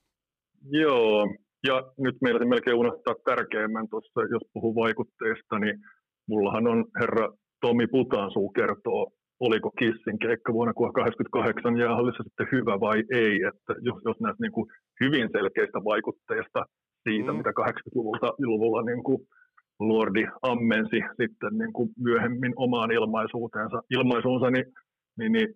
Joo, 0.71 1.27
ja 1.67 1.93
nyt 1.99 2.17
meillä 2.21 2.45
melkein 2.45 2.77
unohtaa 2.77 3.15
tärkeimmän 3.25 3.89
tuossa, 3.89 4.21
jos 4.31 4.43
puhuu 4.53 4.75
vaikutteista, 4.75 5.59
niin 5.59 5.79
mullahan 6.29 6.67
on 6.67 6.85
herra 7.01 7.29
Tomi 7.61 7.87
Putansuu 7.87 8.49
kertoo, 8.51 9.13
oliko 9.41 9.71
Kissin 9.79 10.19
keikka 10.19 10.53
vuonna 10.53 10.75
1988 10.75 11.77
jäähallissa 11.83 12.23
sitten 12.23 12.49
hyvä 12.53 12.75
vai 12.81 12.99
ei, 13.23 13.35
että 13.51 13.73
jos, 13.89 13.99
jos 14.09 14.19
näistä 14.21 14.43
niin 14.43 14.53
kuin 14.53 14.67
hyvin 15.01 15.29
selkeistä 15.37 15.79
vaikutteista 15.93 16.61
siitä, 17.05 17.33
mm. 17.33 17.39
mitä 17.39 17.51
80-luvulla 17.61 18.83
niin 18.83 19.03
kuin 19.03 19.21
Lordi 19.81 20.25
ammensi 20.43 21.01
sitten 21.21 21.53
niin 21.59 21.73
kuin 21.73 21.89
myöhemmin 21.99 22.53
omaan 22.57 22.91
ilmaisuuteensa, 22.93 23.83
ilmaisuunsa, 23.91 24.51
niin, 24.51 24.67
niin, 25.19 25.33
niin 25.33 25.49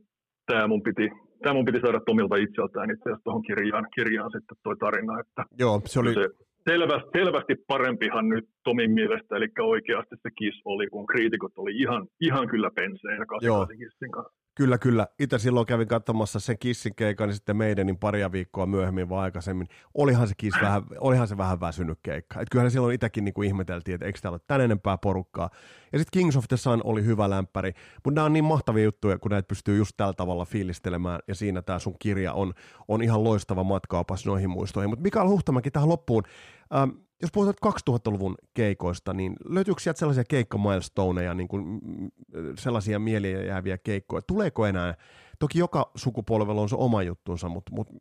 tämä 0.46 0.68
mun 0.68 0.82
piti 0.82 1.10
tämä 1.42 1.54
mun 1.54 1.64
piti 1.64 1.80
saada 1.80 2.00
Tomilta 2.06 2.36
itseltään 2.36 2.90
itse 2.90 3.06
asiassa 3.08 3.24
tuohon 3.24 3.42
kirjaan, 3.42 3.86
kirjaan 3.94 4.30
sitten 4.34 4.56
toi 4.62 4.76
tarina. 4.76 5.20
Että 5.20 5.44
Joo, 5.58 5.80
se 5.84 6.00
oli... 6.00 6.14
Se 6.14 6.28
selvästi, 6.70 7.08
selvästi 7.18 7.54
parempihan 7.66 8.28
nyt 8.28 8.44
Tomin 8.64 8.90
mielestä, 8.90 9.36
eli 9.36 9.48
oikeasti 9.60 10.16
se 10.22 10.30
Kiss 10.38 10.62
oli, 10.64 10.86
kun 10.86 11.06
kriitikot 11.06 11.52
oli 11.56 11.76
ihan, 11.76 12.06
ihan 12.20 12.48
kyllä 12.48 12.70
penseinä 12.74 13.26
Kissin 13.78 14.10
kanssa. 14.10 14.43
Kyllä, 14.56 14.78
kyllä. 14.78 15.06
Itse 15.18 15.38
silloin 15.38 15.66
kävin 15.66 15.88
katsomassa 15.88 16.40
sen 16.40 16.58
Kissin 16.58 16.94
keikan, 16.94 17.28
niin 17.28 17.34
sitten 17.34 17.56
meidän 17.56 17.86
niin 17.86 17.98
paria 17.98 18.32
viikkoa 18.32 18.66
myöhemmin 18.66 19.08
vai 19.08 19.24
aikaisemmin. 19.24 19.68
Olihan 19.94 20.28
se 20.28 20.34
Kiss 20.36 20.58
vähän, 20.62 20.82
olihan 20.98 21.28
se 21.28 21.36
vähän 21.36 21.60
väsynyt 21.60 21.98
keikka. 22.02 22.40
Et 22.40 22.48
kyllähän 22.50 22.70
silloin 22.70 22.98
niin 23.20 23.34
kuin 23.34 23.46
ihmeteltiin, 23.46 23.94
että 23.94 24.06
eikö 24.06 24.18
täällä 24.22 24.34
ole 24.34 24.40
tän 24.46 24.60
enempää 24.60 24.98
porukkaa. 24.98 25.50
Ja 25.92 25.98
sitten 25.98 26.20
Kings 26.20 26.36
of 26.36 26.44
the 26.48 26.56
Sun 26.56 26.80
oli 26.84 27.04
hyvä 27.04 27.30
lämpäri. 27.30 27.72
Mutta 28.04 28.14
nämä 28.14 28.24
on 28.24 28.32
niin 28.32 28.44
mahtavia 28.44 28.84
juttuja, 28.84 29.18
kun 29.18 29.30
näitä 29.30 29.46
pystyy 29.46 29.76
just 29.76 29.92
tällä 29.96 30.12
tavalla 30.12 30.44
fiilistelemään. 30.44 31.20
Ja 31.28 31.34
siinä 31.34 31.62
tämä 31.62 31.78
sun 31.78 31.96
kirja 31.98 32.32
on, 32.32 32.52
on 32.88 33.02
ihan 33.02 33.24
loistava 33.24 33.64
matkaopas 33.64 34.26
noihin 34.26 34.50
muistoihin. 34.50 34.90
Mutta 34.90 35.02
Mikael 35.02 35.28
Huhtamäki 35.28 35.70
tähän 35.70 35.88
loppuun. 35.88 36.22
Ähm, 36.74 36.90
jos 37.24 37.32
puhutaan 37.32 37.72
2000-luvun 37.90 38.34
keikoista, 38.54 39.14
niin 39.14 39.36
löytyykö 39.44 39.80
sieltä 39.80 39.98
sellaisia 39.98 40.24
keikkamilestoneja, 40.28 41.34
niin 41.34 41.48
kuin 41.48 41.80
sellaisia 42.58 42.98
mieliä 42.98 43.42
jääviä 43.42 43.78
keikkoja? 43.78 44.22
Tuleeko 44.22 44.66
enää? 44.66 44.94
Toki 45.38 45.58
joka 45.58 45.90
sukupolvella 45.94 46.60
on 46.60 46.68
se 46.68 46.76
oma 46.78 47.02
juttunsa, 47.02 47.48
mutta, 47.48 47.72
mutta 47.74 47.94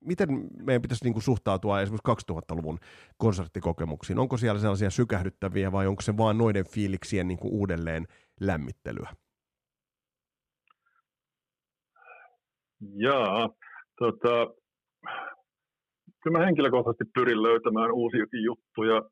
miten 0.00 0.28
meidän 0.62 0.82
pitäisi 0.82 1.04
niin 1.04 1.12
kuin 1.12 1.22
suhtautua 1.22 1.80
esimerkiksi 1.80 2.32
2000-luvun 2.32 2.78
konserttikokemuksiin? 3.16 4.18
Onko 4.18 4.36
siellä 4.36 4.60
sellaisia 4.60 4.90
sykähdyttäviä 4.90 5.72
vai 5.72 5.86
onko 5.86 6.02
se 6.02 6.16
vaan 6.16 6.38
noiden 6.38 6.66
fiiliksien 6.66 7.28
niin 7.28 7.38
kuin 7.38 7.54
uudelleen 7.54 8.06
lämmittelyä? 8.40 9.10
Jaa, 12.80 13.48
tota, 13.98 14.61
kyllä 16.22 16.38
mä 16.38 16.44
henkilökohtaisesti 16.44 17.04
pyrin 17.14 17.42
löytämään 17.42 17.92
uusiakin 17.92 18.44
juttuja. 18.44 19.02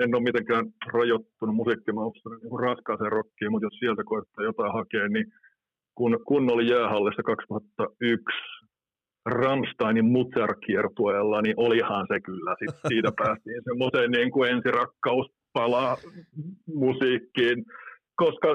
En 0.00 0.14
ole 0.14 0.22
mitenkään 0.22 0.64
rajoittunut 0.92 1.56
musiikkimausta 1.56 2.28
niin 2.30 2.60
raskaaseen 2.60 3.12
rockiin, 3.12 3.50
mutta 3.50 3.66
jos 3.66 3.78
sieltä 3.78 4.02
koettaa 4.04 4.44
jotain 4.44 4.72
hakea, 4.72 5.08
niin 5.08 5.26
kun, 5.94 6.20
kun 6.26 6.52
oli 6.52 6.70
jäähallissa 6.70 7.22
2001 7.22 8.24
Rammsteinin 9.26 10.04
Mutzer-kiertueella, 10.04 11.42
niin 11.42 11.54
olihan 11.56 12.06
se 12.12 12.20
kyllä. 12.20 12.54
Sitten 12.58 12.88
siitä 12.88 13.12
päästiin 13.24 13.62
semmoiseen 13.64 14.10
niin 14.10 14.30
kuin 14.30 14.50
ensirakkaus 14.50 15.26
musiikkiin, 16.66 17.64
koska 18.16 18.48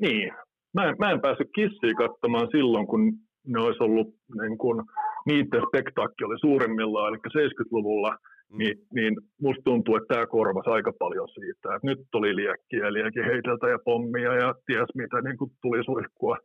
niin, 0.00 0.32
mä 0.74 0.88
en, 0.88 0.96
mä 0.98 1.10
en 1.10 1.20
päässyt 1.20 1.50
kissiä 1.54 1.94
katsomaan 1.98 2.48
silloin, 2.50 2.86
kun 2.86 3.12
ne 3.46 3.60
olisi 3.60 3.82
ollut 3.82 4.08
niin 4.40 4.58
kuin, 4.58 4.82
niiden 5.26 5.62
spektaakki 5.68 6.24
oli 6.24 6.38
suurimmillaan, 6.38 7.08
eli 7.08 7.18
70-luvulla, 7.48 8.10
mm. 8.10 8.58
niin, 8.58 8.76
niin 8.94 9.14
musta 9.40 9.62
tuntuu, 9.64 9.96
että 9.96 10.14
tämä 10.14 10.26
korvasi 10.26 10.70
aika 10.70 10.92
paljon 10.98 11.28
siitä. 11.28 11.74
Että 11.74 11.86
nyt 11.90 11.98
tuli 12.12 12.36
liekkiä, 12.36 12.92
liekki 12.92 13.20
heiteltä 13.20 13.66
ja 13.68 13.78
pommia 13.84 14.34
ja 14.34 14.54
ties 14.66 14.90
mitä 14.94 15.20
niin 15.20 15.38
kuin 15.38 15.50
tuli 15.62 15.84
suihkua. 15.84 16.36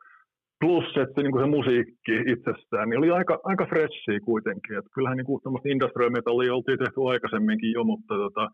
Plus, 0.60 0.98
että 1.04 1.22
niin 1.22 1.32
kuin 1.32 1.44
se 1.44 1.50
musiikki 1.50 2.16
itsestään 2.34 2.90
niin 2.90 2.98
oli 2.98 3.12
aika, 3.12 3.40
aika 3.44 3.66
freshia 3.66 4.20
kuitenkin. 4.26 4.78
Että 4.78 4.90
kyllähän 4.96 5.18
niin 5.18 5.26
kuin 5.26 5.42
industrial 5.66 6.10
metallia 6.10 6.56
oltiin 6.56 6.80
tehty 6.80 7.00
aikaisemminkin 7.12 7.72
jo, 7.72 7.84
mutta 7.84 8.16
tota, 8.16 8.50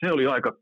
se 0.00 0.12
oli 0.12 0.26
aika 0.26 0.52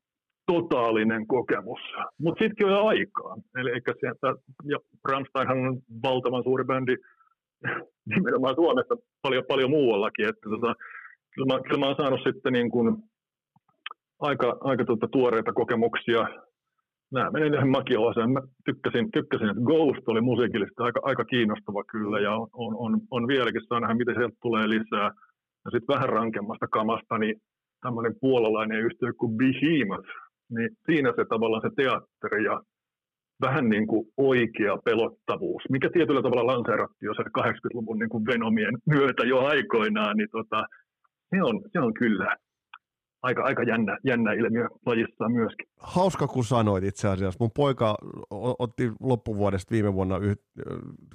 totaalinen 0.52 1.26
kokemus. 1.26 1.80
Mutta 2.18 2.38
sittenkin 2.38 2.66
on 2.66 2.72
jo 2.72 2.86
aikaa. 2.86 3.36
Eli 3.58 3.70
eikä 3.70 3.92
sieltä, 4.00 4.26
ja 4.64 4.78
Rammsteinhan 5.10 5.58
on 5.58 5.78
valtavan 6.02 6.42
suuri 6.42 6.64
bändi 6.64 6.96
nimenomaan 8.14 8.54
Suomessa 8.54 8.94
paljon, 9.22 9.44
paljon 9.48 9.70
muuallakin. 9.70 10.28
Että 10.28 10.50
tota, 10.50 10.74
kyllä, 11.34 11.54
mä, 11.54 11.62
kyllä 11.62 11.78
mä 11.78 11.86
olen 11.86 11.96
saanut 11.96 12.20
sitten 12.26 12.52
niin 12.52 12.70
kuin 12.70 12.96
aika, 14.20 14.58
aika 14.60 14.84
tuota 14.84 15.08
tuoreita 15.12 15.52
kokemuksia. 15.52 16.28
Nämä 17.12 17.30
meni 17.30 17.56
ihan 17.56 17.68
makiolaseen. 17.68 18.30
Mä 18.30 18.40
tykkäsin, 18.64 19.10
tykkäsin, 19.10 19.48
että 19.48 19.62
Ghost 19.62 20.08
oli 20.08 20.20
musiikillisesti 20.20 20.82
aika, 20.82 21.00
aika 21.02 21.24
kiinnostava 21.24 21.84
kyllä 21.84 22.20
ja 22.20 22.32
on, 22.34 22.48
on, 22.52 22.76
on, 22.78 23.00
on 23.10 23.28
vieläkin 23.28 23.62
saa 23.68 23.80
nähdä, 23.80 23.94
miten 23.94 24.14
sieltä 24.14 24.36
tulee 24.42 24.68
lisää. 24.68 25.10
Ja 25.64 25.70
sitten 25.70 25.94
vähän 25.94 26.08
rankemmasta 26.08 26.66
kamasta, 26.68 27.18
niin 27.18 27.36
tämmöinen 27.82 28.14
puolalainen 28.20 28.80
yhtiö 28.80 29.12
kuin 29.18 29.36
Behemoth, 29.36 30.08
niin 30.50 30.70
siinä 30.86 31.12
se 31.16 31.24
tavallaan 31.24 31.62
se 31.62 31.70
teatteri 31.76 32.44
ja 32.44 32.60
vähän 33.40 33.68
niin 33.68 33.86
kuin 33.86 34.06
oikea 34.16 34.76
pelottavuus, 34.84 35.62
mikä 35.70 35.90
tietyllä 35.90 36.22
tavalla 36.22 36.52
lanseerattiin 36.52 37.06
jo 37.06 37.12
80-luvun 37.12 37.98
niin 37.98 38.08
kuin 38.08 38.26
Venomien 38.26 38.74
myötä 38.86 39.22
jo 39.24 39.38
aikoinaan, 39.38 40.16
niin 40.16 40.28
tota, 40.32 40.64
se, 41.30 41.42
on, 41.42 41.62
se 41.72 41.80
on 41.80 41.94
kyllä 41.94 42.36
aika, 43.22 43.42
aika 43.42 43.62
jännä, 43.62 43.98
jännä 44.04 44.32
ilmiö 44.32 44.68
lajissa 44.86 45.28
myöskin. 45.28 45.66
Hauska, 45.76 46.26
kun 46.26 46.44
sanoit 46.44 46.84
itse 46.84 47.08
asiassa. 47.08 47.36
Mun 47.40 47.50
poika 47.50 47.96
otti 48.58 48.92
loppuvuodesta 49.00 49.72
viime 49.72 49.94
vuonna 49.94 50.16
yh, 50.16 50.36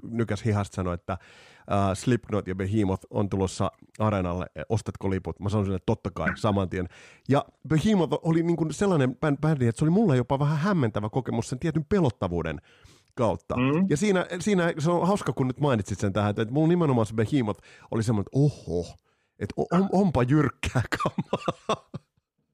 nykäs 0.03 0.45
hihasta 0.45 0.75
sanoi, 0.75 0.93
että 0.93 1.13
uh, 1.13 1.93
Slipknot 1.93 2.47
ja 2.47 2.55
Behemoth 2.55 3.07
on 3.09 3.29
tulossa 3.29 3.71
areenalle, 3.99 4.45
ostatko 4.69 5.09
liput? 5.09 5.39
Mä 5.39 5.49
sanoin 5.49 5.71
että 5.71 5.85
totta 5.85 6.11
kai, 6.11 6.27
saman 6.35 6.69
tien. 6.69 6.87
Ja 7.29 7.45
Behemoth 7.67 8.13
oli 8.21 8.43
niin 8.43 8.57
kuin 8.57 8.73
sellainen 8.73 9.15
bändi, 9.41 9.67
että 9.67 9.79
se 9.79 9.85
oli 9.85 9.91
mulle 9.91 10.17
jopa 10.17 10.39
vähän 10.39 10.57
hämmentävä 10.57 11.09
kokemus 11.09 11.49
sen 11.49 11.59
tietyn 11.59 11.85
pelottavuuden 11.89 12.61
kautta. 13.15 13.55
Mm. 13.55 13.85
Ja 13.89 13.97
siinä, 13.97 14.25
siinä, 14.39 14.73
se 14.77 14.91
on 14.91 15.07
hauska, 15.07 15.33
kun 15.33 15.47
nyt 15.47 15.59
mainitsit 15.59 15.99
sen 15.99 16.13
tähän, 16.13 16.29
että 16.29 16.51
mulla 16.51 16.67
nimenomaan 16.67 17.05
se 17.05 17.15
Behemoth 17.15 17.61
oli 17.91 18.03
semmoinen, 18.03 18.27
että 18.27 18.39
oho, 18.39 18.85
että 19.39 19.53
on, 19.71 19.89
onpa 19.91 20.23
jyrkkää 20.23 20.81
kamaa. 21.03 21.89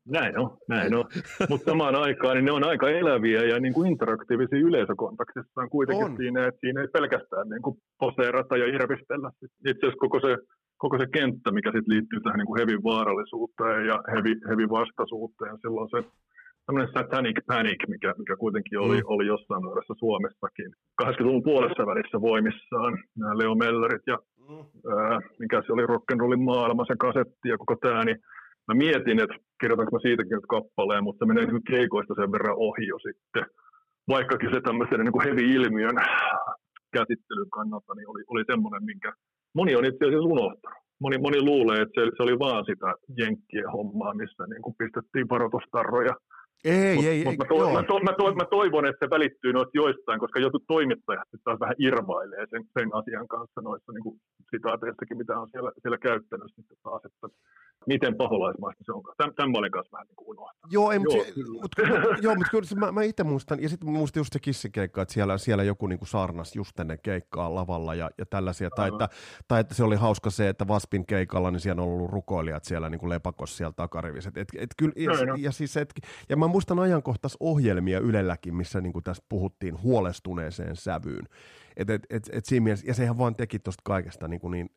Näin 0.10 0.40
on, 0.40 0.58
näin 0.68 0.96
on. 0.96 1.06
Mutta 1.50 1.72
samaan 1.72 1.96
aikaan 1.96 2.36
niin 2.36 2.46
ne 2.46 2.52
on 2.52 2.64
aika 2.64 2.90
eläviä 2.90 3.42
ja 3.42 3.60
niin 3.60 3.74
kuin 3.74 3.92
interaktiivisia 3.92 4.60
yleisökontaktissaan 4.60 5.70
kuitenkin 5.70 6.06
on. 6.06 6.18
siinä, 6.18 6.48
että 6.48 6.60
siinä 6.60 6.82
ei 6.82 6.88
pelkästään 6.88 7.50
niin 7.50 7.62
kuin 7.62 7.78
poseerata 8.00 8.58
ja 8.58 8.66
irvistellä. 8.76 9.32
Itse 9.68 9.86
asiassa 9.86 10.00
koko 10.06 10.20
se 10.20 10.38
koko 10.84 10.98
se 10.98 11.08
kenttä, 11.18 11.52
mikä 11.52 11.70
sitten 11.72 11.94
liittyy 11.94 12.20
tähän 12.22 12.40
niin 12.40 12.50
kuin 12.50 12.60
hevin 12.62 12.84
vaarallisuuteen 12.84 13.82
ja 13.92 13.98
hevi, 14.14 14.34
hevi 14.50 14.66
vastaisuuteen. 14.70 15.56
Silloin 15.62 15.90
se 15.94 16.00
tämmöinen 16.66 16.94
satanic 16.94 17.38
panic, 17.48 17.82
mikä, 17.94 18.14
mikä 18.22 18.36
kuitenkin 18.44 18.80
oli, 18.80 18.98
mm. 18.98 19.12
oli 19.14 19.26
jossain 19.34 19.64
muodossa 19.64 19.94
Suomessakin. 20.04 20.72
80-luvun 21.04 21.44
puolessa 21.50 21.84
välissä 21.92 22.18
voimissaan 22.22 22.94
nämä 23.20 23.38
Leo 23.38 23.56
Mellerit 23.56 24.06
ja. 24.08 24.18
Ää, 24.96 25.20
mikä 25.40 25.62
se 25.66 25.74
oli 25.74 25.86
rock'n'rollin 25.86 26.44
maailma, 26.52 26.86
se 26.86 26.96
kasetti 27.00 27.50
ja 27.50 27.58
koko 27.58 27.76
tämä, 27.76 28.06
niin 28.06 28.18
mä 28.68 28.74
mietin, 28.74 29.20
että 29.24 29.36
kirjoitanko 29.62 29.92
mä 29.96 30.00
siitäkin 30.02 30.36
nyt 30.36 30.54
kappaleen, 30.56 31.04
mutta 31.04 31.26
menee 31.26 31.46
niin 31.46 31.70
keikoista 31.74 32.14
sen 32.16 32.32
verran 32.32 32.56
ohi 32.58 32.88
jo 32.88 32.98
sitten. 33.00 33.46
Vaikkakin 34.10 34.50
se 34.54 34.62
tämmöisen 34.62 35.00
niin 35.00 35.24
heavy-ilmiön 35.26 35.98
käsittelyn 36.98 37.50
kannalta 37.58 37.94
niin 37.96 38.10
oli, 38.10 38.24
oli 38.28 38.44
semmoinen, 38.52 38.84
minkä 38.86 39.14
moni 39.56 39.76
on 39.76 39.86
itse 39.86 40.06
asiassa 40.06 40.34
unohtanut. 40.36 40.82
Moni, 41.02 41.18
moni 41.18 41.42
luulee, 41.42 41.82
että 41.82 42.02
se, 42.02 42.12
se 42.18 42.24
oli 42.24 42.40
vaan 42.40 42.66
sitä 42.66 42.90
jenkkien 43.18 43.72
hommaa, 43.72 44.14
missä 44.14 44.44
niin 44.48 44.62
kuin 44.62 44.76
pistettiin 44.78 45.30
varoitustarroja 45.30 46.14
ei, 46.64 46.96
mut, 46.96 47.06
ei, 47.06 47.24
mut 47.24 47.34
ei. 47.34 47.38
Mä, 47.38 47.46
to, 47.46 47.74
mä, 47.74 47.84
to, 47.84 48.00
mä, 48.00 48.14
to, 48.14 48.36
mä, 48.36 48.46
toivon, 48.46 48.86
että 48.86 49.06
se 49.06 49.10
välittyy 49.10 49.54
noista 49.54 49.78
joistain, 49.84 50.20
koska 50.20 50.40
jotkut 50.40 50.64
toimittajat 50.68 51.28
taas 51.44 51.60
vähän 51.60 51.76
irvailee 51.80 52.46
sen, 52.50 52.64
sen 52.80 52.90
asian 52.94 53.28
kanssa 53.28 53.62
noissa 53.62 53.92
niin 53.92 54.04
kuin 54.04 54.16
sitaateistakin, 54.52 55.18
mitä 55.18 55.40
on 55.40 55.50
siellä, 55.52 55.72
siellä 55.82 55.98
käyttänyt 55.98 56.52
sitten 56.56 56.78
taas, 56.84 57.02
että 57.06 57.28
miten 57.88 58.16
paholaismaista 58.16 58.84
se 58.86 58.92
on. 58.92 59.04
Täm, 59.18 59.34
tämän 59.36 59.52
mä 59.52 59.58
olen 59.58 59.72
kanssa 59.72 59.92
vähän 59.92 60.08
niin 60.08 60.16
kuin 60.16 60.30
unohtanut. 60.30 60.74
Joo, 60.74 60.92
ei, 60.92 61.00
joo, 61.04 61.24
se, 61.24 61.34
mut, 61.52 61.72
joo, 62.26 62.36
mutta 62.36 62.52
kyllä 62.52 62.80
mä, 62.86 62.92
mä 62.92 63.04
itse 63.04 63.24
muistan, 63.24 63.62
ja 63.62 63.70
sitten 63.70 63.90
muistin 63.90 64.20
just 64.20 64.34
se 64.34 64.40
kissikeikka, 64.40 65.02
että 65.02 65.14
siellä, 65.14 65.38
siellä 65.38 65.64
joku 65.64 65.88
niin 65.88 66.00
kuin 66.00 66.10
saarnas 66.10 66.56
just 66.56 66.80
ennen 66.80 67.00
keikkaa 67.04 67.56
lavalla 67.56 67.96
ja, 67.96 68.10
ja 68.18 68.26
tällaisia, 68.26 68.70
tai 68.76 68.88
että, 68.88 69.10
tai 69.48 69.60
että, 69.62 69.74
se 69.74 69.84
oli 69.84 69.96
hauska 69.96 70.30
se, 70.30 70.50
että 70.50 70.68
Vaspin 70.68 71.06
keikalla, 71.06 71.52
niin 71.52 71.60
siellä 71.60 71.82
on 71.82 71.88
ollut 71.88 72.12
rukoilijat 72.12 72.64
siellä 72.64 72.90
niin 72.90 73.00
kuin 73.00 73.10
lepakossa 73.10 73.58
siellä 73.58 73.74
takarivissä. 73.76 74.30
Et, 74.30 74.38
et, 74.38 74.48
et, 74.56 74.70
kyllä, 74.78 74.94
ja, 74.96 75.12
ja, 75.12 75.36
ja, 75.38 75.52
siis, 75.52 75.78
et, 75.78 75.94
ja 76.30 76.38
mä 76.38 76.51
muistan 76.52 76.80
ajankohtaisohjelmia 76.80 78.00
Ylelläkin, 78.00 78.56
missä 78.56 78.82
niin 78.82 78.94
kuin 78.94 79.04
tässä 79.04 79.24
puhuttiin 79.30 79.82
huolestuneeseen 79.82 80.76
sävyyn. 80.76 81.28
Et, 81.78 81.90
et, 81.90 82.02
et, 82.10 82.30
et 82.32 82.46
siinä 82.46 82.64
mielessä, 82.64 82.88
ja 82.88 82.94
sehän 82.94 83.18
vaan 83.18 83.36
teki 83.36 83.60
tuosta 83.60 83.82
kaikesta 83.86 84.28
niin, 84.28 84.42
kuin 84.42 84.52
niin 84.52 84.70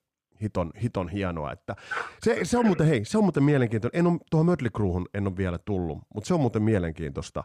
hiton, 0.43 0.71
hiton 0.83 1.09
hienoa. 1.09 1.53
Että 1.53 1.77
se, 2.23 2.39
se, 2.43 2.59
on 2.59 2.67
muuten, 2.67 2.87
hei, 2.87 3.05
se 3.05 3.19
on 3.19 3.25
muuten 3.25 3.43
mielenkiintoista. 3.43 3.99
En 3.99 4.07
ole, 4.07 4.19
tuohon 4.31 4.47
Mötley 4.47 4.71
Crewhun 4.71 5.09
en 5.15 5.27
ole 5.27 5.37
vielä 5.37 5.59
tullut, 5.59 5.99
mutta 6.15 6.29
se 6.29 6.35
on 6.35 6.41
muuten 6.41 6.63
mielenkiintoista. 6.63 7.45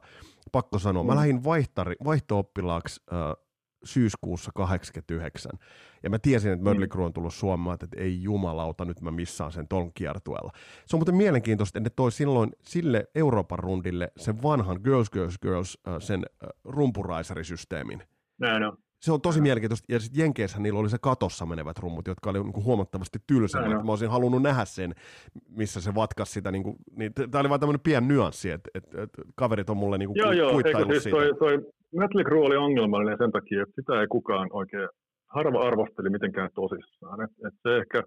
Pakko 0.51 0.80
sanoa. 0.80 1.03
Mä 1.03 1.11
mm. 1.11 1.17
lähdin 1.17 1.43
vaihtari, 1.43 1.95
vaihto-oppilaaksi 2.03 3.01
äh, 3.13 3.49
syyskuussa 3.84 4.51
89. 4.55 5.51
Ja 6.03 6.09
mä 6.09 6.19
tiesin, 6.19 6.51
että 6.51 6.63
Mötley 6.63 6.88
mm. 6.88 6.89
Crue 6.89 7.05
on 7.05 7.13
tullut 7.13 7.34
Suomeen, 7.34 7.73
että 7.73 7.88
ei 7.95 8.23
jumalauta, 8.23 8.86
nyt 8.86 9.01
mä 9.01 9.11
missaan 9.11 9.51
sen 9.51 9.67
ton 9.67 9.93
kiertueella. 9.93 10.51
Se 10.86 10.95
on 10.95 10.99
muuten 10.99 11.15
mielenkiintoista, 11.15 11.80
että 11.80 11.89
ne 11.89 11.93
toi 11.95 12.11
silloin 12.11 12.51
sille 12.61 13.07
Euroopan 13.15 13.59
rundille 13.59 14.11
sen 14.17 14.43
vanhan 14.43 14.80
Girls, 14.84 15.09
Girls, 15.09 15.39
Girls, 15.39 15.77
äh, 15.88 15.95
sen 15.99 16.25
äh, 16.43 16.49
rumpuraisarisysteemin. 16.63 18.03
Näin 18.39 18.63
on 18.63 18.77
se 19.01 19.11
on 19.11 19.21
tosi 19.21 19.41
mielenkiintoista. 19.41 19.93
Ja 19.93 19.99
sitten 19.99 20.21
Jenkeissähän 20.21 20.63
niillä 20.63 20.80
oli 20.80 20.89
se 20.89 20.97
katossa 21.01 21.45
menevät 21.45 21.80
rummut, 21.80 22.07
jotka 22.07 22.30
oli 22.30 22.43
niin 22.43 22.63
huomattavasti 22.63 23.19
tylsemmät. 23.27 23.86
Mä 23.86 23.91
olisin 23.91 24.09
halunnut 24.09 24.41
nähdä 24.41 24.65
sen, 24.65 24.95
missä 25.49 25.82
se 25.82 25.95
vatkas 25.95 26.34
sitä. 26.34 26.51
Niin 26.51 26.63
kuin, 26.63 26.75
niin, 26.95 27.13
Tämä 27.13 27.39
oli 27.39 27.49
vain 27.49 27.59
tämmöinen 27.59 27.82
pieni 27.82 28.07
nyanssi, 28.07 28.51
että, 28.51 28.69
että, 28.75 29.01
että 29.01 29.21
kaverit 29.36 29.69
on 29.69 29.77
mulle 29.77 29.97
niin 29.97 30.07
kuin 30.07 30.17
joo, 30.17 30.32
joo, 30.32 30.51
kuittaillut 30.51 30.91
siis 30.91 31.03
siitä. 31.03 31.17
Toi, 31.17 31.36
toi 31.39 31.71
Metal 31.93 32.23
Crew 32.23 32.41
oli 32.41 32.57
ongelmallinen 32.57 33.17
sen 33.17 33.31
takia, 33.31 33.61
että 33.61 33.81
sitä 33.81 34.01
ei 34.01 34.07
kukaan 34.07 34.49
oikein, 34.53 34.89
harva 35.35 35.67
arvosteli 35.67 36.09
mitenkään 36.09 36.49
tosissaan. 36.55 37.21
Et, 37.23 37.31
et 37.47 37.53
se 37.63 37.77
ehkä, 37.77 38.03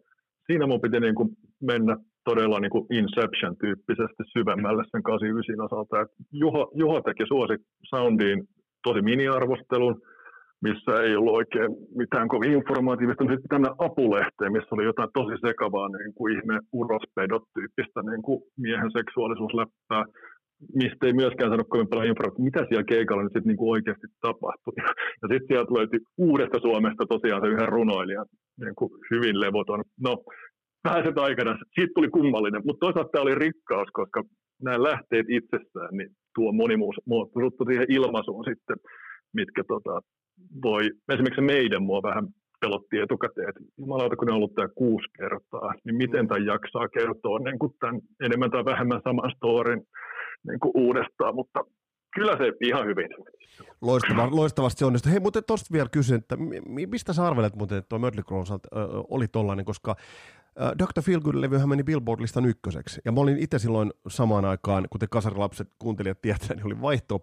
siinä 0.46 0.66
mun 0.66 0.80
piti 0.80 1.00
niin 1.00 1.14
kuin 1.14 1.28
mennä 1.62 1.96
todella 2.24 2.60
niin 2.60 2.70
kuin 2.70 2.86
Inception-tyyppisesti 2.90 4.22
syvemmälle 4.32 4.84
sen 4.90 5.02
89 5.02 5.60
osalta. 5.60 6.00
Et 6.00 6.08
Juha, 6.32 6.68
Juha 6.74 7.02
teki 7.02 7.24
suosi 7.28 7.54
soundiin 7.90 8.44
tosi 8.82 9.02
mini-arvostelun, 9.02 10.00
missä 10.62 11.02
ei 11.02 11.16
ollut 11.16 11.34
oikein 11.34 11.70
mitään 11.96 12.28
kovin 12.28 12.52
informatiivista, 12.52 13.24
mutta 13.24 13.34
sitten 13.34 13.54
tänne 13.54 13.70
apulehteen, 13.78 14.52
missä 14.52 14.74
oli 14.74 14.84
jotain 14.84 15.08
tosi 15.14 15.34
sekavaa 15.46 15.88
niin 15.88 16.14
kuin 16.14 16.36
ihme 16.36 16.60
urospedot-tyyppistä 16.72 18.00
niin 18.10 18.22
kuin 18.22 18.42
miehen 18.56 18.90
seksuaalisuusläppää, 18.98 20.04
mistä 20.74 21.06
ei 21.06 21.12
myöskään 21.12 21.50
sano 21.50 21.64
kovin 21.64 21.88
paljon 21.88 22.06
informaatiota, 22.06 22.48
mitä 22.48 22.60
siellä 22.68 22.84
keikalla 22.84 23.22
nyt 23.22 23.32
sitten 23.32 23.50
niin 23.50 23.56
kuin 23.56 23.70
oikeasti 23.70 24.06
tapahtui. 24.20 24.74
Ja 25.22 25.28
sitten 25.30 25.48
sieltä 25.48 25.74
löytyi 25.74 26.00
uudesta 26.18 26.58
Suomesta 26.60 27.04
tosiaan 27.08 27.42
se 27.42 27.48
yhden 27.48 27.68
runoilijan 27.68 28.26
niin 28.60 28.74
kuin 28.78 28.90
hyvin 29.10 29.40
levoton. 29.40 29.82
No, 30.00 30.12
pääset 30.82 31.18
aikana, 31.18 31.58
siitä 31.74 31.92
tuli 31.94 32.08
kummallinen, 32.08 32.62
mutta 32.64 32.84
toisaalta 32.86 33.10
tämä 33.12 33.22
oli 33.22 33.34
rikkaus, 33.34 33.88
koska 33.92 34.22
nämä 34.62 34.82
lähteet 34.82 35.26
itsessään 35.28 35.92
niin 35.98 36.10
tuo 36.34 36.52
monimuus 36.52 36.96
muuttuu 37.06 37.66
siihen 37.66 37.86
ilmaisuun 37.88 38.44
sitten, 38.44 38.76
mitkä 39.34 39.62
tota, 39.68 40.00
voi, 40.62 40.90
esimerkiksi 41.12 41.40
meidän 41.40 41.82
mua 41.82 42.02
vähän 42.02 42.24
pelotti 42.60 42.98
etukäteen, 42.98 43.48
että 43.48 43.60
jumalauta, 43.78 44.16
kun 44.16 44.30
on 44.30 44.36
ollut 44.36 44.54
tämä 44.54 44.68
kuusi 44.74 45.08
kertaa, 45.18 45.74
niin 45.84 45.96
miten 45.96 46.28
tämä 46.28 46.46
jaksaa 46.52 46.88
kertoa 46.88 47.38
niin 47.38 47.58
tämän 47.80 48.00
enemmän 48.24 48.50
tai 48.50 48.64
vähemmän 48.64 49.00
saman 49.04 49.32
storin 49.36 49.82
niin 50.46 50.60
kuin 50.60 50.72
uudestaan, 50.74 51.34
mutta 51.34 51.64
kyllä 52.14 52.36
se 52.36 52.44
ihan 52.60 52.86
hyvin. 52.86 53.08
Loistava, 53.80 54.28
loistavasti 54.30 54.78
se 54.78 54.84
onnistui. 54.84 55.12
Hei, 55.12 55.20
mutta 55.20 55.42
tuosta 55.42 55.72
vielä 55.72 55.88
kysyn, 55.88 56.18
että 56.18 56.36
mistä 56.66 57.12
sä 57.12 57.26
arvelet 57.26 57.56
muuten, 57.56 57.78
että 57.78 57.88
tuo 57.88 57.98
Mötley 57.98 58.24
Crue 58.24 58.44
oli 59.10 59.28
tollainen, 59.28 59.64
koska 59.64 59.96
Dr. 60.78 61.02
Feelgood-levyhän 61.02 61.68
meni 61.68 61.82
Billboard-listan 61.82 62.46
ykköseksi. 62.46 63.00
Ja 63.04 63.12
mä 63.12 63.20
olin 63.20 63.38
itse 63.38 63.58
silloin 63.58 63.90
samaan 64.08 64.44
aikaan, 64.44 64.86
kuten 64.90 65.08
kasarilapset 65.08 65.68
kuuntelijat 65.78 66.22
tietää, 66.22 66.56
niin 66.56 66.66
olin 66.66 66.82
vaihto 66.82 67.22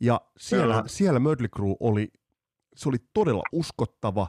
Ja 0.00 0.20
siellä, 0.36 0.82
siellä 0.86 1.20
Mötley 1.20 1.48
Crue 1.48 1.76
oli 1.80 2.08
se 2.78 2.88
oli 2.88 2.96
todella 3.14 3.42
uskottava 3.52 4.28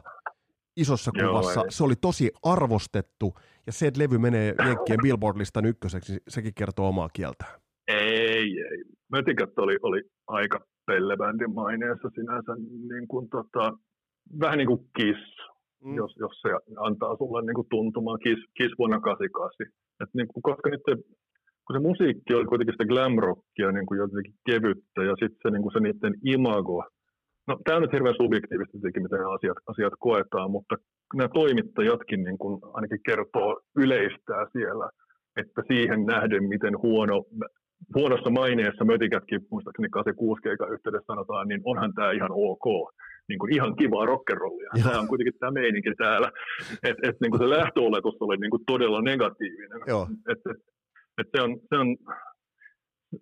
isossa 0.76 1.10
kuvassa, 1.12 1.60
Joo, 1.60 1.66
se 1.68 1.84
oli 1.84 1.94
tosi 1.96 2.30
arvostettu, 2.42 3.34
ja 3.66 3.72
se, 3.72 3.86
että 3.86 4.00
levy 4.00 4.18
menee 4.18 4.54
Jenkkien 4.66 4.98
Billboard-listan 5.02 5.64
ykköseksi, 5.64 6.22
sekin 6.28 6.54
kertoo 6.54 6.88
omaa 6.88 7.08
kieltään. 7.12 7.60
Ei, 8.10 8.46
ei. 8.70 8.84
Mötikät 9.12 9.58
oli, 9.58 9.76
oli 9.82 10.02
aika 10.26 10.58
pellebändin 10.86 11.54
maineessa 11.54 12.08
sinänsä, 12.14 12.52
niin 12.92 13.08
kuin 13.08 13.28
tota, 13.30 13.72
vähän 14.40 14.58
niin 14.58 14.66
kuin 14.72 14.80
Kiss, 14.96 15.22
mm. 15.84 15.94
jos, 15.94 16.12
jos 16.18 16.40
se 16.42 16.50
antaa 16.86 17.16
sulle 17.16 17.42
niin 17.42 17.54
kuin 17.54 17.70
tuntumaan 17.70 18.18
Kiss, 18.24 18.40
Kiss 18.56 18.78
vuonna 18.78 19.00
88. 19.00 19.66
Et 20.02 20.10
niin 20.14 20.28
kuin, 20.28 20.42
koska 20.42 20.70
niiden, 20.70 20.98
kun 21.64 21.76
se 21.76 21.80
musiikki 21.88 22.34
oli 22.34 22.44
kuitenkin 22.44 22.74
sitä 22.74 22.90
glam 22.92 23.14
rockia 23.18 23.72
niin 23.72 23.86
kuin 23.86 23.98
jotenkin 23.98 24.34
kevyttä, 24.50 25.00
ja 25.08 25.14
sitten 25.20 25.40
se, 25.42 25.50
niin 25.50 25.62
kuin 25.62 25.72
se 25.72 25.80
niiden 25.80 26.14
imago 26.24 26.84
No, 27.48 27.58
tämä 27.64 27.76
on 27.76 27.82
nyt 27.82 27.92
hirveän 27.92 28.22
subjektiivista 28.22 28.72
tietenkin, 28.72 29.02
miten 29.02 29.34
asiat, 29.36 29.58
asiat 29.66 29.92
koetaan, 29.98 30.50
mutta 30.50 30.74
nämä 31.14 31.28
toimittajatkin 31.28 32.24
niin 32.24 32.38
kuin 32.38 32.60
ainakin 32.72 33.00
kertoo 33.06 33.60
yleistää 33.76 34.42
siellä, 34.52 34.90
että 35.36 35.62
siihen 35.70 36.06
nähden, 36.06 36.44
miten 36.44 36.82
huono, 36.82 37.24
huonossa 37.94 38.30
maineessa 38.30 38.84
mötikätkin, 38.84 39.40
muistaakseni 39.50 39.88
86 39.88 40.42
keikan 40.42 40.72
yhteydessä 40.72 41.06
sanotaan, 41.06 41.48
niin 41.48 41.60
onhan 41.64 41.94
tämä 41.94 42.12
ihan 42.12 42.30
ok. 42.32 42.66
Niin 43.28 43.38
kuin 43.38 43.54
ihan 43.54 43.76
kivaa 43.76 44.06
rockerollia. 44.06 44.70
Tämä 44.82 45.00
on 45.00 45.08
kuitenkin 45.08 45.38
tämä 45.40 45.52
meininki 45.52 45.94
täällä. 45.98 46.32
Et, 46.82 46.96
et, 47.02 47.16
niin 47.20 47.30
kuin 47.30 47.40
se 47.40 47.50
lähtöoletus 47.50 48.16
oli 48.20 48.36
niin 48.36 48.50
kuin 48.50 48.64
todella 48.66 49.02
negatiivinen. 49.02 49.80
Et, 50.32 50.38
et, 50.50 50.56
et 51.18 51.28
se, 51.36 51.42
on, 51.42 51.60
se, 51.68 51.76
on, 51.78 51.96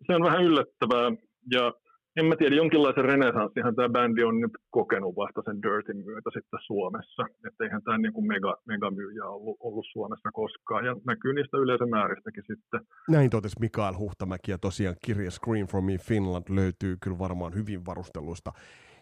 se 0.07 0.15
on 0.15 0.23
vähän 0.23 0.45
yllättävää. 0.45 1.13
Ja 1.55 1.73
en 2.19 2.27
mä 2.27 2.37
tiedä, 2.37 2.57
jonkinlaisen 2.57 3.05
renesanssihan 3.05 3.75
tämä 3.75 3.89
bändi 3.89 4.23
on 4.25 4.41
nyt 4.41 4.53
kokenut 4.71 5.17
vasta 5.17 5.43
sen 5.45 5.63
Dirtin 5.63 6.05
myötä 6.05 6.31
sitten 6.35 6.61
Suomessa. 6.67 7.23
Että 7.47 7.65
eihän 7.65 7.83
tämä 7.83 7.99
niin 7.99 8.13
kuin 8.13 8.27
mega, 8.27 8.57
megamyyjä 8.67 9.25
ollut, 9.25 9.57
ollut 9.61 9.87
Suomessa 9.93 10.31
koskaan. 10.33 10.85
Ja 10.87 10.97
näkyy 11.07 11.33
niistä 11.33 11.57
yleisömääristäkin 11.57 12.45
sitten. 12.47 12.81
Näin 13.09 13.31
totesi 13.31 13.61
Mikael 13.61 13.95
Huhtamäki 13.99 14.51
ja 14.51 14.59
tosiaan 14.59 14.97
kirja 15.05 15.31
Screen 15.31 15.67
from 15.67 15.85
Me 15.85 15.99
Finland 15.99 16.45
löytyy 16.49 16.97
kyllä 17.03 17.19
varmaan 17.19 17.55
hyvin 17.55 17.87
varusteluista 17.87 18.53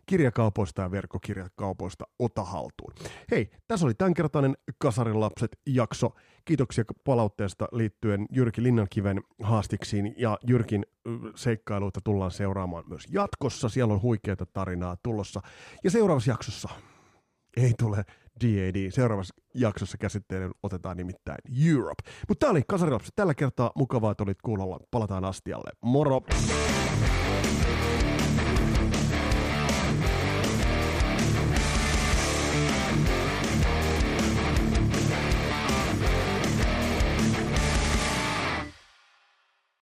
kirjakaupoista 0.07 0.82
ja 0.82 0.90
verkkokirjakaupoista 0.90 2.04
ota 2.18 2.44
haltuun. 2.44 2.92
Hei, 3.30 3.50
tässä 3.68 3.86
oli 3.86 3.94
tämänkertainen 3.94 4.57
Kasarin 4.78 5.20
lapset 5.20 5.59
jakso. 5.66 6.11
Kiitoksia 6.44 6.84
palautteesta 7.04 7.68
liittyen 7.72 8.26
Jyrki 8.32 8.62
Linnankiven 8.62 9.20
haastiksiin 9.42 10.14
ja 10.16 10.38
Jyrkin 10.46 10.86
seikkailuita 11.34 12.00
tullaan 12.04 12.30
seuraamaan 12.30 12.84
myös 12.88 13.07
jatkossa. 13.11 13.68
Siellä 13.68 13.94
on 13.94 14.02
huikeita 14.02 14.46
tarinaa 14.46 14.96
tulossa. 15.02 15.40
Ja 15.84 15.90
seuraavassa 15.90 16.30
jaksossa 16.30 16.68
ei 17.57 17.72
tule 17.78 18.04
DAD. 18.44 18.90
Seuraavassa 18.90 19.34
jaksossa 19.54 19.98
käsittelyyn 19.98 20.50
otetaan 20.62 20.96
nimittäin 20.96 21.38
Europe. 21.68 22.02
Mutta 22.28 22.46
tämä 22.46 22.50
oli 22.50 22.62
Kasarilapset 22.68 23.14
tällä 23.16 23.34
kertaa. 23.34 23.72
Mukavaa, 23.74 24.11
että 24.11 24.24
olit 24.24 24.42
kuulolla. 24.42 24.80
Palataan 24.90 25.24
astialle. 25.24 25.70
Moro! 25.84 26.20